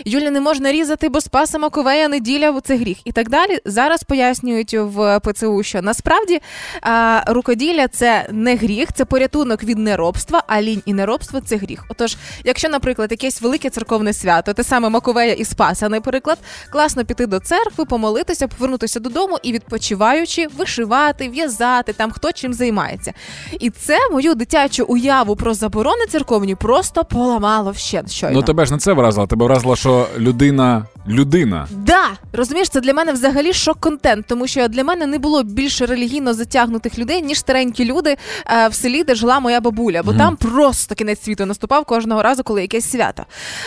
Юля, 0.04 0.30
не 0.30 0.40
можна 0.40 0.72
різати, 0.72 1.08
бо 1.08 1.20
спаса, 1.20 1.58
маковея, 1.58 2.08
неділя 2.08 2.60
це 2.60 2.76
гріх. 2.76 2.98
І 3.04 3.12
так 3.12 3.30
далі. 3.30 3.58
Зараз 3.64 4.02
пояснюють 4.02 4.74
в 4.74 5.20
ПЦУ, 5.20 5.62
що 5.62 5.82
насправді 5.82 6.40
а, 6.82 7.22
рукоділля 7.26 7.88
це 7.88 8.26
не 8.30 8.56
гріх, 8.56 8.88
це 8.92 9.04
порятунок 9.04 9.64
від 9.64 9.78
неробства, 9.78 10.42
а 10.46 10.62
лінь 10.62 10.82
і 10.86 10.94
неробство 10.94 11.40
це 11.40 11.56
гріх. 11.56 11.84
Отож, 11.88 12.16
якщо, 12.44 12.68
наприклад, 12.68 13.10
якесь 13.10 13.42
велике 13.42 13.70
церковне 13.70 14.12
свято, 14.12 14.52
те 14.52 14.64
саме 14.64 14.88
Маковея 14.88 15.32
і 15.32 15.44
Спаса, 15.44 15.88
наприклад, 15.88 16.38
класно 16.70 17.04
піти 17.04 17.26
до 17.26 17.38
церкви, 17.38 17.84
помолитися, 17.84 18.48
повернутися 18.48 19.00
додому 19.00 19.38
і 19.42 19.52
відпочиваючи, 19.52 20.46
вишивати, 20.58 21.28
в'язати 21.28 21.92
там 21.92 22.10
хто 22.10 22.32
чим 22.32 22.54
займається. 22.54 23.12
І 23.60 23.70
це 23.70 23.98
мою 24.12 24.34
дитячу 24.34 24.84
уяву 24.88 25.36
про 25.36 25.54
заборони 25.54 26.06
церковні 26.06 26.54
просто 26.54 27.04
поламало 27.04 27.74
ще 27.74 28.02
щойно. 28.06 28.36
Ну 28.36 28.42
тебе 28.42 28.66
ж 28.66 28.72
не 28.72 28.78
це 28.78 28.92
вразило, 28.92 29.26
тебе 29.26 29.46
вразило, 29.46 29.76
що 29.76 30.06
людина 30.18 30.86
людина. 31.08 31.68
Да, 31.70 32.04
розумієш, 32.32 32.68
це 32.68 32.80
для 32.80 32.94
мене 32.94 33.12
взагалі 33.12 33.52
шок-контент, 33.52 34.26
тому 34.28 34.46
що 34.46 34.68
для 34.68 34.84
мене 34.84 35.06
не 35.06 35.18
було 35.18 35.42
більше 35.42 35.86
релігійно 35.86 36.34
затягнутих 36.34 36.98
людей, 36.98 37.22
ніж 37.22 37.38
старенькі 37.38 37.84
люди 37.84 38.16
е, 38.46 38.68
в 38.68 38.74
селі, 38.74 39.04
де 39.04 39.14
жила 39.14 39.40
моя 39.40 39.60
бабуля, 39.60 40.02
бо 40.02 40.12
там 40.14 40.36
просто 40.36 40.94
кінець 40.94 41.22
світу 41.22 41.46
наступав 41.46 41.84
кожного 41.84 42.22
разу, 42.22 42.42
коли 42.42 42.62
якесь 42.62 42.90
свято. 42.90 43.24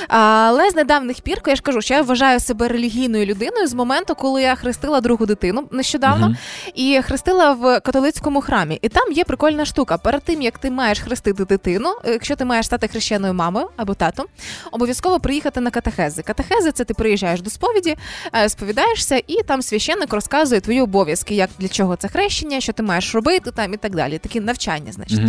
Але 0.08 0.70
з 0.70 0.76
недавніх 0.76 1.22
пір, 1.22 1.42
я 1.48 1.56
ж 1.56 1.62
кажу, 1.62 1.82
що 1.82 1.94
я 1.94 2.02
вважаю 2.02 2.40
себе 2.40 2.68
релігійною 2.68 3.26
людиною 3.26 3.68
з 3.68 3.74
моменту, 3.74 4.16
коли 4.16 4.42
я 4.42 4.56
хрестила 4.56 5.02
другу 5.02 5.26
дитину 5.26 5.64
нещодавно 5.72 6.36
і 6.76 7.02
хрестила 7.04 7.52
в 7.52 7.80
католицькому 7.80 8.42
храмі. 8.42 8.80
І 8.82 8.90
там 8.90 9.12
є 9.12 9.24
прикольна 9.24 9.66
штука. 9.66 9.98
Перед 9.98 10.24
тим 10.24 10.42
як 10.42 10.58
ти 10.58 10.72
маєш 10.72 11.00
хрестити 11.00 11.46
дитину, 11.46 11.90
е, 12.06 12.12
якщо 12.12 12.36
ти 12.36 12.46
маєш 12.46 12.66
стати 12.66 12.88
хрещеною 12.88 13.34
мамою 13.34 13.68
або 13.78 13.94
татом, 13.94 14.26
обов'язково 14.72 15.20
приїхати 15.20 15.62
на 15.62 15.72
катехези. 15.72 16.22
Катехези 16.22 16.72
це 16.72 16.84
ти 16.84 16.94
приїжджаєш 16.94 17.29
до 17.38 17.50
сповіді, 17.50 17.96
е, 18.36 18.50
сповідаєшся, 18.50 19.22
і 19.28 19.44
там 19.44 19.62
священник 19.62 20.14
розказує 20.14 20.62
твої 20.62 20.82
обов'язки, 20.82 21.36
як 21.36 21.50
для 21.60 21.68
чого 21.68 21.96
це 21.96 22.08
хрещення, 22.08 22.62
що 22.62 22.74
ти 22.74 22.84
маєш 22.84 23.16
робити 23.16 23.52
там 23.52 23.74
і 23.74 23.78
так 23.78 23.96
далі. 23.96 24.18
Такі 24.18 24.40
навчання, 24.40 24.92
значить. 24.92 25.20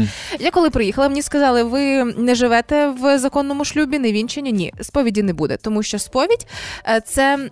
Я 0.40 0.50
коли 0.50 0.70
приїхала, 0.70 1.08
мені 1.08 1.22
сказали, 1.22 1.62
ви 1.62 2.04
не 2.04 2.34
живете 2.34 2.88
в 2.88 3.18
законному 3.18 3.64
шлюбі, 3.64 3.98
не 3.98 4.12
вінчені? 4.12 4.52
Ні, 4.52 4.74
сповіді 4.80 5.22
не 5.22 5.32
буде, 5.32 5.56
тому 5.56 5.82
що 5.82 5.98
сповідь 5.98 6.46
е, 6.88 7.00
це. 7.00 7.50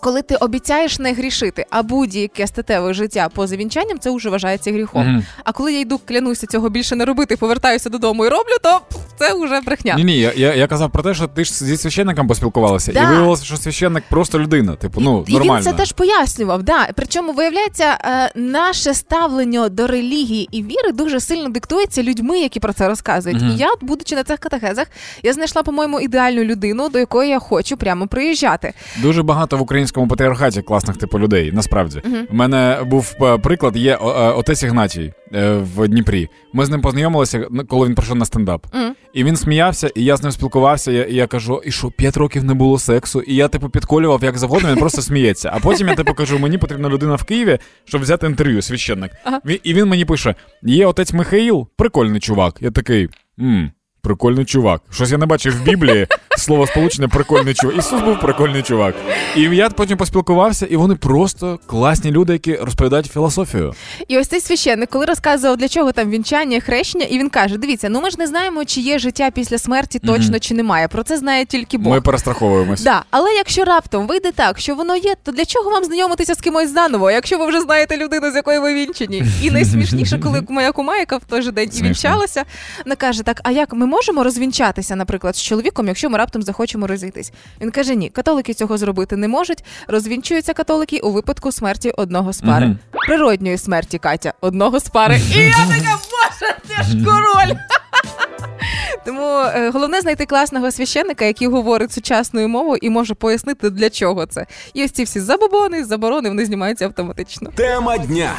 Коли 0.00 0.22
ти 0.22 0.36
обіцяєш 0.36 0.98
не 0.98 1.12
грішити, 1.12 1.66
а 1.70 1.82
будь-яке 1.82 2.46
статеве 2.46 2.94
життя 2.94 3.28
поза 3.34 3.56
вінчанням, 3.56 3.98
це 3.98 4.10
вже 4.10 4.30
вважається 4.30 4.72
гріхом. 4.72 5.02
Мгм. 5.02 5.24
А 5.44 5.52
коли 5.52 5.72
я 5.72 5.80
йду, 5.80 6.00
клянуся 6.08 6.46
цього 6.46 6.68
більше 6.68 6.96
не 6.96 7.04
робити, 7.04 7.36
повертаюся 7.36 7.90
додому 7.90 8.26
і 8.26 8.28
роблю, 8.28 8.52
то 8.62 8.80
це 9.18 9.34
вже 9.44 9.60
брехня. 9.60 9.94
Ні, 9.94 10.04
ні, 10.04 10.18
я, 10.18 10.32
я, 10.36 10.54
я 10.54 10.66
казав 10.66 10.90
про 10.90 11.02
те, 11.02 11.14
що 11.14 11.26
ти 11.26 11.44
ж 11.44 11.52
зі 11.64 11.76
священником 11.76 12.28
поспілкувалася, 12.28 12.92
Да. 12.92 13.02
і 13.02 13.06
виявилося, 13.06 13.44
що 13.44 13.56
священник 13.56 14.04
просто 14.10 14.38
людина. 14.38 14.74
Типу, 14.76 15.00
ну 15.00 15.24
І 15.28 15.32
нормально. 15.32 15.54
він 15.56 15.62
це 15.62 15.72
теж 15.72 15.92
пояснював. 15.92 16.62
Да. 16.62 16.88
Причому 16.94 17.32
виявляється, 17.32 17.98
е, 18.04 18.32
наше 18.34 18.94
ставлення 18.94 19.68
до 19.68 19.86
релігії 19.86 20.48
і 20.50 20.62
віри 20.62 20.92
дуже 20.92 21.20
сильно 21.20 21.48
диктується 21.48 22.02
людьми, 22.02 22.40
які 22.40 22.60
про 22.60 22.72
це 22.72 22.88
розказують. 22.88 23.42
Мгм. 23.42 23.50
І 23.50 23.56
я, 23.56 23.68
будучи 23.80 24.14
на 24.16 24.24
цих 24.24 24.38
катехезах, 24.38 24.86
я 25.22 25.32
знайшла, 25.32 25.62
по-моєму, 25.62 26.00
ідеальну 26.00 26.44
людину, 26.44 26.88
до 26.88 26.98
якої 26.98 27.30
я 27.30 27.38
хочу 27.38 27.76
прямо 27.76 28.06
приїжджати. 28.06 28.72
Дуже 29.02 29.22
багато 29.22 29.56
в 29.60 29.62
українському 29.62 30.08
патріархаті 30.08 30.62
класних 30.62 30.96
типу 30.96 31.18
людей. 31.18 31.52
Насправді 31.52 32.02
у 32.30 32.34
мене 32.34 32.78
був 32.86 33.14
е, 33.22 33.38
приклад. 33.38 33.76
Є 33.76 33.92
е, 33.94 33.96
отець 34.30 34.62
Ігнатій 34.62 35.12
е, 35.34 35.50
в 35.76 35.88
Дніпрі. 35.88 36.28
Ми 36.52 36.64
з 36.66 36.70
ним 36.70 36.80
познайомилися, 36.80 37.46
коли 37.68 37.86
він 37.88 37.94
прийшов 37.94 38.16
на 38.16 38.24
стендап. 38.24 38.66
Мгм. 38.74 38.94
І 39.14 39.24
він 39.24 39.36
сміявся, 39.36 39.90
і 39.94 40.04
я 40.04 40.16
з 40.16 40.22
ним 40.22 40.32
спілкувався. 40.32 40.92
Я, 40.92 41.04
і 41.04 41.14
я 41.14 41.26
кажу, 41.26 41.62
і 41.64 41.70
що 41.70 41.90
п'ять 41.90 42.16
років 42.16 42.44
не 42.44 42.54
було 42.54 42.78
сексу. 42.78 43.20
І 43.20 43.34
я 43.34 43.48
типу 43.48 43.68
підколював 43.68 44.24
як 44.24 44.38
завгодно, 44.38 44.68
він 44.70 44.76
просто 44.76 45.02
сміється. 45.02 45.50
А 45.54 45.58
потім 45.60 45.88
я 45.88 45.94
типу 45.94 46.14
кажу, 46.14 46.38
мені 46.38 46.58
потрібна 46.58 46.88
людина 46.88 47.14
в 47.14 47.24
Києві, 47.24 47.58
щоб 47.84 48.00
взяти 48.02 48.26
інтерв'ю, 48.26 48.62
священник. 48.62 49.10
Він- 49.44 49.58
І 49.62 49.74
він 49.74 49.86
мені 49.86 50.04
пише: 50.04 50.34
є 50.62 50.86
отець 50.86 51.12
Михаїл, 51.12 51.68
прикольний 51.76 52.20
чувак. 52.20 52.56
Я 52.60 52.70
такий. 52.70 53.08
Мм, 53.38 53.70
Прикольний 54.02 54.44
чувак. 54.44 54.82
Щось 54.90 55.10
я 55.10 55.18
не 55.18 55.26
бачив 55.26 55.56
в 55.56 55.62
Біблії 55.62 56.06
слово 56.38 56.66
сполучення 56.66 57.08
прикольний 57.08 57.54
чувак. 57.54 57.78
Ісус 57.78 58.02
був 58.02 58.20
прикольний 58.20 58.62
чувак. 58.62 58.94
І 59.36 59.40
я 59.42 59.70
потім 59.70 59.98
поспілкувався, 59.98 60.66
і 60.66 60.76
вони 60.76 60.94
просто 60.94 61.58
класні 61.66 62.10
люди, 62.10 62.32
які 62.32 62.56
розповідають 62.56 63.06
філософію. 63.06 63.74
І 64.08 64.18
ось 64.18 64.28
цей 64.28 64.40
священник, 64.40 64.90
коли 64.90 65.06
розказував, 65.06 65.56
для 65.56 65.68
чого 65.68 65.92
там 65.92 66.10
вінчання, 66.10 66.60
хрещення, 66.60 67.04
і 67.04 67.18
він 67.18 67.30
каже: 67.30 67.58
дивіться, 67.58 67.88
ну 67.88 68.00
ми 68.00 68.10
ж 68.10 68.16
не 68.18 68.26
знаємо, 68.26 68.64
чи 68.64 68.80
є 68.80 68.98
життя 68.98 69.30
після 69.30 69.58
смерті 69.58 69.98
точно 69.98 70.38
чи 70.38 70.54
немає. 70.54 70.88
Про 70.88 71.02
це 71.02 71.16
знає 71.16 71.44
тільки 71.44 71.78
Бог. 71.78 71.92
Ми 71.92 72.00
перестраховуємось. 72.00 72.82
Да, 72.82 73.04
але 73.10 73.32
якщо 73.32 73.64
раптом 73.64 74.06
вийде 74.06 74.32
так, 74.32 74.58
що 74.58 74.74
воно 74.74 74.96
є, 74.96 75.14
то 75.24 75.32
для 75.32 75.44
чого 75.44 75.70
вам 75.70 75.84
знайомитися 75.84 76.34
з 76.34 76.40
кимось 76.40 76.72
заново, 76.72 77.10
якщо 77.10 77.38
ви 77.38 77.46
вже 77.46 77.60
знаєте 77.60 77.96
людину, 77.96 78.30
з 78.30 78.34
якою 78.34 78.62
ви 78.62 78.74
вінчені? 78.74 79.22
І 79.42 79.50
найсмішніше, 79.50 80.18
коли 80.18 80.42
моя 80.48 80.72
кума, 80.72 80.96
яка 80.96 81.16
в 81.16 81.24
той 81.24 81.42
же 81.42 81.52
день 81.52 81.70
і 81.74 81.82
вінчалася, 81.82 82.44
вона 82.84 82.96
каже: 82.96 83.22
Так, 83.22 83.40
а 83.44 83.50
як 83.50 83.72
ми 83.72 83.86
можемо 83.90 84.24
розвінчатися, 84.24 84.96
наприклад, 84.96 85.36
з 85.36 85.42
чоловіком, 85.42 85.86
якщо 85.88 86.10
ми 86.10 86.18
раптом 86.18 86.42
захочемо 86.42 86.86
розійтись? 86.86 87.32
Він 87.60 87.70
каже: 87.70 87.94
Ні, 87.94 88.08
католики 88.08 88.54
цього 88.54 88.78
зробити 88.78 89.16
не 89.16 89.28
можуть. 89.28 89.64
Розвінчуються 89.88 90.52
католики 90.52 90.98
у 90.98 91.10
випадку 91.10 91.52
смерті 91.52 91.90
одного 91.90 92.32
з 92.32 92.40
пари. 92.40 92.66
Мгм. 92.66 92.78
Природньої 93.06 93.58
смерті 93.58 93.98
Катя, 93.98 94.32
одного 94.40 94.80
з 94.80 94.88
пари. 94.88 95.20
І 95.34 95.38
я 95.38 95.50
така, 95.50 95.98
боже, 96.10 96.56
це 96.68 96.82
ж 96.82 97.04
король. 97.04 97.56
Тому 99.04 99.38
е, 99.38 99.70
головне 99.70 100.00
знайти 100.00 100.26
класного 100.26 100.70
священника, 100.70 101.24
який 101.24 101.48
говорить 101.48 101.92
сучасною 101.92 102.48
мовою 102.48 102.78
і 102.82 102.90
може 102.90 103.14
пояснити, 103.14 103.70
для 103.70 103.90
чого 103.90 104.26
це. 104.26 104.46
І 104.74 104.84
ось 104.84 104.90
ці 104.90 105.04
всі 105.04 105.20
забобони, 105.20 105.84
заборони, 105.84 106.28
вони 106.28 106.44
знімаються 106.44 106.84
автоматично. 106.84 107.50
Тема 107.54 107.98
дня 107.98 108.32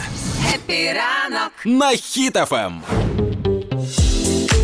на 1.29 1.49
Ем. 1.65 1.81
Хіт-ФМ. 1.91 3.30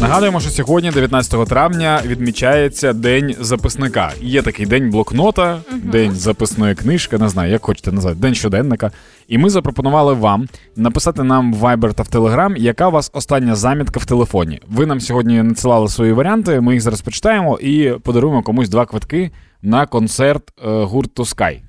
Нагадуємо, 0.02 0.40
що 0.40 0.50
сьогодні, 0.50 0.92
19 0.92 1.48
травня, 1.48 2.02
відмічається 2.06 2.94
День 2.94 3.36
записника. 3.40 4.12
Є 4.22 4.42
такий 4.42 4.66
день 4.66 4.90
блокнота, 4.90 5.60
день 5.84 6.12
записної 6.12 6.76
книжки, 6.76 7.18
не 7.18 7.30
знаю, 7.30 7.52
як 7.52 7.66
хочете 7.66 7.92
назвати, 7.92 8.18
день 8.20 8.36
щоденника. 8.36 8.92
І 9.28 9.38
ми 9.38 9.50
запропонували 9.50 10.14
вам 10.14 10.48
написати 10.76 11.24
нам 11.24 11.54
в 11.54 11.64
Viber 11.64 11.94
та 11.94 12.04
в 12.04 12.08
Telegram, 12.08 12.58
яка 12.58 12.88
у 12.88 12.92
вас 12.92 13.12
остання 13.14 13.56
замітка 13.56 14.00
в 14.00 14.06
телефоні. 14.06 14.62
Ви 14.68 14.86
нам 14.86 15.00
сьогодні 15.00 15.44
надсилали 15.44 15.90
свої 15.90 16.14
варіанти. 16.14 16.62
Ми 16.62 16.74
їх 16.74 16.82
зараз 16.82 17.02
почитаємо 17.02 17.60
і 17.60 17.92
подаруємо 18.04 18.44
комусь 18.44 18.70
два 18.70 18.86
квитки 18.86 19.32
на 19.62 19.86
концерт 19.86 20.44
е, 20.66 20.84
гурту 20.84 21.24
Sky. 21.24 21.67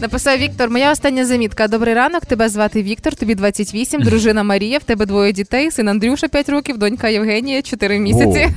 Написав 0.00 0.38
Віктор, 0.38 0.70
моя 0.70 0.92
остання 0.92 1.26
замітка. 1.26 1.68
Добрий 1.68 1.94
ранок, 1.94 2.26
тебе 2.26 2.48
звати 2.48 2.82
Віктор, 2.82 3.14
тобі 3.14 3.34
28, 3.34 4.02
дружина 4.02 4.42
Марія, 4.42 4.78
в 4.78 4.82
тебе 4.82 5.06
двоє 5.06 5.32
дітей, 5.32 5.70
син 5.70 5.88
Андрюша 5.88 6.28
5 6.28 6.48
років, 6.48 6.78
донька 6.78 7.08
Євгенія 7.08 7.62
4 7.62 7.98
місяці. 7.98 8.48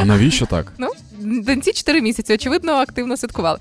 А 0.00 0.04
навіщо 0.04 0.46
так? 0.46 0.72
Ну, 0.78 0.88
доньці 1.24 1.72
4 1.72 2.00
місяці, 2.00 2.34
очевидно, 2.34 2.72
активно 2.72 3.16
святкували. 3.16 3.58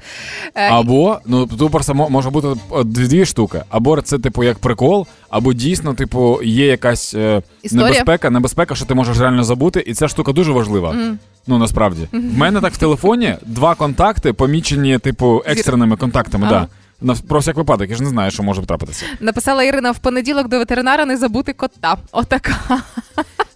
Е, 0.55 0.69
Або 0.69 1.19
ну 1.25 1.47
тут 1.47 1.71
просто 1.71 1.93
може 1.93 2.29
бути 2.29 2.47
е, 2.47 2.83
дві 2.83 3.25
штуки. 3.25 3.63
Або 3.69 4.01
це, 4.01 4.19
типу, 4.19 4.43
як 4.43 4.59
прикол, 4.59 5.07
або 5.29 5.53
дійсно, 5.53 5.93
типу, 5.93 6.39
є 6.43 6.65
якась 6.67 7.13
е, 7.13 7.41
небезпека, 7.71 8.29
небезпека, 8.29 8.75
що 8.75 8.85
ти 8.85 8.93
можеш 8.93 9.19
реально 9.19 9.43
забути, 9.43 9.83
і 9.87 9.93
ця 9.93 10.07
штука 10.07 10.31
дуже 10.31 10.51
важлива. 10.51 10.91
Mm. 10.91 11.15
Ну 11.47 11.57
насправді. 11.57 12.07
В 12.11 12.37
мене 12.37 12.61
так 12.61 12.73
в 12.73 12.77
телефоні 12.77 13.35
два 13.45 13.75
контакти 13.75 14.33
помічені, 14.33 14.97
типу, 14.99 15.43
екстреними 15.45 15.97
контактами. 15.97 16.47
Ага. 16.47 16.59
Да. 16.59 16.67
На 17.01 17.15
про 17.15 17.39
всяк 17.39 17.55
випадок, 17.55 17.89
я 17.89 17.95
ж 17.95 18.03
не 18.03 18.09
знаю, 18.09 18.31
що 18.31 18.43
може 18.43 18.61
трапитися. 18.61 19.05
Написала 19.19 19.63
Ірина 19.63 19.91
в 19.91 19.97
понеділок 19.99 20.47
до 20.47 20.59
ветеринара 20.59 21.05
не 21.05 21.17
забути 21.17 21.53
кота. 21.53 21.97
Отака 22.11 22.55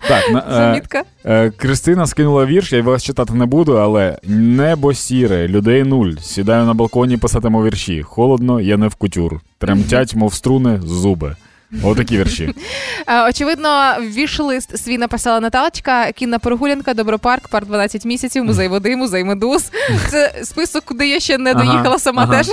Так, 0.07 0.31
на, 0.31 0.39
е, 0.39 0.53
замітка. 0.53 1.03
е, 1.25 1.49
Кристина 1.49 2.07
скинула 2.07 2.45
вірш, 2.45 2.73
я 2.73 2.81
вас 2.81 3.03
читати 3.03 3.33
не 3.33 3.45
буду, 3.45 3.73
але 3.77 4.17
небо 4.27 4.93
сіре, 4.93 5.47
людей 5.47 5.83
нуль. 5.83 6.11
Сідаю 6.21 6.65
на 6.65 6.73
балконі, 6.73 7.17
писатиму 7.17 7.63
вірші. 7.63 8.01
Холодно, 8.03 8.61
я 8.61 8.77
не 8.77 8.87
в 8.87 8.95
кутюр. 8.95 9.41
Тремтять, 9.57 10.15
мов 10.15 10.33
струни, 10.33 10.81
зуби. 10.83 11.35
Отакі 11.83 12.17
вірші. 12.17 12.53
Е, 13.07 13.29
Очевидно, 13.29 13.95
віш-лист 14.01 14.77
свій 14.83 14.97
написала 14.97 15.39
Наталочка, 15.39 16.11
кінна 16.11 16.39
прогулянка, 16.39 16.93
Добропарк, 16.93 17.47
парк 17.47 17.67
12 17.67 18.05
місяців, 18.05 18.43
музей 18.43 18.67
води, 18.67 18.95
музей 18.95 19.23
медуз. 19.23 19.71
Це 20.09 20.33
список, 20.43 20.83
куди 20.85 21.07
я 21.07 21.19
ще 21.19 21.37
не 21.37 21.51
Ага, 21.51 21.63
доїхала 21.65 21.99
сама 21.99 22.23
ага. 22.23 22.37
теж. 22.37 22.47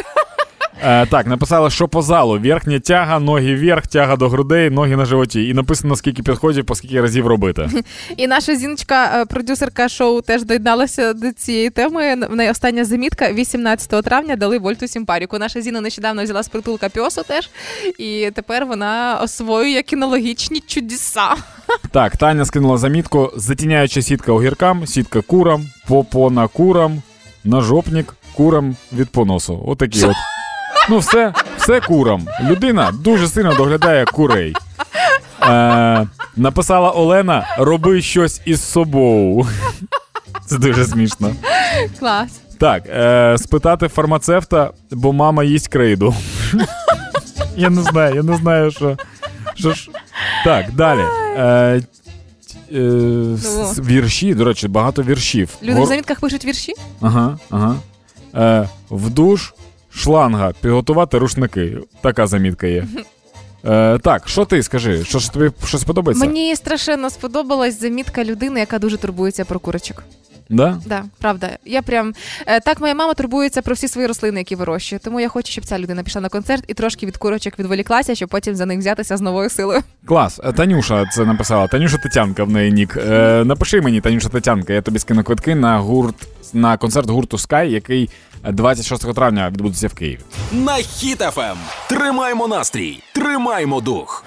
Е, 0.84 1.06
так, 1.06 1.26
написали, 1.26 1.70
що 1.70 1.88
по 1.88 2.02
залу. 2.02 2.38
Верхня 2.38 2.80
тяга, 2.80 3.18
ноги 3.18 3.54
вверх, 3.54 3.86
тяга 3.86 4.16
до 4.16 4.28
грудей, 4.28 4.70
ноги 4.70 4.96
на 4.96 5.04
животі. 5.04 5.48
І 5.48 5.54
написано, 5.54 5.96
скільки 5.96 6.22
підходів, 6.22 6.66
по 6.66 6.74
скільки 6.74 7.00
разів 7.00 7.26
робити. 7.26 7.70
І 8.16 8.26
наша 8.26 8.56
зіночка, 8.56 9.20
е, 9.20 9.24
продюсерка 9.24 9.88
шоу, 9.88 10.20
теж 10.20 10.44
доєдналася 10.44 11.12
до 11.12 11.32
цієї 11.32 11.70
теми. 11.70 12.14
В 12.30 12.34
неї 12.34 12.50
остання 12.50 12.84
замітка 12.84 13.32
18 13.32 14.02
травня 14.02 14.36
дали 14.36 14.58
вольту 14.58 14.88
сімпаріку. 14.88 15.38
Наша 15.38 15.60
Зіна 15.60 15.80
нещодавно 15.80 16.24
взяла 16.24 16.42
з 16.42 16.48
притулка 16.48 16.88
пьосу 16.88 17.22
теж, 17.22 17.50
і 17.98 18.30
тепер 18.34 18.66
вона 18.66 19.20
освоює 19.22 19.82
кінологічні 19.82 20.60
чудеса. 20.60 21.28
Так, 21.90 22.16
Таня 22.16 22.44
скинула 22.44 22.78
замітку: 22.78 23.32
затіняюча 23.36 24.02
сітка 24.02 24.32
огіркам, 24.32 24.86
сітка 24.86 25.20
курам, 25.20 25.66
попона 25.88 26.48
курам, 26.48 27.02
нажопник 27.44 28.14
курам 28.34 28.76
від 28.92 29.10
поносу. 29.10 29.64
Отакі 29.66 30.04
от. 30.04 30.16
Ну, 30.90 30.98
все, 30.98 31.32
все 31.56 31.80
курам. 31.80 32.26
Людина 32.42 32.92
дуже 32.92 33.28
сильно 33.28 33.54
доглядає 33.54 34.04
курей. 34.04 34.54
Е, 35.48 36.06
написала 36.36 36.90
Олена: 36.90 37.46
роби 37.58 38.02
щось 38.02 38.40
із 38.44 38.64
собою. 38.64 39.46
Це 40.46 40.58
дуже 40.58 40.84
смішно. 40.86 41.30
Клас. 41.98 42.40
Так, 42.58 42.82
е, 42.86 43.36
спитати 43.38 43.88
фармацевта, 43.88 44.70
бо 44.90 45.12
мама 45.12 45.44
їсть 45.44 45.68
крейду. 45.68 46.14
Я 47.56 47.70
не 47.70 47.82
знаю, 47.82 48.14
я 48.14 48.22
не 48.22 48.36
знаю, 48.36 48.70
що. 48.70 48.96
що 49.54 49.72
ж. 49.72 49.90
Так, 50.44 50.72
далі. 50.72 51.00
Е, 51.36 51.82
е, 52.72 52.80
с- 53.36 53.78
вірші, 53.78 54.34
до 54.34 54.44
речі, 54.44 54.68
багато 54.68 55.02
віршів. 55.02 55.48
Люди 55.62 55.80
в 55.82 55.86
замітках 55.86 56.20
пишуть 56.20 56.44
вірші. 56.44 56.72
Ага, 57.00 57.38
ага. 57.50 57.76
Е, 58.34 58.68
в 58.90 59.10
душ, 59.10 59.52
шланга, 59.94 60.52
підготувати 60.60 61.18
рушники. 61.18 61.78
Така 62.00 62.26
замітка 62.26 62.66
є. 62.66 62.86
Е, 63.64 63.98
так, 63.98 64.28
що 64.28 64.44
ти 64.44 64.62
скажи? 64.62 65.04
Що 65.04 65.18
ж 65.18 65.32
тобі 65.32 65.50
щось 65.64 65.84
подобається? 65.84 66.26
Мені 66.26 66.56
страшенно 66.56 67.10
сподобалась 67.10 67.80
замітка 67.80 68.24
людини, 68.24 68.60
яка 68.60 68.78
дуже 68.78 68.96
турбується 68.96 69.44
про 69.44 69.60
курочок. 69.60 70.02
Да? 70.48 70.78
Да, 70.86 71.04
правда. 71.18 71.58
Я 71.64 71.82
прям 71.82 72.14
е, 72.46 72.60
так 72.60 72.80
моя 72.80 72.94
мама 72.94 73.14
турбується 73.14 73.62
про 73.62 73.74
всі 73.74 73.88
свої 73.88 74.06
рослини, 74.06 74.40
які 74.40 74.56
вирощує. 74.56 74.98
Тому 75.04 75.20
я 75.20 75.28
хочу, 75.28 75.52
щоб 75.52 75.64
ця 75.64 75.78
людина 75.78 76.02
пішла 76.02 76.20
на 76.20 76.28
концерт 76.28 76.64
і 76.68 76.74
трошки 76.74 77.06
від 77.06 77.16
курочок 77.16 77.58
відволіклася, 77.58 78.14
щоб 78.14 78.28
потім 78.28 78.54
за 78.54 78.66
них 78.66 78.78
взятися 78.78 79.16
з 79.16 79.20
новою 79.20 79.50
силою. 79.50 79.80
Клас. 80.06 80.40
Е, 80.44 80.52
Танюша 80.52 81.04
це 81.06 81.24
написала. 81.24 81.68
Танюша 81.68 81.98
Тетянка 81.98 82.44
в 82.44 82.50
неї 82.50 82.72
нік. 82.72 82.96
Е, 82.96 83.44
напиши 83.44 83.80
мені, 83.80 84.00
Танюша 84.00 84.28
Тетянка, 84.28 84.72
я 84.72 84.82
тобі 84.82 84.98
скину 84.98 85.24
квитки 85.24 85.54
на 85.54 85.78
гурт 85.78 86.14
на 86.54 86.76
концерт 86.76 87.10
гурту 87.10 87.36
Sky, 87.36 87.64
який 87.64 88.10
26 88.50 89.14
травня 89.14 89.50
відбудеться 89.50 89.88
в 89.88 89.94
Києві. 89.94 90.18
На 90.52 90.72
Хіт-ФМ. 90.72 91.56
Тримаймо 91.88 92.48
настрій, 92.48 93.02
тримаймо 93.14 93.80
дух. 93.80 94.24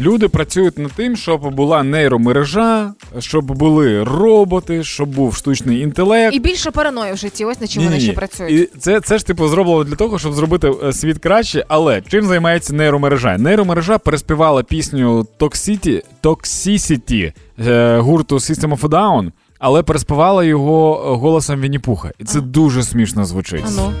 Люди 0.00 0.28
працюють 0.28 0.78
над 0.78 0.92
тим, 0.92 1.16
щоб 1.16 1.54
була 1.54 1.82
нейромережа, 1.82 2.94
щоб 3.18 3.44
були 3.44 4.04
роботи, 4.04 4.84
щоб 4.84 5.08
був 5.08 5.36
штучний 5.36 5.80
інтелект. 5.80 6.34
І 6.36 6.38
більше 6.38 6.70
параної 6.70 7.12
в 7.12 7.16
житті. 7.16 7.44
Ось 7.44 7.60
на 7.60 7.66
чим 7.66 7.84
вони 7.84 8.00
ще 8.00 8.12
працюють. 8.12 8.70
І 8.74 8.78
це, 8.78 9.00
це 9.00 9.18
ж 9.18 9.26
типу 9.26 9.48
зроблено 9.48 9.84
для 9.84 9.96
того, 9.96 10.18
щоб 10.18 10.32
зробити 10.32 10.72
е, 10.84 10.92
світ 10.92 11.18
краще. 11.18 11.64
Але 11.68 12.02
чим 12.08 12.24
займається 12.24 12.72
нейромережа? 12.72 13.38
Нейромережа 13.38 13.98
переспівала 13.98 14.62
пісню 14.62 15.26
Toxicity, 15.38 16.02
Toxicity 16.22 17.32
е, 17.66 17.98
гурту 17.98 18.36
System 18.36 18.78
of 18.78 18.80
a 18.80 18.88
Down, 18.88 19.30
але 19.60 19.82
переспівала 19.82 20.44
його 20.44 21.02
е, 21.06 21.16
голосом 21.16 21.60
Вінні-Пуха. 21.60 22.10
І 22.18 22.24
це 22.24 22.40
дуже 22.40 22.82
смішно 22.82 23.24
звучить. 23.24 23.64
А 23.66 23.70
ну. 23.70 23.92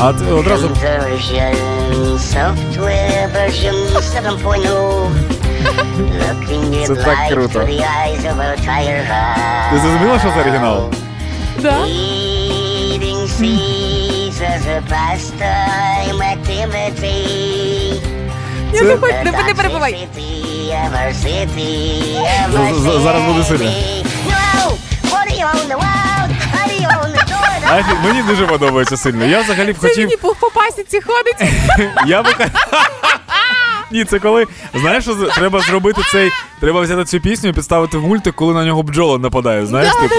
А 0.00 0.12
ти 0.12 0.24
одразу 0.32 0.68
Version, 0.68 1.54
software 2.18 3.28
version 3.36 3.74
7.0. 4.46 5.08
Це 6.86 6.94
так 6.94 7.18
круто. 7.30 7.60
Ти 9.72 9.78
зрозуміла, 9.78 10.18
що 10.18 10.30
це 10.34 10.40
оригінал? 10.40 10.90
Да. 11.62 11.74
Eating 11.84 13.26
seeds 13.38 14.38
as 14.54 14.62
a 14.76 14.80
pastime 14.92 16.20
activity. 16.34 17.53
Я 18.74 18.82
не 18.82 18.96
не, 19.24 19.42
не 19.46 19.54
перебувай. 19.54 20.08
Зараз 23.02 23.22
буде 23.22 23.44
сильно. 23.44 23.70
мені 28.04 28.22
дуже 28.22 28.46
подобається 28.46 28.96
сильно. 28.96 29.24
Я 29.24 29.40
взагалі 29.40 29.72
б 29.72 29.78
хотів. 29.78 30.04
мені 30.04 30.16
по, 30.16 30.50
пасіці 30.50 31.00
ходить. 31.00 31.52
Я 32.06 32.22
би 32.22 32.30
Ні, 33.90 34.04
це 34.04 34.18
коли. 34.18 34.46
Знаєш, 34.74 35.04
що 35.04 35.14
треба 35.14 35.60
зробити 35.60 36.02
цей. 36.12 36.30
Треба 36.60 36.80
взяти 36.80 37.04
цю 37.04 37.20
пісню 37.20 37.50
і 37.50 37.52
підставити 37.52 37.98
в 37.98 38.06
мультик, 38.06 38.34
коли 38.34 38.54
на 38.54 38.64
нього 38.64 38.82
бджола 38.82 39.18
нападає. 39.18 39.66
Знаєш, 39.66 39.92
типу. 39.92 40.14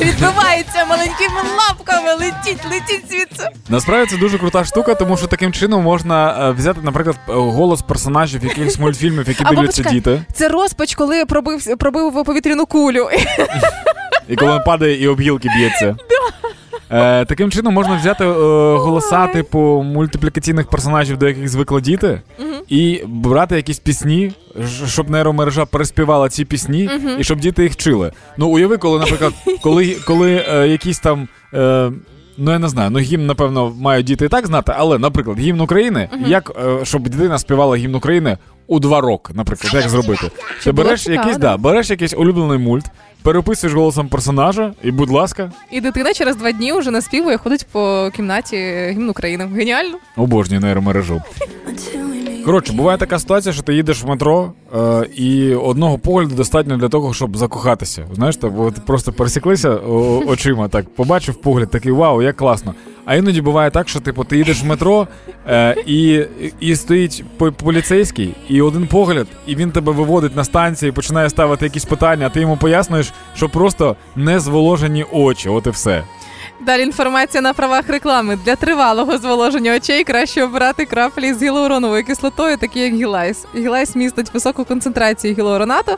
Відбивається 0.00 0.84
маленькими 0.84 1.40
лапками, 1.58 2.12
летіть, 2.14 2.64
летіть 2.70 3.04
звідси. 3.10 3.48
Насправді 3.68 4.10
це 4.10 4.16
дуже 4.16 4.38
крута 4.38 4.64
штука, 4.64 4.94
тому 4.94 5.16
що 5.16 5.26
таким 5.26 5.52
чином 5.52 5.82
можна 5.82 6.48
е, 6.48 6.52
взяти, 6.52 6.80
наприклад, 6.82 7.16
е, 7.28 7.32
голос 7.32 7.82
персонажів 7.82 8.44
якихось 8.44 8.78
мультфільмів, 8.78 9.28
які 9.28 9.42
Або 9.44 9.54
дивляться 9.54 9.82
почекай, 9.82 9.94
діти. 10.00 10.22
Це 10.34 10.48
розпач, 10.48 10.94
коли 10.94 11.24
пробив, 11.24 11.78
пробив 11.78 12.24
повітряну 12.24 12.66
кулю. 12.66 13.08
І 14.28 14.36
коли 14.36 14.52
він 14.52 14.62
падає 14.66 15.02
і 15.02 15.08
об 15.08 15.20
гілки 15.20 15.48
б'ється. 15.56 15.96
Е, 16.90 17.24
таким 17.24 17.50
чином 17.50 17.74
можна 17.74 17.96
взяти 17.96 18.24
е, 18.24 18.28
голоса, 18.76 19.26
типу, 19.26 19.82
мультиплікаційних 19.82 20.66
персонажів, 20.68 21.16
до 21.18 21.28
яких 21.28 21.48
звикли 21.48 21.80
діти, 21.80 22.20
і 22.68 23.02
брати 23.06 23.56
якісь 23.56 23.78
пісні, 23.78 24.32
ж- 24.58 24.86
щоб 24.86 25.10
нейромережа 25.10 25.66
переспівала 25.66 26.28
ці 26.28 26.44
пісні, 26.44 26.90
і 27.18 27.24
щоб 27.24 27.38
діти 27.40 27.62
їх 27.62 27.72
вчили. 27.72 28.12
Ну, 28.36 28.48
уяви, 28.48 28.76
коли, 28.76 28.98
наприклад, 28.98 29.32
коли, 29.62 29.96
коли 30.06 30.44
е, 30.48 30.68
якісь 30.68 30.98
там. 30.98 31.28
Е, 31.54 31.90
Ну, 32.38 32.50
я 32.52 32.58
не 32.58 32.68
знаю, 32.68 32.90
ну 32.90 32.98
гімн, 32.98 33.26
напевно, 33.26 33.72
мають 33.80 34.06
діти 34.06 34.24
і 34.24 34.28
так 34.28 34.46
знати, 34.46 34.72
але, 34.76 34.98
наприклад, 34.98 35.38
гімн 35.38 35.60
України, 35.60 36.08
Мгм. 36.12 36.24
як 36.26 36.52
е, 36.64 36.84
щоб 36.84 37.08
дитина 37.08 37.38
співала 37.38 37.76
гімн 37.76 37.94
України 37.94 38.38
у 38.66 38.78
два 38.80 39.00
роки, 39.00 39.32
наприклад, 39.36 39.74
як 39.74 39.88
зробити? 39.88 40.30
Ти 40.64 40.72
береш 40.72 41.02
цікаво, 41.02 41.18
якийсь, 41.18 41.36
да. 41.36 41.50
да, 41.50 41.56
береш 41.56 41.90
якийсь 41.90 42.14
улюблений 42.14 42.58
мульт, 42.58 42.84
переписуєш 43.22 43.74
голосом 43.74 44.08
персонажа, 44.08 44.74
і, 44.82 44.90
будь 44.90 45.10
ласка, 45.10 45.52
І 45.70 45.80
дитина 45.80 46.12
через 46.12 46.36
два 46.36 46.52
дні 46.52 46.72
вже 46.72 46.90
наспівує, 46.90 47.36
ходить 47.38 47.66
по 47.72 48.10
кімнаті 48.16 48.56
гімн 48.90 49.08
України. 49.10 49.48
Геніально. 49.54 49.98
обожнюю 50.16 50.60
нейромережу. 50.60 51.22
Коротше, 52.46 52.72
буває 52.72 52.98
така 52.98 53.18
ситуація, 53.18 53.52
що 53.52 53.62
ти 53.62 53.74
їдеш 53.74 54.02
в 54.02 54.06
метро, 54.06 54.52
е, 54.76 55.06
і 55.16 55.54
одного 55.54 55.98
погляду 55.98 56.34
достатньо 56.34 56.76
для 56.76 56.88
того, 56.88 57.14
щоб 57.14 57.36
закохатися. 57.36 58.06
Знаєш, 58.14 58.36
так, 58.36 58.52
от 58.58 58.74
просто 58.86 59.12
пересіклися 59.12 59.70
очима, 60.26 60.68
так 60.68 60.94
побачив 60.94 61.34
погляд, 61.34 61.70
такий 61.70 61.92
вау, 61.92 62.22
як 62.22 62.36
класно. 62.36 62.74
А 63.04 63.14
іноді 63.14 63.40
буває 63.40 63.70
так, 63.70 63.88
що 63.88 64.00
типу 64.00 64.24
ти 64.24 64.36
їдеш 64.36 64.62
в 64.62 64.66
метро, 64.66 65.08
е, 65.48 65.76
і, 65.86 66.24
і 66.60 66.76
стоїть 66.76 67.24
по- 67.36 67.52
поліцейський, 67.52 68.34
і 68.48 68.62
один 68.62 68.86
погляд, 68.86 69.26
і 69.46 69.56
він 69.56 69.70
тебе 69.70 69.92
виводить 69.92 70.36
на 70.36 70.44
станції, 70.44 70.92
починає 70.92 71.30
ставити 71.30 71.64
якісь 71.64 71.84
питання, 71.84 72.26
а 72.26 72.28
ти 72.30 72.40
йому 72.40 72.56
пояснюєш, 72.56 73.12
що 73.34 73.48
просто 73.48 73.96
не 74.16 74.40
зволожені 74.40 75.04
очі, 75.12 75.48
от 75.48 75.66
і 75.66 75.70
все. 75.70 76.02
Далі 76.60 76.82
інформація 76.82 77.40
на 77.40 77.52
правах 77.52 77.88
реклами. 77.88 78.38
Для 78.44 78.56
тривалого 78.56 79.18
зволоження 79.18 79.76
очей 79.76 80.04
краще 80.04 80.44
обирати 80.44 80.84
краплі 80.84 81.34
з 81.34 81.42
гіалуроновою 81.42 82.04
кислотою, 82.04 82.56
такі 82.56 82.80
як 82.80 82.94
гілайс. 82.94 83.44
Гілайс 83.54 83.96
містить 83.96 84.34
високу 84.34 84.64
концентрацію 84.64 85.34
гіалуронату, 85.34 85.92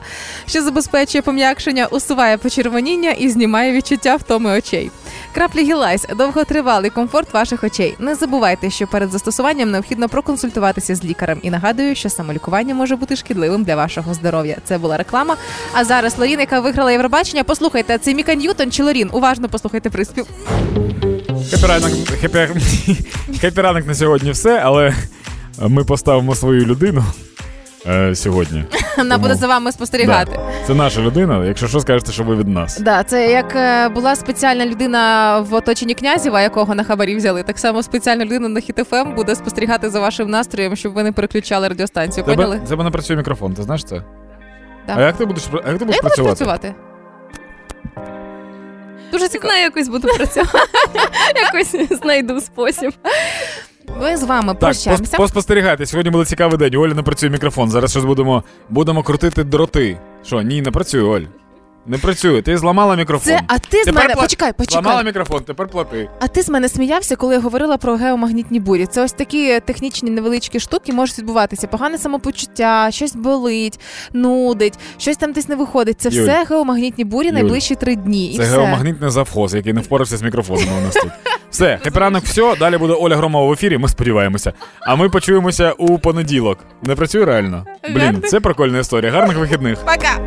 що 0.47 0.63
забезпечує 0.63 1.23
пом'якшення, 1.23 1.87
усуває 1.87 2.39
почервоніння 2.39 3.11
і 3.11 3.29
знімає 3.29 3.73
відчуття 3.73 4.17
втоми 4.17 4.59
очей. 4.59 4.91
Краплі 5.35 5.63
Гілайс 5.63 6.07
довготривалий 6.17 6.91
комфорт 6.91 7.35
ваших 7.35 7.65
очей. 7.65 7.95
Не 7.99 8.15
забувайте, 8.15 8.71
що 8.71 8.87
перед 8.87 9.11
застосуванням 9.11 9.71
необхідно 9.71 10.09
проконсультуватися 10.09 10.95
з 10.95 11.05
лікарем. 11.05 11.39
І 11.43 11.51
нагадую, 11.51 11.95
що 11.95 12.11
самолікування 12.11 12.75
може 12.75 12.97
бути 12.97 13.17
шкідливим 13.17 13.65
для 13.65 13.77
вашого 13.77 14.15
здоров'я. 14.15 14.57
Це 14.65 14.79
була 14.79 14.97
реклама. 14.97 15.37
А 15.73 15.85
зараз 15.85 16.19
Лорін, 16.19 16.41
яка 16.41 16.61
виграла 16.61 16.93
Євробачення. 16.93 17.45
Послухайте, 17.45 17.99
це 17.99 18.15
Міка 18.15 18.35
Ньютон 18.35 18.73
чи 18.73 18.83
Лорін. 18.83 19.11
Уважно 19.13 19.49
послухайте 19.49 19.91
приспів. 19.91 20.27
Хепі 21.51 21.67
ранок, 21.67 21.91
хепі, 22.21 22.49
хепі 23.41 23.61
ранок 23.61 23.87
на 23.87 23.95
сьогодні 23.95 24.31
все, 24.31 24.61
але 24.65 24.95
ми 25.59 25.85
поставимо 25.85 26.35
свою 26.35 26.67
людину 26.67 27.05
е, 27.87 28.15
сьогодні. 28.15 28.65
Вона 28.97 29.19
буде 29.19 29.35
за 29.35 29.47
вами 29.47 29.73
спостерігати. 29.73 30.33
Да. 30.33 30.67
Це 30.67 30.75
наша 30.75 31.01
людина, 31.01 31.45
якщо 31.45 31.69
що 31.69 31.81
скажете, 31.81 32.13
що 32.13 32.25
ви 32.25 32.37
від 32.37 32.49
нас. 32.49 32.79
Да, 32.81 33.03
це 33.03 33.31
як 33.31 33.57
е, 33.57 33.89
була 33.89 34.17
спеціальна 34.17 34.67
людина 34.67 35.39
в 35.41 35.55
оточенні 35.55 35.95
князєва, 35.95 36.41
якого 36.43 36.75
на 36.75 36.85
хабарі 36.85 37.17
взяли. 37.17 37.43
Так 37.43 37.59
само 37.59 37.83
спеціальна 37.83 38.25
людина 38.25 38.49
на 38.49 38.61
Хіт 38.61 38.97
FM 38.97 39.15
буде 39.15 39.35
спостерігати 39.35 39.91
за 39.91 40.01
вашим 40.01 40.31
настроєм, 40.31 40.77
щоб 40.77 40.93
ви 40.93 41.03
не 41.03 41.13
переключали 41.13 41.69
радіостанцію. 41.69 42.25
Поняли? 42.25 42.57
Тебе, 42.57 42.69
тебе 42.69 42.85
не 42.85 42.91
працює 42.91 43.17
мікрофон, 43.17 43.55
ти 43.55 43.63
знаєш 43.63 43.85
це? 43.85 44.03
Да. 44.87 44.95
А 44.97 45.01
як 45.03 45.17
ти 45.17 45.25
будеш, 45.25 45.45
а 45.53 45.71
як 45.71 45.79
ти 45.79 45.85
будеш 45.85 45.97
Я 45.97 46.01
працювати? 46.03 46.45
працювати. 46.45 46.75
Дуже 49.13 49.29
цікаво. 49.29 49.49
Знаю, 49.53 49.65
якось 49.65 49.89
буду 49.89 50.09
працювати. 50.09 50.59
Якось 51.53 51.99
знайду 52.03 52.41
спосіб. 52.41 52.93
Ми 54.01 54.17
з 54.17 54.23
вами 54.23 54.49
Так, 54.53 54.59
прощаємося. 54.61 55.13
пос- 55.17 55.17
поспостерігайте. 55.17 55.87
Сьогодні 55.87 56.11
буде 56.11 56.25
цікавий 56.25 56.59
день. 56.59 56.75
У 56.75 56.81
Олі 56.81 56.95
не 56.95 57.03
працює 57.03 57.31
мікрофон. 57.31 57.71
Зараз 57.71 57.91
щось 57.91 58.05
будемо, 58.05 58.43
будемо 58.69 59.03
крутити 59.03 59.45
дроти. 59.45 59.99
Що, 60.27 60.43
ні, 60.43 60.63
не 60.63 60.71
працює, 60.71 61.03
Оль. 61.03 61.23
Не 61.87 61.99
працює. 61.99 62.43
Ти 62.43 62.59
зламала 62.59 62.97
мікрофон. 62.97 63.33
Це, 63.33 63.41
а 63.49 63.59
ти 63.59 63.85
з 63.85 63.87
мене. 63.87 64.15
пла- 64.15 64.21
Почекай, 64.21 64.53
почекай. 64.53 64.83
Зламала 64.83 65.03
мікрофон, 65.03 65.41
тепер 65.45 65.69
плати. 65.69 66.09
А 66.21 66.29
ти 66.29 66.43
з 66.43 66.49
мене 66.49 66.69
сміявся, 66.69 67.17
коли 67.17 67.35
я 67.35 67.41
говорила 67.41 67.77
про 67.77 67.97
геомагнітні 67.97 68.61
бурі. 68.61 68.87
Це 68.87 69.05
ось 69.05 69.13
такі 69.13 69.61
технічні 69.61 70.11
невеличкі 70.11 70.61
штуки 70.61 70.93
можуть 70.93 71.19
відбуватися. 71.19 71.67
Погане 71.67 71.99
самопочуття, 71.99 72.89
щось 72.91 73.15
болить, 73.17 73.81
нудить, 74.13 74.79
щось 74.99 75.17
там 75.17 75.33
десь 75.33 75.49
не 75.49 75.57
виходить. 75.57 76.01
Це 76.01 76.09
Юль. 76.09 76.23
все 76.23 76.45
геомагнітні 76.51 77.05
бурі 77.05 77.27
Юль. 77.27 77.33
найближчі 77.35 77.75
три 77.75 77.97
дні. 77.97 78.27
І 78.33 78.37
Це 78.37 78.43
все. 78.43 78.53
геомагнітний 78.53 79.11
завхоз, 79.11 79.55
який 79.55 79.73
не 79.73 79.81
впорався 79.81 80.17
з 80.17 80.23
мікрофоном 80.23 80.79
у 80.79 80.85
нас 80.87 80.95
тут. 80.95 81.11
Все, 81.51 81.79
хепіранок, 81.85 82.25
все. 82.25 82.57
Далі 82.57 82.77
буде 82.79 82.93
Оля 82.93 83.17
Громова 83.17 83.49
в 83.49 83.53
ефірі. 83.53 83.79
Ми 83.79 83.89
сподіваємося. 83.89 84.53
А 84.81 84.97
ми 84.97 85.09
почуємося 85.09 85.73
у 85.73 85.99
понеділок. 85.99 86.59
Не 86.83 86.95
працює 86.95 87.25
реально. 87.25 87.65
Блін, 87.95 88.23
це 88.27 88.41
прикольна 88.41 88.79
історія. 88.79 89.13
Гарних 89.13 89.37
вихідних. 89.37 89.79
Пока. 89.79 90.19